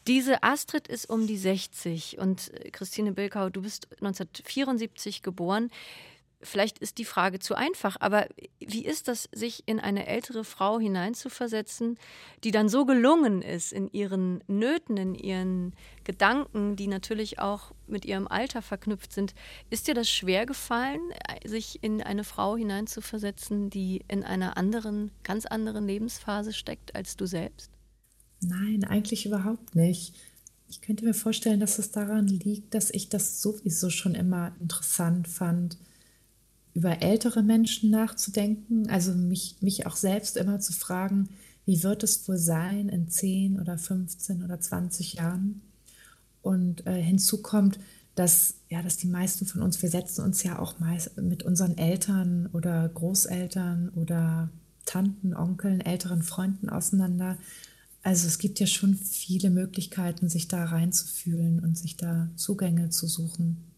Diese 0.07 0.43
Astrid 0.43 0.87
ist 0.87 1.09
um 1.09 1.25
die 1.25 1.37
60 1.37 2.19
und 2.19 2.53
äh, 2.53 2.69
Christine 2.69 3.11
Bilkau, 3.11 3.49
du 3.49 3.63
bist 3.63 3.87
1974 3.93 5.23
geboren. 5.23 5.71
Vielleicht 6.41 6.77
ist 6.77 6.99
die 6.99 7.05
Frage 7.05 7.39
zu 7.39 7.55
einfach, 7.55 7.97
aber 8.01 8.27
wie 8.59 8.85
ist 8.85 9.07
das, 9.07 9.27
sich 9.31 9.63
in 9.65 9.79
eine 9.79 10.05
ältere 10.05 10.43
Frau 10.43 10.79
hineinzuversetzen, 10.79 11.97
die 12.43 12.51
dann 12.51 12.69
so 12.69 12.85
gelungen 12.85 13.41
ist 13.41 13.73
in 13.73 13.91
ihren 13.91 14.43
Nöten, 14.45 14.97
in 14.97 15.15
ihren 15.15 15.75
Gedanken, 16.03 16.75
die 16.75 16.85
natürlich 16.85 17.39
auch 17.39 17.71
mit 17.87 18.05
ihrem 18.05 18.27
Alter 18.27 18.61
verknüpft 18.61 19.11
sind? 19.11 19.33
Ist 19.71 19.87
dir 19.87 19.95
das 19.95 20.07
schwer 20.07 20.45
gefallen, 20.45 21.01
äh, 21.11 21.47
sich 21.47 21.83
in 21.83 22.03
eine 22.03 22.23
Frau 22.23 22.55
hineinzuversetzen, 22.55 23.71
die 23.71 24.03
in 24.07 24.23
einer 24.23 24.55
anderen, 24.55 25.09
ganz 25.23 25.47
anderen 25.47 25.87
Lebensphase 25.87 26.53
steckt 26.53 26.95
als 26.95 27.17
du 27.17 27.25
selbst? 27.25 27.74
Nein, 28.47 28.83
eigentlich 28.83 29.25
überhaupt 29.25 29.75
nicht. 29.75 30.13
Ich 30.67 30.81
könnte 30.81 31.05
mir 31.05 31.13
vorstellen, 31.13 31.59
dass 31.59 31.79
es 31.79 31.91
daran 31.91 32.27
liegt, 32.27 32.73
dass 32.73 32.89
ich 32.89 33.09
das 33.09 33.41
sowieso 33.41 33.89
schon 33.89 34.15
immer 34.15 34.53
interessant 34.59 35.27
fand, 35.27 35.77
über 36.73 37.01
ältere 37.01 37.41
Menschen 37.41 37.89
nachzudenken, 37.89 38.89
also 38.89 39.13
mich, 39.13 39.57
mich 39.61 39.85
auch 39.85 39.95
selbst 39.95 40.35
immer 40.35 40.59
zu 40.59 40.73
fragen, 40.73 41.29
wie 41.65 41.81
wird 41.83 42.03
es 42.03 42.27
wohl 42.27 42.37
sein 42.37 42.89
in 42.89 43.09
10 43.09 43.59
oder 43.59 43.77
15 43.77 44.43
oder 44.43 44.59
20 44.59 45.13
Jahren? 45.13 45.61
Und 46.41 46.85
äh, 46.85 47.01
hinzu 47.01 47.41
kommt, 47.41 47.79
dass, 48.13 48.55
ja, 48.69 48.81
dass 48.81 48.97
die 48.97 49.07
meisten 49.07 49.45
von 49.45 49.61
uns, 49.61 49.81
wir 49.81 49.89
setzen 49.89 50.23
uns 50.23 50.43
ja 50.43 50.59
auch 50.59 50.79
meist 50.79 51.17
mit 51.17 51.43
unseren 51.43 51.77
Eltern 51.77 52.49
oder 52.53 52.87
Großeltern 52.89 53.89
oder 53.95 54.49
Tanten, 54.85 55.33
Onkeln, 55.35 55.81
älteren 55.81 56.21
Freunden 56.21 56.69
auseinander. 56.69 57.37
Also 58.05 58.27
es 58.27 58.37
gibt 58.37 58.59
ja 58.59 58.67
schon 58.67 58.93
viele 58.93 59.49
Möglichkeiten, 59.49 60.29
sich 60.29 60.47
da 60.47 60.65
reinzufühlen 60.65 61.59
und 61.59 61.75
sich 61.75 61.97
da 61.97 62.29
Zugänge 62.35 62.91
zu 62.91 63.07
suchen. 63.07 63.73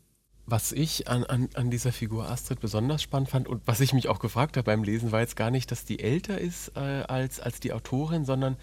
Was 0.45 0.73
ich 0.73 1.07
an, 1.07 1.23
an, 1.23 1.47
an 1.53 1.71
dieser 1.71 1.93
Figur 1.93 2.29
Astrid 2.29 2.59
besonders 2.59 3.01
spannend 3.01 3.29
fand 3.29 3.47
und 3.47 3.65
was 3.65 3.79
ich 3.79 3.93
mich 3.93 4.09
auch 4.09 4.19
gefragt 4.19 4.57
habe 4.57 4.65
beim 4.65 4.83
Lesen, 4.83 5.13
war 5.13 5.21
jetzt 5.21 5.37
gar 5.37 5.49
nicht, 5.49 5.71
dass 5.71 5.85
die 5.85 5.99
älter 5.99 6.41
ist 6.41 6.73
äh, 6.75 6.79
als, 6.79 7.39
als 7.39 7.61
die 7.61 7.71
Autorin, 7.71 8.25
sondern 8.25 8.57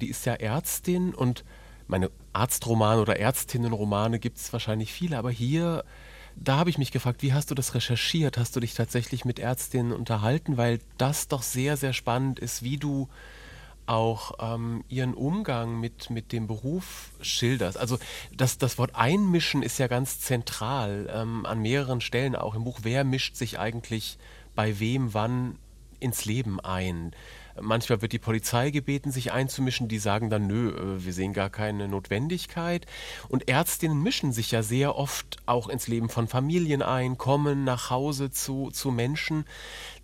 die 0.00 0.06
ist 0.06 0.26
ja 0.26 0.34
Ärztin 0.34 1.12
und 1.12 1.44
meine 1.88 2.12
Arztromane 2.32 3.00
oder 3.00 3.16
Ärztinnenromane 3.16 4.20
gibt 4.20 4.38
es 4.38 4.52
wahrscheinlich 4.52 4.92
viele, 4.92 5.18
aber 5.18 5.32
hier, 5.32 5.82
da 6.36 6.56
habe 6.56 6.70
ich 6.70 6.78
mich 6.78 6.92
gefragt, 6.92 7.24
wie 7.24 7.32
hast 7.32 7.50
du 7.50 7.56
das 7.56 7.74
recherchiert? 7.74 8.38
Hast 8.38 8.54
du 8.54 8.60
dich 8.60 8.74
tatsächlich 8.74 9.24
mit 9.24 9.40
Ärztinnen 9.40 9.90
unterhalten? 9.90 10.56
Weil 10.56 10.78
das 10.98 11.26
doch 11.26 11.42
sehr, 11.42 11.76
sehr 11.76 11.94
spannend 11.94 12.38
ist, 12.38 12.62
wie 12.62 12.76
du 12.76 13.08
auch 13.90 14.32
ähm, 14.38 14.84
ihren 14.88 15.14
Umgang 15.14 15.80
mit, 15.80 16.10
mit 16.10 16.30
dem 16.30 16.46
Beruf 16.46 17.10
schilderst. 17.20 17.76
Also 17.76 17.98
das, 18.32 18.56
das 18.56 18.78
Wort 18.78 18.94
einmischen 18.94 19.64
ist 19.64 19.78
ja 19.78 19.88
ganz 19.88 20.20
zentral 20.20 21.10
ähm, 21.12 21.44
an 21.44 21.60
mehreren 21.60 22.00
Stellen 22.00 22.36
auch 22.36 22.54
im 22.54 22.62
Buch. 22.62 22.80
Wer 22.82 23.02
mischt 23.02 23.34
sich 23.34 23.58
eigentlich 23.58 24.16
bei 24.54 24.78
wem 24.78 25.12
wann 25.12 25.58
ins 25.98 26.24
Leben 26.24 26.60
ein? 26.60 27.10
Manchmal 27.60 28.02
wird 28.02 28.12
die 28.12 28.18
Polizei 28.18 28.70
gebeten, 28.70 29.10
sich 29.10 29.32
einzumischen. 29.32 29.88
Die 29.88 29.98
sagen 29.98 30.30
dann, 30.30 30.46
nö, 30.46 30.70
äh, 30.70 31.04
wir 31.04 31.12
sehen 31.12 31.32
gar 31.32 31.50
keine 31.50 31.88
Notwendigkeit. 31.88 32.86
Und 33.28 33.48
Ärztinnen 33.48 34.02
mischen 34.02 34.32
sich 34.32 34.50
ja 34.50 34.62
sehr 34.62 34.96
oft 34.96 35.38
auch 35.46 35.68
ins 35.68 35.88
Leben 35.88 36.08
von 36.08 36.28
Familien 36.28 36.82
ein, 36.82 37.18
kommen 37.18 37.64
nach 37.64 37.90
Hause 37.90 38.30
zu, 38.30 38.70
zu 38.70 38.90
Menschen, 38.90 39.44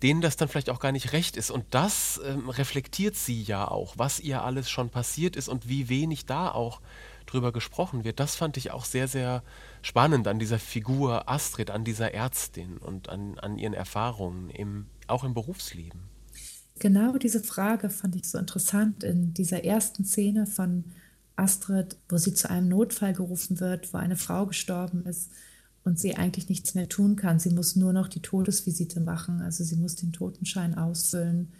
denen 0.03 0.21
das 0.21 0.37
dann 0.37 0.49
vielleicht 0.49 0.69
auch 0.69 0.79
gar 0.79 0.91
nicht 0.91 1.13
recht 1.13 1.37
ist. 1.37 1.51
Und 1.51 1.65
das 1.71 2.19
ähm, 2.25 2.49
reflektiert 2.49 3.15
sie 3.15 3.41
ja 3.41 3.67
auch, 3.67 3.93
was 3.97 4.19
ihr 4.19 4.43
alles 4.43 4.69
schon 4.69 4.89
passiert 4.89 5.35
ist 5.35 5.49
und 5.49 5.69
wie 5.69 5.89
wenig 5.89 6.25
da 6.25 6.51
auch 6.51 6.81
drüber 7.27 7.51
gesprochen 7.51 8.03
wird. 8.03 8.19
Das 8.19 8.35
fand 8.35 8.57
ich 8.57 8.71
auch 8.71 8.85
sehr, 8.85 9.07
sehr 9.07 9.43
spannend 9.81 10.27
an 10.27 10.39
dieser 10.39 10.59
Figur 10.59 11.29
Astrid, 11.29 11.69
an 11.69 11.83
dieser 11.83 12.13
Ärztin 12.13 12.77
und 12.77 13.09
an, 13.09 13.37
an 13.39 13.57
ihren 13.57 13.73
Erfahrungen, 13.73 14.49
im, 14.49 14.87
auch 15.07 15.23
im 15.23 15.33
Berufsleben. 15.33 16.16
Genau 16.79 17.17
diese 17.17 17.41
Frage 17.41 17.89
fand 17.89 18.15
ich 18.15 18.25
so 18.25 18.37
interessant 18.37 19.03
in 19.03 19.33
dieser 19.33 19.63
ersten 19.63 20.05
Szene 20.05 20.45
von 20.45 20.83
Astrid, 21.35 21.97
wo 22.09 22.17
sie 22.17 22.33
zu 22.33 22.49
einem 22.49 22.67
Notfall 22.67 23.13
gerufen 23.13 23.59
wird, 23.59 23.93
wo 23.93 23.97
eine 23.97 24.15
Frau 24.15 24.45
gestorben 24.45 25.05
ist 25.05 25.31
und 25.83 25.99
sie 25.99 26.15
eigentlich 26.15 26.49
nichts 26.49 26.75
mehr 26.75 26.89
tun 26.89 27.15
kann. 27.15 27.39
Sie 27.39 27.51
muss 27.51 27.75
nur 27.75 27.93
noch 27.93 28.07
die 28.07 28.21
Todesvisite 28.21 28.99
machen, 28.99 29.41
also 29.41 29.63
sie 29.63 29.75
muss 29.75 29.95
den 29.95 30.11
Totenschein 30.11 30.77
ausfüllen. 30.77 31.53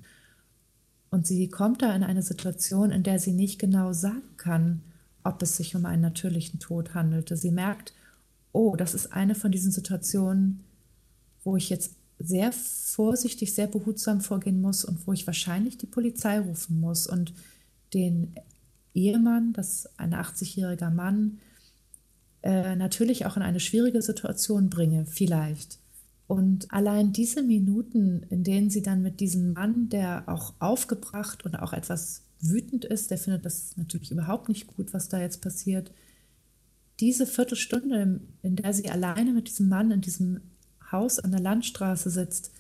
Und 1.10 1.26
sie 1.26 1.48
kommt 1.50 1.82
da 1.82 1.96
in 1.96 2.04
eine 2.04 2.22
Situation, 2.22 2.92
in 2.92 3.04
der 3.04 3.20
sie 3.20 3.32
nicht 3.32 3.60
genau 3.60 3.94
sagen 3.94 4.36
kann, 4.36 4.82
ob 5.24 5.42
es 5.42 5.58
sich 5.58 5.76
um 5.76 5.86
einen 5.86 6.02
natürlichen 6.02 6.60
Tod 6.60 6.94
handelte. 6.94 7.38
Sie 7.38 7.52
merkt, 7.52 7.94
oh, 8.52 8.76
das 8.76 8.94
ist 8.94 9.14
eine 9.14 9.36
von 9.36 9.52
diesen 9.52 9.72
Situationen, 9.72 10.64
wo 11.44 11.56
ich 11.56 11.70
jetzt 11.70 11.96
sehr 12.20 12.52
vorsichtig, 12.52 13.54
sehr 13.54 13.68
behutsam 13.68 14.22
vorgehen 14.22 14.62
muss 14.62 14.84
und 14.84 15.06
wo 15.06 15.14
ich 15.14 15.28
wahrscheinlich 15.28 15.78
die 15.78 15.86
Polizei 15.86 16.40
rufen 16.40 16.80
muss 16.80 17.08
und 17.08 17.34
den 17.94 18.34
Ehemann, 18.94 19.54
das 19.54 19.86
ist 19.86 20.00
ein 20.00 20.14
80-jähriger 20.14 20.90
Mann, 20.90 21.40
äh, 22.42 22.76
natürlich 22.76 23.26
auch 23.26 23.38
in 23.38 23.44
eine 23.44 23.60
schwierige 23.60 24.02
Situation 24.02 24.70
bringe, 24.70 25.06
vielleicht. 25.06 25.80
Und 26.28 26.72
allein 26.74 27.14
diese 27.14 27.42
Minuten, 27.42 28.26
in 28.30 28.44
denen 28.44 28.70
sie 28.70 28.82
dann 28.82 29.02
mit 29.02 29.20
diesem 29.20 29.54
Mann, 29.54 29.90
der 29.90 30.24
auch 30.28 30.54
aufgebracht 30.60 31.46
und 31.46 31.56
auch 31.56 31.72
etwas 31.72 32.24
wütend 32.42 32.86
ist, 32.86 33.12
der 33.12 33.18
findet 33.18 33.46
das 33.46 33.78
natürlich 33.78 34.12
überhaupt 34.12 34.50
nicht 34.50 34.68
gut, 34.68 34.94
was 34.94 35.10
da 35.10 35.20
jetzt 35.20 35.42
passiert, 35.42 35.92
diese 37.00 37.28
Viertelstunde, 37.28 38.20
in 38.42 38.56
der 38.56 38.74
sie 38.74 38.90
alleine 38.90 39.32
mit 39.32 39.48
diesem 39.48 39.70
Mann 39.70 39.92
in 39.92 40.02
diesem 40.02 40.42
Haus 40.92 41.20
an 41.20 41.32
der 41.32 41.40
Landstraße 41.40 42.10
sitzt, 42.10 42.52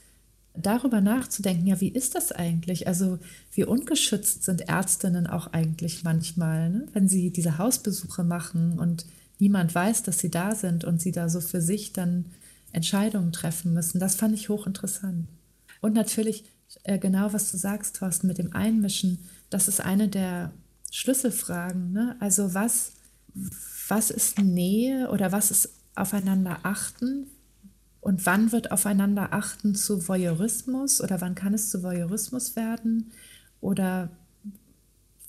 darüber 0.54 1.02
nachzudenken, 1.02 1.68
ja, 1.68 1.80
wie 1.82 1.90
ist 1.90 2.16
das 2.16 2.32
eigentlich? 2.32 2.88
Also 2.88 3.20
wie 3.52 3.64
ungeschützt 3.64 4.44
sind 4.44 4.68
Ärztinnen 4.68 5.28
auch 5.28 5.54
eigentlich 5.54 6.04
manchmal, 6.04 6.70
ne? 6.70 6.88
wenn 6.94 7.08
sie 7.08 7.32
diese 7.32 7.58
Hausbesuche 7.58 8.24
machen 8.24 8.80
und 8.80 9.06
niemand 9.40 9.74
weiß, 9.74 10.04
dass 10.04 10.20
sie 10.20 10.32
da 10.32 10.56
sind 10.56 10.84
und 10.84 11.02
sie 11.02 11.12
da 11.12 11.30
so 11.30 11.42
für 11.42 11.62
sich 11.62 11.94
dann 11.94 12.26
Entscheidungen 12.72 13.32
treffen 13.32 13.74
müssen. 13.74 14.00
Das 14.00 14.16
fand 14.16 14.34
ich 14.34 14.50
hochinteressant. 14.50 15.28
Und 15.82 15.94
natürlich, 15.94 16.46
äh, 16.84 16.98
genau 16.98 17.34
was 17.34 17.52
du 17.52 17.58
sagst, 17.58 17.98
Thorsten, 17.98 18.28
mit 18.28 18.40
dem 18.40 18.54
Einmischen, 18.54 19.20
das 19.50 19.68
ist 19.68 19.80
eine 19.80 20.08
der 20.08 20.52
Schlüsselfragen. 20.92 21.92
Ne? 21.92 22.16
Also 22.20 22.54
was, 22.54 22.94
was 23.88 24.10
ist 24.10 24.40
Nähe 24.40 25.10
oder 25.12 25.32
was 25.32 25.52
ist 25.52 25.70
aufeinander 25.96 26.60
achten? 26.64 27.28
Und 28.08 28.26
wann 28.26 28.54
wird 28.54 28.72
aufeinander 28.72 29.34
achten 29.34 29.76
zu 29.76 30.08
Voyeurismus 30.08 31.02
oder 31.02 31.20
wann 31.20 31.36
kann 31.36 31.54
es 31.54 31.70
zu 31.70 31.84
Voyeurismus 31.84 32.56
werden? 32.56 33.12
Oder 33.60 34.08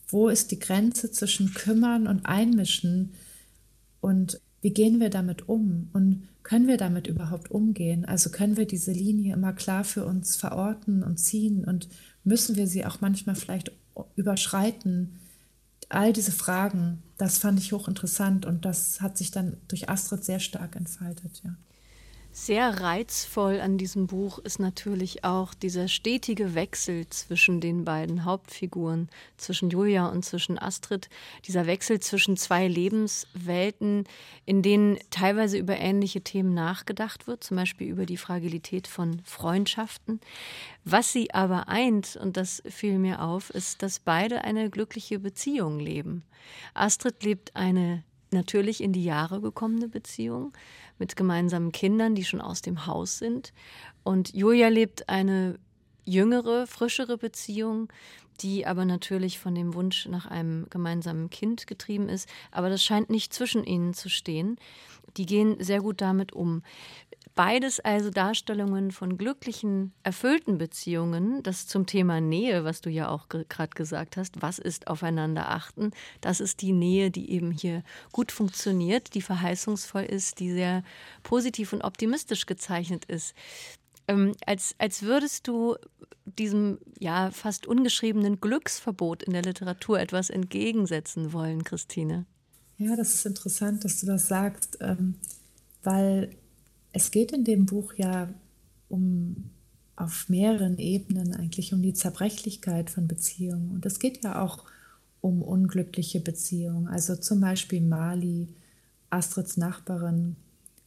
wo 0.07 0.29
ist 0.29 0.53
die 0.53 0.61
Grenze 0.61 1.11
zwischen 1.11 1.55
Kümmern 1.55 2.07
und 2.07 2.24
Einmischen? 2.26 3.14
Und 4.01 4.41
wie 4.61 4.70
gehen 4.70 5.01
wir 5.01 5.11
damit 5.11 5.49
um? 5.49 5.91
Und 5.93 6.29
können 6.45 6.68
wir 6.68 6.76
damit 6.76 7.09
überhaupt 7.09 7.51
umgehen? 7.51 8.05
Also 8.05 8.31
können 8.31 8.57
wir 8.57 8.68
diese 8.68 8.93
Linie 8.93 9.35
immer 9.35 9.55
klar 9.55 9.83
für 9.83 10.05
uns 10.05 10.37
verorten 10.37 11.03
und 11.03 11.18
ziehen? 11.18 11.64
Und 11.64 11.89
müssen 12.22 12.55
wir 12.55 12.68
sie 12.68 12.87
auch 12.87 13.01
manchmal 13.01 13.35
vielleicht 13.35 13.72
überschreiten? 14.14 15.18
All 15.89 16.12
diese 16.12 16.31
Fragen, 16.31 17.03
das 17.16 17.39
fand 17.39 17.59
ich 17.59 17.72
hochinteressant 17.72 18.47
und 18.47 18.64
das 18.64 19.01
hat 19.01 19.18
sich 19.18 19.33
dann 19.33 19.57
durch 19.66 19.89
Astrid 19.89 20.22
sehr 20.22 20.39
stark 20.39 20.76
entfaltet, 20.76 21.43
ja. 21.43 21.57
Sehr 22.41 22.80
reizvoll 22.80 23.61
an 23.61 23.78
diesem 23.78 24.07
Buch 24.07 24.39
ist 24.39 24.61
natürlich 24.61 25.24
auch 25.24 25.55
dieser 25.55 25.89
stetige 25.89 26.55
Wechsel 26.55 27.07
zwischen 27.09 27.61
den 27.61 27.84
beiden 27.84 28.24
Hauptfiguren, 28.24 29.11
zwischen 29.36 29.70
Julia 29.70 30.07
und 30.07 30.24
zwischen 30.24 30.57
Astrid, 30.57 31.11
dieser 31.47 31.66
Wechsel 31.66 31.99
zwischen 31.99 32.36
zwei 32.36 32.68
Lebenswelten, 32.68 34.05
in 34.47 34.62
denen 34.62 34.99
teilweise 35.11 35.59
über 35.59 35.76
ähnliche 35.78 36.22
Themen 36.22 36.55
nachgedacht 36.55 37.26
wird, 37.26 37.43
zum 37.43 37.57
Beispiel 37.57 37.89
über 37.89 38.07
die 38.07 38.16
Fragilität 38.16 38.86
von 38.86 39.20
Freundschaften. 39.24 40.20
Was 40.84 41.12
sie 41.12 41.34
aber 41.34 41.68
eint, 41.68 42.16
und 42.16 42.36
das 42.36 42.62
fiel 42.68 43.01
mir 43.01 43.20
auf, 43.20 43.51
ist, 43.51 43.82
dass 43.82 43.99
beide 43.99 44.45
eine 44.45 44.70
glückliche 44.70 45.18
Beziehung 45.18 45.80
leben. 45.80 46.22
Astrid 46.72 47.24
lebt 47.24 47.57
eine 47.57 48.05
natürlich 48.30 48.82
in 48.82 48.93
die 48.93 49.05
Jahre 49.05 49.41
gekommene 49.41 49.89
Beziehung 49.89 50.53
mit 50.99 51.17
gemeinsamen 51.17 51.73
Kindern, 51.73 52.15
die 52.15 52.25
schon 52.25 52.41
aus 52.41 52.63
dem 52.63 52.87
Haus 52.87 53.19
sind. 53.19 53.53
Und 54.05 54.35
Julia 54.35 54.69
lebt 54.69 55.09
eine 55.09 55.59
jüngere, 56.05 56.67
frischere 56.67 57.19
Beziehung, 57.19 57.89
die 58.41 58.67
aber 58.67 58.85
natürlich 58.85 59.39
von 59.39 59.55
dem 59.55 59.75
Wunsch 59.75 60.07
nach 60.07 60.27
einem 60.27 60.67
gemeinsamen 60.71 61.29
Kind 61.31 61.67
getrieben 61.67 62.09
ist. 62.09 62.29
Aber 62.51 62.71
das 62.71 62.85
scheint 62.85 63.11
nicht 63.11 63.33
zwischen 63.33 63.65
ihnen 63.65 63.95
zu 63.95 64.09
stehen. 64.09 64.57
Die 65.17 65.27
gehen 65.27 65.57
sehr 65.63 65.81
gut 65.81 66.01
damit 66.01 66.33
um. 66.33 66.63
Beides 67.39 67.78
also 67.78 68.11
Darstellungen 68.11 68.91
von 68.91 69.16
glücklichen, 69.16 69.93
erfüllten 70.03 70.59
Beziehungen. 70.59 71.41
Das 71.45 71.68
zum 71.68 71.86
Thema 71.86 72.20
Nähe, 72.20 72.64
was 72.64 72.80
du 72.80 72.91
ja 72.91 73.11
auch 73.11 73.28
gerade 73.28 73.76
gesagt 73.76 74.16
hast. 74.16 74.43
Was 74.43 74.59
ist 74.59 74.89
aufeinander 74.89 75.49
achten? 75.49 75.93
Das 76.20 76.41
ist 76.41 76.62
die 76.62 76.72
Nähe, 76.72 77.12
die 77.12 77.30
eben 77.30 77.53
hier 77.53 77.84
gut 78.11 78.32
funktioniert, 78.32 79.14
die 79.14 79.22
verheißungsvoll 79.22 80.03
ist, 80.03 80.41
die 80.41 80.51
sehr 80.51 80.82
positiv 81.22 81.72
und 81.72 81.82
optimistisch 81.82 82.45
gezeichnet 82.47 83.05
ist. 83.05 83.36
Ähm, 84.09 84.34
als, 84.45 84.74
als 84.78 85.05
würdest 85.05 85.47
du 85.47 85.76
diesem 86.24 86.80
ja 86.99 87.30
fast 87.30 87.68
ungeschriebenen 87.68 88.41
Glücksverbot 88.41 89.22
in 89.22 89.32
der 89.32 89.43
Literatur 89.43 90.01
etwas 90.01 90.28
entgegensetzen 90.28 91.32
wollen, 91.32 91.62
Christine. 91.62 92.26
Ja, 92.78 92.97
das 92.97 93.14
ist 93.14 93.26
interessant, 93.26 93.84
dass 93.84 94.01
du 94.01 94.07
das 94.07 94.26
sagst, 94.26 94.78
ähm, 94.80 95.14
weil 95.84 96.36
es 96.93 97.11
geht 97.11 97.32
in 97.32 97.45
dem 97.45 97.66
Buch 97.66 97.95
ja 97.95 98.28
um 98.89 99.51
auf 99.97 100.28
mehreren 100.28 100.78
Ebenen 100.78 101.34
eigentlich 101.34 101.72
um 101.72 101.82
die 101.82 101.93
Zerbrechlichkeit 101.93 102.89
von 102.89 103.09
Beziehungen. 103.09 103.72
Und 103.72 103.84
es 103.84 103.99
geht 103.99 104.22
ja 104.22 104.41
auch 104.41 104.64
um 105.20 105.43
unglückliche 105.43 106.20
Beziehungen. 106.20 106.86
Also 106.86 107.16
zum 107.16 107.41
Beispiel 107.41 107.80
Mali, 107.80 108.49
Astrids 109.11 109.57
Nachbarin, 109.57 110.36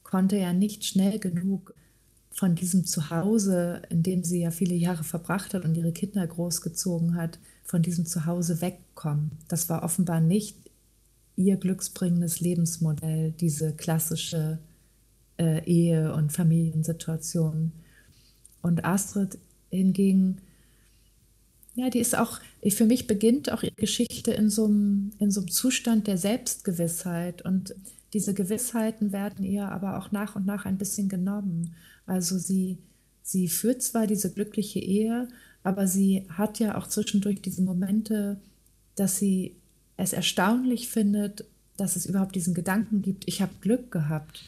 konnte 0.04 0.38
ja 0.38 0.54
nicht 0.54 0.86
schnell 0.86 1.20
genug 1.20 1.74
von 2.32 2.56
diesem 2.56 2.86
Zuhause, 2.86 3.82
in 3.90 4.04
dem 4.04 4.24
sie 4.24 4.42
ja 4.42 4.52
viele 4.52 4.76
Jahre 4.76 5.04
verbracht 5.04 5.54
hat 5.54 5.66
und 5.66 5.76
ihre 5.76 5.92
Kinder 5.92 6.26
großgezogen 6.26 7.16
hat, 7.16 7.40
von 7.64 7.82
diesem 7.82 8.06
Zuhause 8.06 8.62
wegkommen. 8.62 9.32
Das 9.50 9.68
war 9.68 9.84
offenbar 9.84 10.22
nicht 10.22 10.56
ihr 11.36 11.58
glücksbringendes 11.58 12.40
Lebensmodell, 12.40 13.32
diese 13.32 13.74
klassische 13.74 14.60
äh, 15.42 15.64
Ehe- 15.66 16.14
und 16.14 16.32
Familiensituationen. 16.32 17.72
Und 18.62 18.86
Astrid 18.86 19.40
hingegen, 19.72 20.38
ja, 21.74 21.90
die 21.90 22.00
ist 22.00 22.16
auch, 22.16 22.40
für 22.70 22.86
mich 22.86 23.08
beginnt 23.08 23.52
auch 23.52 23.64
ihre 23.64 23.74
Geschichte 23.74 24.32
in 24.32 24.50
so 24.52 24.66
einem, 24.66 25.14
in 25.18 25.32
so 25.32 25.42
einem 25.42 25.50
Zustand 25.50 26.06
der 26.06 26.18
Selbstgewissheit. 26.18 27.42
Und 27.42 27.74
diese 28.14 28.36
Gewissheiten 28.36 29.12
werden 29.12 29.44
ihr 29.44 29.70
aber 29.70 29.98
auch 29.98 30.12
nach 30.12 30.36
und 30.36 30.46
nach 30.46 30.66
ein 30.66 30.78
bisschen 30.78 31.10
genommen. 31.10 31.76
Also 32.06 32.38
sie, 32.38 32.78
sie 33.24 33.48
führt 33.48 33.82
zwar 33.82 34.06
diese 34.06 34.32
glückliche 34.32 34.80
Ehe, 34.80 35.28
aber 35.64 35.88
sie 35.88 36.28
hat 36.30 36.60
ja 36.60 36.78
auch 36.78 36.86
zwischendurch 36.86 37.42
diese 37.42 37.64
Momente, 37.64 38.40
dass 38.96 39.18
sie 39.18 39.56
es 39.98 40.14
erstaunlich 40.14 40.90
findet, 40.90 41.46
dass 41.78 41.96
es 41.96 42.06
überhaupt 42.06 42.36
diesen 42.36 42.54
Gedanken 42.54 43.02
gibt, 43.02 43.28
ich 43.28 43.42
habe 43.42 43.54
Glück 43.62 43.92
gehabt 43.92 44.44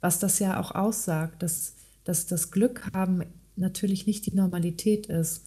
was 0.00 0.18
das 0.18 0.38
ja 0.38 0.60
auch 0.60 0.74
aussagt, 0.74 1.42
dass, 1.42 1.74
dass 2.04 2.26
das 2.26 2.50
Glück 2.50 2.90
haben 2.92 3.22
natürlich 3.56 4.06
nicht 4.06 4.26
die 4.26 4.34
Normalität 4.34 5.06
ist. 5.06 5.44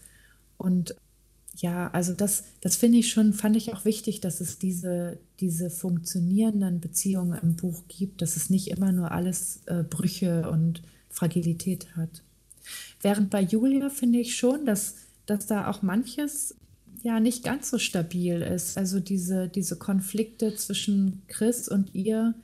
Und 0.57 0.95
ja, 1.55 1.89
also 1.91 2.13
das, 2.13 2.43
das 2.61 2.75
finde 2.75 2.99
ich 2.99 3.11
schon, 3.11 3.33
fand 3.33 3.55
ich 3.55 3.73
auch 3.73 3.85
wichtig, 3.85 4.21
dass 4.21 4.41
es 4.41 4.59
diese, 4.59 5.19
diese 5.39 5.69
funktionierenden 5.69 6.79
Beziehungen 6.79 7.39
im 7.41 7.55
Buch 7.55 7.83
gibt, 7.87 8.21
dass 8.21 8.35
es 8.35 8.49
nicht 8.49 8.69
immer 8.69 8.91
nur 8.91 9.11
alles 9.11 9.61
äh, 9.65 9.83
Brüche 9.83 10.49
und 10.49 10.81
Fragilität 11.09 11.95
hat. 11.95 12.23
Während 13.01 13.29
bei 13.29 13.41
Julia 13.41 13.89
finde 13.89 14.19
ich 14.19 14.35
schon, 14.35 14.65
dass, 14.65 14.95
dass 15.25 15.47
da 15.47 15.69
auch 15.69 15.81
manches 15.81 16.55
ja 17.03 17.19
nicht 17.19 17.43
ganz 17.43 17.69
so 17.69 17.77
stabil 17.77 18.41
ist. 18.41 18.77
Also 18.77 18.99
diese, 18.99 19.47
diese 19.47 19.77
Konflikte 19.77 20.55
zwischen 20.55 21.21
Chris 21.27 21.67
und 21.67 21.95
ihr, 21.95 22.35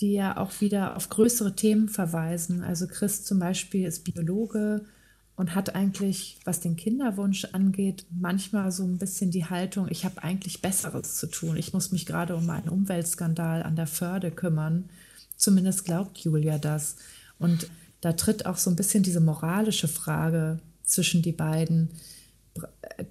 die 0.00 0.14
ja 0.14 0.36
auch 0.36 0.60
wieder 0.60 0.96
auf 0.96 1.08
größere 1.08 1.54
Themen 1.54 1.88
verweisen. 1.88 2.62
Also 2.62 2.86
Chris 2.86 3.24
zum 3.24 3.38
Beispiel 3.38 3.86
ist 3.86 4.04
Biologe 4.04 4.84
und 5.36 5.54
hat 5.54 5.74
eigentlich, 5.74 6.38
was 6.44 6.60
den 6.60 6.76
Kinderwunsch 6.76 7.46
angeht, 7.52 8.06
manchmal 8.10 8.72
so 8.72 8.84
ein 8.84 8.98
bisschen 8.98 9.30
die 9.30 9.46
Haltung, 9.46 9.88
ich 9.90 10.04
habe 10.04 10.22
eigentlich 10.22 10.62
Besseres 10.62 11.16
zu 11.16 11.26
tun. 11.26 11.56
Ich 11.56 11.72
muss 11.72 11.92
mich 11.92 12.06
gerade 12.06 12.36
um 12.36 12.48
einen 12.50 12.68
Umweltskandal 12.68 13.62
an 13.62 13.76
der 13.76 13.86
Förde 13.86 14.30
kümmern. 14.30 14.90
Zumindest 15.36 15.84
glaubt 15.84 16.18
Julia 16.18 16.58
das. 16.58 16.96
Und 17.38 17.70
da 18.00 18.12
tritt 18.12 18.46
auch 18.46 18.56
so 18.56 18.70
ein 18.70 18.76
bisschen 18.76 19.02
diese 19.02 19.20
moralische 19.20 19.88
Frage 19.88 20.60
zwischen 20.82 21.22
die 21.22 21.32
beiden. 21.32 21.90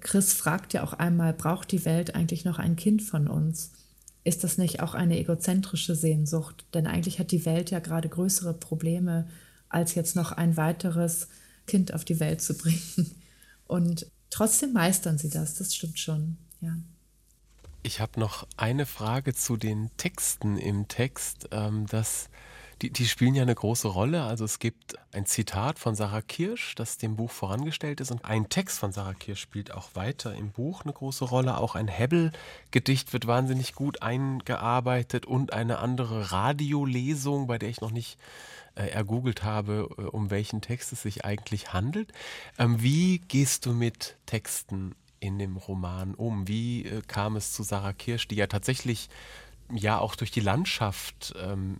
Chris 0.00 0.32
fragt 0.32 0.72
ja 0.72 0.84
auch 0.84 0.92
einmal, 0.92 1.32
braucht 1.32 1.72
die 1.72 1.84
Welt 1.84 2.14
eigentlich 2.14 2.44
noch 2.44 2.58
ein 2.58 2.76
Kind 2.76 3.02
von 3.02 3.26
uns? 3.26 3.72
Ist 4.24 4.44
das 4.44 4.58
nicht 4.58 4.80
auch 4.80 4.94
eine 4.94 5.18
egozentrische 5.18 5.94
Sehnsucht? 5.94 6.66
Denn 6.74 6.86
eigentlich 6.86 7.18
hat 7.18 7.30
die 7.30 7.44
Welt 7.46 7.70
ja 7.70 7.78
gerade 7.78 8.08
größere 8.08 8.54
Probleme, 8.54 9.26
als 9.68 9.94
jetzt 9.94 10.16
noch 10.16 10.32
ein 10.32 10.56
weiteres 10.56 11.28
Kind 11.66 11.94
auf 11.94 12.04
die 12.04 12.20
Welt 12.20 12.42
zu 12.42 12.54
bringen. 12.58 13.14
Und 13.66 14.06
trotzdem 14.30 14.72
meistern 14.72 15.18
sie 15.18 15.30
das, 15.30 15.54
das 15.54 15.74
stimmt 15.74 15.98
schon, 15.98 16.36
ja. 16.60 16.76
Ich 17.82 18.00
habe 18.00 18.20
noch 18.20 18.46
eine 18.58 18.84
Frage 18.84 19.34
zu 19.34 19.56
den 19.56 19.90
Texten 19.96 20.58
im 20.58 20.86
Text. 20.88 21.48
Ähm, 21.50 21.86
die, 22.82 22.90
die 22.90 23.06
spielen 23.06 23.34
ja 23.34 23.42
eine 23.42 23.54
große 23.54 23.88
Rolle. 23.88 24.22
Also 24.22 24.44
es 24.44 24.58
gibt 24.58 24.96
ein 25.12 25.26
Zitat 25.26 25.78
von 25.78 25.94
Sarah 25.94 26.22
Kirsch, 26.22 26.74
das 26.74 26.98
dem 26.98 27.16
Buch 27.16 27.30
vorangestellt 27.30 28.00
ist. 28.00 28.10
Und 28.10 28.24
ein 28.24 28.48
Text 28.48 28.78
von 28.78 28.92
Sarah 28.92 29.14
Kirsch 29.14 29.40
spielt 29.40 29.72
auch 29.72 29.90
weiter 29.94 30.34
im 30.34 30.50
Buch 30.50 30.82
eine 30.82 30.92
große 30.92 31.24
Rolle. 31.24 31.58
Auch 31.58 31.74
ein 31.74 31.88
Hebbel-Gedicht 31.88 33.12
wird 33.12 33.26
wahnsinnig 33.26 33.74
gut 33.74 34.02
eingearbeitet 34.02 35.26
und 35.26 35.52
eine 35.52 35.78
andere 35.78 36.32
Radiolesung, 36.32 37.46
bei 37.46 37.58
der 37.58 37.68
ich 37.68 37.80
noch 37.80 37.90
nicht 37.90 38.18
äh, 38.76 38.86
ergoogelt 38.88 39.42
habe, 39.42 39.88
äh, 39.98 40.02
um 40.02 40.30
welchen 40.30 40.60
Text 40.60 40.92
es 40.92 41.02
sich 41.02 41.24
eigentlich 41.24 41.72
handelt. 41.72 42.12
Ähm, 42.58 42.82
wie 42.82 43.18
gehst 43.18 43.66
du 43.66 43.72
mit 43.72 44.16
Texten 44.26 44.94
in 45.18 45.38
dem 45.38 45.56
Roman 45.56 46.14
um? 46.14 46.48
Wie 46.48 46.86
äh, 46.86 47.02
kam 47.06 47.36
es 47.36 47.52
zu 47.52 47.62
Sarah 47.62 47.92
Kirsch, 47.92 48.26
die 48.28 48.36
ja 48.36 48.46
tatsächlich 48.46 49.10
ja 49.74 49.98
auch 49.98 50.16
durch 50.16 50.30
die 50.30 50.40
Landschaft, 50.40 51.34
ähm, 51.40 51.78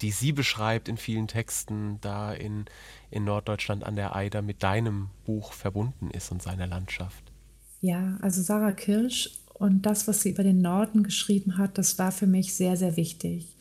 die 0.00 0.10
sie 0.10 0.32
beschreibt 0.32 0.88
in 0.88 0.96
vielen 0.96 1.28
Texten, 1.28 1.98
da 2.00 2.32
in, 2.32 2.66
in 3.10 3.24
Norddeutschland 3.24 3.84
an 3.84 3.96
der 3.96 4.14
Eider 4.14 4.42
mit 4.42 4.62
deinem 4.62 5.10
Buch 5.24 5.52
verbunden 5.52 6.10
ist 6.10 6.30
und 6.32 6.42
seiner 6.42 6.66
Landschaft. 6.66 7.32
Ja, 7.80 8.16
also 8.22 8.42
Sarah 8.42 8.72
Kirsch 8.72 9.30
und 9.54 9.86
das, 9.86 10.08
was 10.08 10.22
sie 10.22 10.30
über 10.30 10.42
den 10.42 10.60
Norden 10.60 11.02
geschrieben 11.02 11.58
hat, 11.58 11.78
das 11.78 11.98
war 11.98 12.12
für 12.12 12.26
mich 12.26 12.54
sehr, 12.54 12.76
sehr 12.76 12.96
wichtig. 12.96 13.54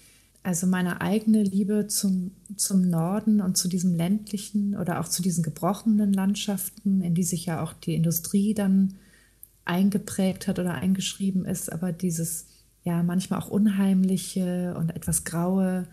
Also 0.44 0.68
meine 0.68 1.00
eigene 1.00 1.44
Liebe 1.44 1.88
zum, 1.88 2.32
zum 2.58 2.90
Norden 2.90 3.40
und 3.40 3.58
zu 3.58 3.70
diesem 3.70 3.96
ländlichen 3.96 4.76
oder 4.76 5.00
auch 5.00 5.08
zu 5.08 5.22
diesen 5.22 5.44
gebrochenen 5.44 6.12
Landschaften, 6.12 7.02
in 7.02 7.16
die 7.16 7.24
sich 7.24 7.46
ja 7.46 7.64
auch 7.64 7.72
die 7.72 7.96
Industrie 7.96 8.54
dann 8.54 8.96
eingeprägt 9.66 10.48
hat 10.48 10.60
oder 10.60 10.74
eingeschrieben 10.74 11.46
ist, 11.46 11.72
aber 11.72 11.94
dieses 11.94 12.48
ja 12.84 13.04
manchmal 13.04 13.40
auch 13.40 13.50
unheimliche 13.50 14.76
und 14.78 14.96
etwas 14.96 15.24
graue, 15.24 15.88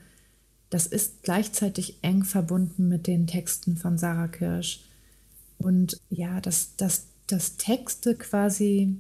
das 0.70 0.86
ist 0.86 1.22
gleichzeitig 1.22 1.98
eng 2.02 2.24
verbunden 2.24 2.88
mit 2.88 3.06
den 3.06 3.26
Texten 3.26 3.76
von 3.76 3.98
Sarah 3.98 4.28
Kirsch. 4.28 4.84
Und 5.58 6.00
ja, 6.08 6.40
dass, 6.40 6.76
dass, 6.76 7.06
dass 7.26 7.56
Texte 7.56 8.14
quasi 8.14 8.96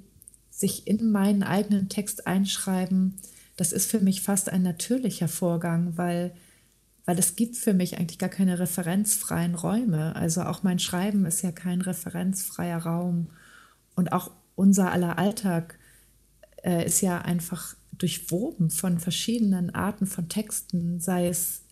sich 0.50 0.86
in 0.86 1.10
meinen 1.10 1.42
eigenen 1.42 1.88
Text 1.88 2.26
einschreiben, 2.26 3.14
das 3.56 3.72
ist 3.72 3.90
für 3.90 4.00
mich 4.00 4.20
fast 4.20 4.50
ein 4.50 4.62
natürlicher 4.62 5.28
Vorgang, 5.28 5.96
weil, 5.96 6.34
weil 7.06 7.18
es 7.18 7.36
gibt 7.36 7.56
für 7.56 7.72
mich 7.72 7.98
eigentlich 7.98 8.18
gar 8.18 8.28
keine 8.28 8.58
referenzfreien 8.58 9.54
Räume. 9.54 10.16
Also 10.16 10.42
auch 10.42 10.62
mein 10.62 10.78
Schreiben 10.78 11.24
ist 11.24 11.42
ja 11.42 11.52
kein 11.52 11.80
referenzfreier 11.80 12.78
Raum. 12.78 13.28
Und 13.94 14.12
auch 14.12 14.30
unser 14.54 14.92
aller 14.92 15.18
Alltag 15.18 15.78
äh, 16.64 16.84
ist 16.84 17.00
ja 17.00 17.20
einfach 17.20 17.74
durchwoben 18.02 18.70
von 18.70 18.98
verschiedenen 18.98 19.74
Arten 19.74 20.06
von 20.06 20.28
Texten, 20.28 21.00
sei 21.00 21.28
es 21.28 21.62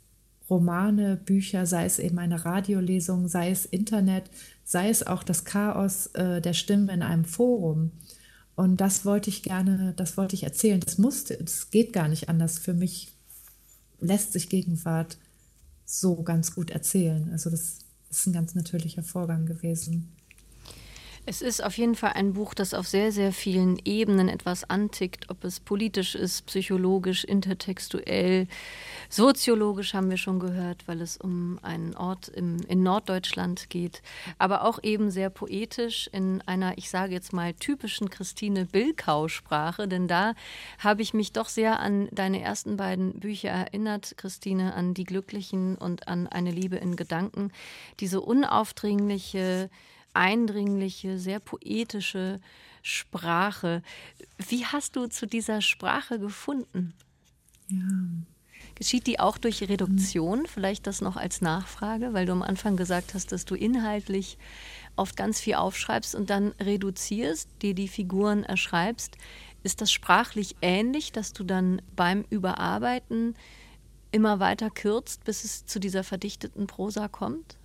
Romane, 0.51 1.17
Bücher, 1.17 1.67
sei 1.67 1.85
es 1.85 1.99
eben 1.99 2.19
eine 2.19 2.45
Radiolesung, 2.45 3.29
sei 3.29 3.51
es 3.51 3.67
Internet, 3.67 4.31
sei 4.65 4.89
es 4.89 5.07
auch 5.07 5.23
das 5.23 5.45
Chaos 5.45 6.07
äh, 6.09 6.41
der 6.41 6.55
Stimmen 6.55 6.89
in 6.89 7.03
einem 7.03 7.25
Forum. 7.25 7.93
Und 8.55 8.81
das 8.81 9.05
wollte 9.05 9.31
ich 9.31 9.43
gerne, 9.43 9.95
das 9.97 10.17
wollte 10.17 10.35
ich 10.35 10.45
erzählen. 10.45 10.81
Das 10.81 10.99
musste, 10.99 11.37
das 11.37 11.71
geht 11.71 11.93
gar 11.93 12.09
nicht 12.09 12.29
anders. 12.29 12.59
Für 12.59 12.75
mich 12.75 13.13
lässt 14.01 14.33
sich 14.33 14.49
Gegenwart 14.49 15.19
so 15.85 16.23
ganz 16.23 16.55
gut 16.55 16.71
erzählen. 16.71 17.31
Also 17.33 17.51
das 17.51 17.79
ist 18.11 18.27
ein 18.27 18.33
ganz 18.33 18.55
natürlicher 18.55 19.03
Vorgang 19.03 19.47
gewesen. 19.47 20.13
Es 21.29 21.43
ist 21.43 21.63
auf 21.63 21.77
jeden 21.77 21.95
Fall 21.95 22.13
ein 22.15 22.33
Buch, 22.33 22.55
das 22.55 22.73
auf 22.73 22.89
sehr, 22.89 23.13
sehr 23.13 23.35
vielen 23.35 23.79
Ebenen 23.85 24.31
etwas 24.31 24.65
antickt, 24.71 25.29
ob 25.29 25.45
es 25.45 25.61
politisch 25.61 26.15
ist, 26.15 26.47
psychologisch, 26.47 27.23
intertextuell, 27.23 28.47
soziologisch 29.11 29.93
haben 29.93 30.09
wir 30.09 30.17
schon 30.17 30.41
gehört, 30.41 30.89
weil 30.89 31.03
es 31.03 31.19
um 31.19 31.59
einen 31.61 31.95
Ort 31.95 32.29
im, 32.29 32.57
in 32.67 32.83
Norddeutschland 32.83 33.69
geht, 33.69 34.01
aber 34.39 34.65
auch 34.65 34.83
eben 34.83 35.11
sehr 35.11 35.29
poetisch 35.29 36.09
in 36.15 36.41
einer, 36.47 36.79
ich 36.79 36.89
sage 36.89 37.13
jetzt 37.13 37.35
mal, 37.35 37.53
typischen 37.53 38.09
Christine 38.09 38.65
Bilkau-Sprache, 38.65 39.87
denn 39.87 40.09
da 40.09 40.33
habe 40.79 41.03
ich 41.03 41.13
mich 41.13 41.33
doch 41.33 41.51
sehr 41.51 41.79
an 41.81 42.09
deine 42.11 42.41
ersten 42.41 42.79
beiden 42.79 43.21
Bücher 43.21 43.51
erinnert, 43.51 44.15
Christine, 44.17 44.73
an 44.73 44.95
Die 44.95 45.05
Glücklichen 45.05 45.77
und 45.77 46.09
an 46.09 46.27
Eine 46.27 46.53
Liebe 46.53 46.77
in 46.77 46.97
Gedanken. 46.97 47.53
Diese 48.01 48.23
unaufdringliche, 48.23 49.69
eindringliche, 50.19 51.19
sehr 51.19 51.39
poetische 51.39 52.41
Sprache. 52.83 53.83
Wie 54.49 54.67
hast 54.67 54.97
du 54.97 55.07
zu 55.07 55.27
dieser 55.27 55.63
Sprache 55.63 56.19
gefunden? 56.19 56.93
Ja. 57.69 57.79
Geschieht 58.75 59.07
die 59.07 59.21
auch 59.21 59.39
durch 59.39 59.63
Reduktion? 59.63 60.47
Vielleicht 60.47 60.87
das 60.87 61.01
noch 61.01 61.17
als 61.17 61.41
Nachfrage, 61.41 62.13
weil 62.15 62.27
du 62.27 62.33
am 62.33 62.43
Anfang 62.43 62.77
gesagt 62.77 63.15
hast, 63.15 63.31
dass 63.31 63.45
du 63.45 63.55
inhaltlich 63.55 64.39
oft 64.97 65.17
ganz 65.17 65.41
viel 65.41 65.55
aufschreibst 65.55 66.15
und 66.15 66.31
dann 66.31 66.49
reduzierst, 66.61 67.49
dir 67.63 67.75
die 67.75 67.89
Figuren 67.89 68.43
erschreibst. 68.43 69.17
Ist 69.63 69.81
das 69.81 69.93
sprachlich 69.93 70.57
ähnlich, 70.61 71.13
dass 71.13 71.33
du 71.33 71.45
dann 71.45 71.81
beim 71.95 72.25
Überarbeiten 72.31 73.37
immer 74.11 74.41
weiter 74.41 74.71
kürzt, 74.71 75.25
bis 75.25 75.45
es 75.45 75.67
zu 75.67 75.79
dieser 75.79 76.03
verdichteten 76.03 76.67
Prosa 76.67 77.07
kommt? 77.07 77.58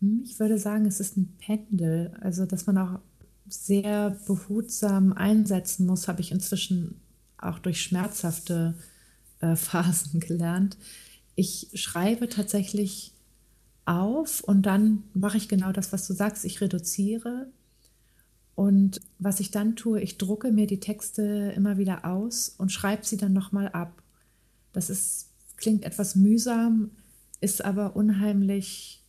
Ich 0.00 0.40
würde 0.40 0.58
sagen, 0.58 0.86
es 0.86 1.00
ist 1.00 1.16
ein 1.16 1.36
Pendel. 1.38 2.16
Also, 2.20 2.46
dass 2.46 2.66
man 2.66 2.78
auch 2.78 3.00
sehr 3.48 4.16
behutsam 4.26 5.12
einsetzen 5.12 5.86
muss, 5.86 6.08
habe 6.08 6.20
ich 6.20 6.32
inzwischen 6.32 7.00
auch 7.36 7.58
durch 7.58 7.82
schmerzhafte 7.82 8.74
äh, 9.40 9.56
Phasen 9.56 10.20
gelernt. 10.20 10.78
Ich 11.34 11.68
schreibe 11.74 12.28
tatsächlich 12.28 13.12
auf 13.84 14.42
und 14.42 14.62
dann 14.62 15.04
mache 15.14 15.36
ich 15.36 15.48
genau 15.48 15.72
das, 15.72 15.92
was 15.92 16.06
du 16.06 16.14
sagst. 16.14 16.44
Ich 16.44 16.60
reduziere. 16.60 17.48
Und 18.54 19.00
was 19.18 19.40
ich 19.40 19.50
dann 19.50 19.74
tue, 19.74 20.00
ich 20.02 20.18
drucke 20.18 20.52
mir 20.52 20.66
die 20.66 20.80
Texte 20.80 21.52
immer 21.56 21.78
wieder 21.78 22.04
aus 22.04 22.54
und 22.58 22.70
schreibe 22.70 23.06
sie 23.06 23.16
dann 23.16 23.32
nochmal 23.32 23.68
ab. 23.68 24.02
Das 24.72 24.90
ist, 24.90 25.30
klingt 25.56 25.84
etwas 25.84 26.14
mühsam, 26.14 26.90
ist 27.40 27.64
aber 27.64 27.96
unheimlich 27.96 28.99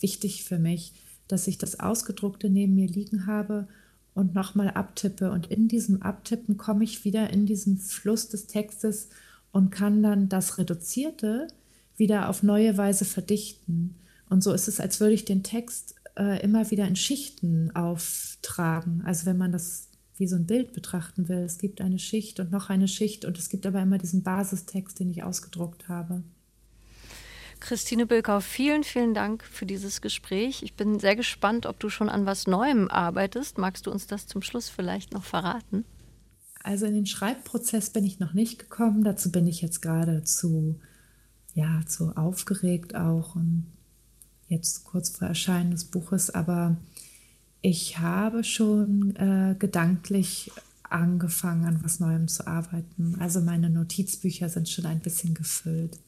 wichtig 0.00 0.44
für 0.44 0.58
mich, 0.58 0.92
dass 1.28 1.46
ich 1.46 1.58
das 1.58 1.80
Ausgedruckte 1.80 2.50
neben 2.50 2.74
mir 2.74 2.88
liegen 2.88 3.26
habe 3.26 3.68
und 4.14 4.34
nochmal 4.34 4.70
abtippe. 4.70 5.30
Und 5.30 5.48
in 5.48 5.68
diesem 5.68 6.02
Abtippen 6.02 6.56
komme 6.56 6.84
ich 6.84 7.04
wieder 7.04 7.30
in 7.30 7.46
diesen 7.46 7.78
Fluss 7.78 8.28
des 8.28 8.46
Textes 8.46 9.08
und 9.52 9.70
kann 9.70 10.02
dann 10.02 10.28
das 10.28 10.58
Reduzierte 10.58 11.48
wieder 11.96 12.28
auf 12.28 12.42
neue 12.42 12.76
Weise 12.76 13.04
verdichten. 13.04 13.96
Und 14.28 14.42
so 14.42 14.52
ist 14.52 14.68
es, 14.68 14.80
als 14.80 15.00
würde 15.00 15.14
ich 15.14 15.24
den 15.24 15.42
Text 15.42 15.94
äh, 16.18 16.42
immer 16.42 16.70
wieder 16.70 16.86
in 16.86 16.96
Schichten 16.96 17.74
auftragen. 17.74 19.02
Also 19.04 19.26
wenn 19.26 19.38
man 19.38 19.52
das 19.52 19.88
wie 20.18 20.26
so 20.26 20.36
ein 20.36 20.46
Bild 20.46 20.72
betrachten 20.72 21.28
will. 21.28 21.38
Es 21.38 21.58
gibt 21.58 21.80
eine 21.80 21.98
Schicht 21.98 22.40
und 22.40 22.50
noch 22.50 22.70
eine 22.70 22.88
Schicht 22.88 23.24
und 23.24 23.38
es 23.38 23.48
gibt 23.48 23.66
aber 23.66 23.82
immer 23.82 23.98
diesen 23.98 24.22
Basistext, 24.22 24.98
den 24.98 25.10
ich 25.10 25.22
ausgedruckt 25.22 25.88
habe. 25.88 26.22
Christine 27.66 28.06
Bilkau, 28.06 28.38
vielen, 28.38 28.84
vielen 28.84 29.12
Dank 29.12 29.42
für 29.42 29.66
dieses 29.66 30.00
Gespräch. 30.00 30.62
Ich 30.62 30.74
bin 30.74 31.00
sehr 31.00 31.16
gespannt, 31.16 31.66
ob 31.66 31.80
du 31.80 31.88
schon 31.88 32.08
an 32.08 32.24
was 32.24 32.46
Neuem 32.46 32.88
arbeitest. 32.88 33.58
Magst 33.58 33.88
du 33.88 33.90
uns 33.90 34.06
das 34.06 34.28
zum 34.28 34.40
Schluss 34.40 34.68
vielleicht 34.68 35.12
noch 35.12 35.24
verraten? 35.24 35.84
Also 36.62 36.86
in 36.86 36.94
den 36.94 37.06
Schreibprozess 37.06 37.90
bin 37.90 38.04
ich 38.04 38.20
noch 38.20 38.34
nicht 38.34 38.60
gekommen. 38.60 39.02
Dazu 39.02 39.32
bin 39.32 39.48
ich 39.48 39.62
jetzt 39.62 39.82
gerade 39.82 40.22
zu, 40.22 40.78
ja, 41.54 41.80
zu 41.88 42.16
aufgeregt 42.16 42.94
auch 42.94 43.34
und 43.34 43.66
jetzt 44.46 44.84
kurz 44.84 45.10
vor 45.10 45.26
Erscheinen 45.26 45.72
des 45.72 45.86
Buches. 45.86 46.30
Aber 46.30 46.76
ich 47.62 47.98
habe 47.98 48.44
schon 48.44 49.16
äh, 49.16 49.56
gedanklich 49.58 50.52
angefangen, 50.88 51.64
an 51.64 51.82
was 51.82 51.98
Neuem 51.98 52.28
zu 52.28 52.46
arbeiten. 52.46 53.16
Also 53.18 53.40
meine 53.40 53.70
Notizbücher 53.70 54.48
sind 54.50 54.68
schon 54.68 54.86
ein 54.86 55.00
bisschen 55.00 55.34
gefüllt. 55.34 55.98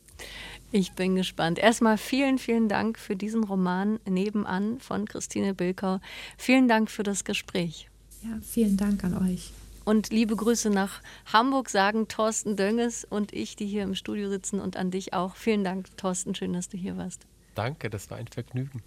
Ich 0.71 0.93
bin 0.93 1.17
gespannt. 1.17 1.59
Erstmal 1.59 1.97
vielen, 1.97 2.39
vielen 2.39 2.69
Dank 2.69 2.99
für 2.99 3.17
diesen 3.17 3.45
Roman 3.45 3.99
Nebenan 4.07 4.81
von 4.81 5.07
Christine 5.07 5.55
Bilkau. 5.55 6.01
Vielen 6.37 6.69
Dank 6.69 6.91
für 6.91 7.03
das 7.03 7.25
Gespräch. 7.25 7.89
Ja, 8.23 8.39
vielen 8.43 8.77
Dank 8.77 9.03
an 9.05 9.17
euch. 9.17 9.53
Und 9.85 10.11
liebe 10.11 10.37
Grüße 10.37 10.69
nach 10.69 11.01
Hamburg 11.33 11.71
sagen 11.71 12.09
Thorsten 12.09 12.57
Dönges 12.57 13.07
und 13.09 13.33
ich, 13.33 13.57
die 13.57 13.65
hier 13.65 13.85
im 13.85 13.95
Studio 13.95 14.29
sitzen 14.29 14.61
und 14.61 14.77
an 14.77 14.91
dich 14.91 15.15
auch. 15.15 15.37
Vielen 15.37 15.65
Dank, 15.65 15.97
Thorsten. 15.97 16.35
Schön, 16.35 16.53
dass 16.53 16.69
du 16.69 16.77
hier 16.77 16.99
warst. 16.99 17.27
Danke, 17.55 17.89
das 17.89 18.11
war 18.11 18.19
ein 18.19 18.29
Vergnügen. 18.29 18.83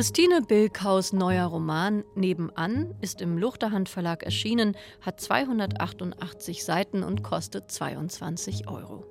Christine 0.00 0.40
Bilkaus 0.40 1.12
neuer 1.12 1.44
Roman 1.44 2.04
Nebenan 2.14 2.94
ist 3.02 3.20
im 3.20 3.36
Luchterhand 3.36 3.90
Verlag 3.90 4.22
erschienen, 4.22 4.74
hat 5.02 5.20
288 5.20 6.64
Seiten 6.64 7.02
und 7.02 7.22
kostet 7.22 7.70
22 7.70 8.66
Euro. 8.66 9.04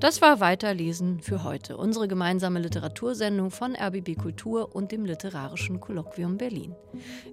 Das 0.00 0.22
war 0.22 0.40
Weiterlesen 0.40 1.20
für 1.20 1.44
heute, 1.44 1.76
unsere 1.76 2.08
gemeinsame 2.08 2.60
Literatursendung 2.60 3.50
von 3.50 3.76
RBB 3.76 4.16
Kultur 4.16 4.74
und 4.74 4.92
dem 4.92 5.04
Literarischen 5.04 5.78
Kolloquium 5.78 6.38
Berlin. 6.38 6.74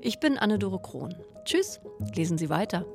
Ich 0.01 0.19
bin 0.19 0.37
Anne-Dore 0.37 0.81
Krohn. 0.81 1.15
Tschüss, 1.45 1.79
lesen 2.13 2.37
Sie 2.37 2.49
weiter. 2.49 2.85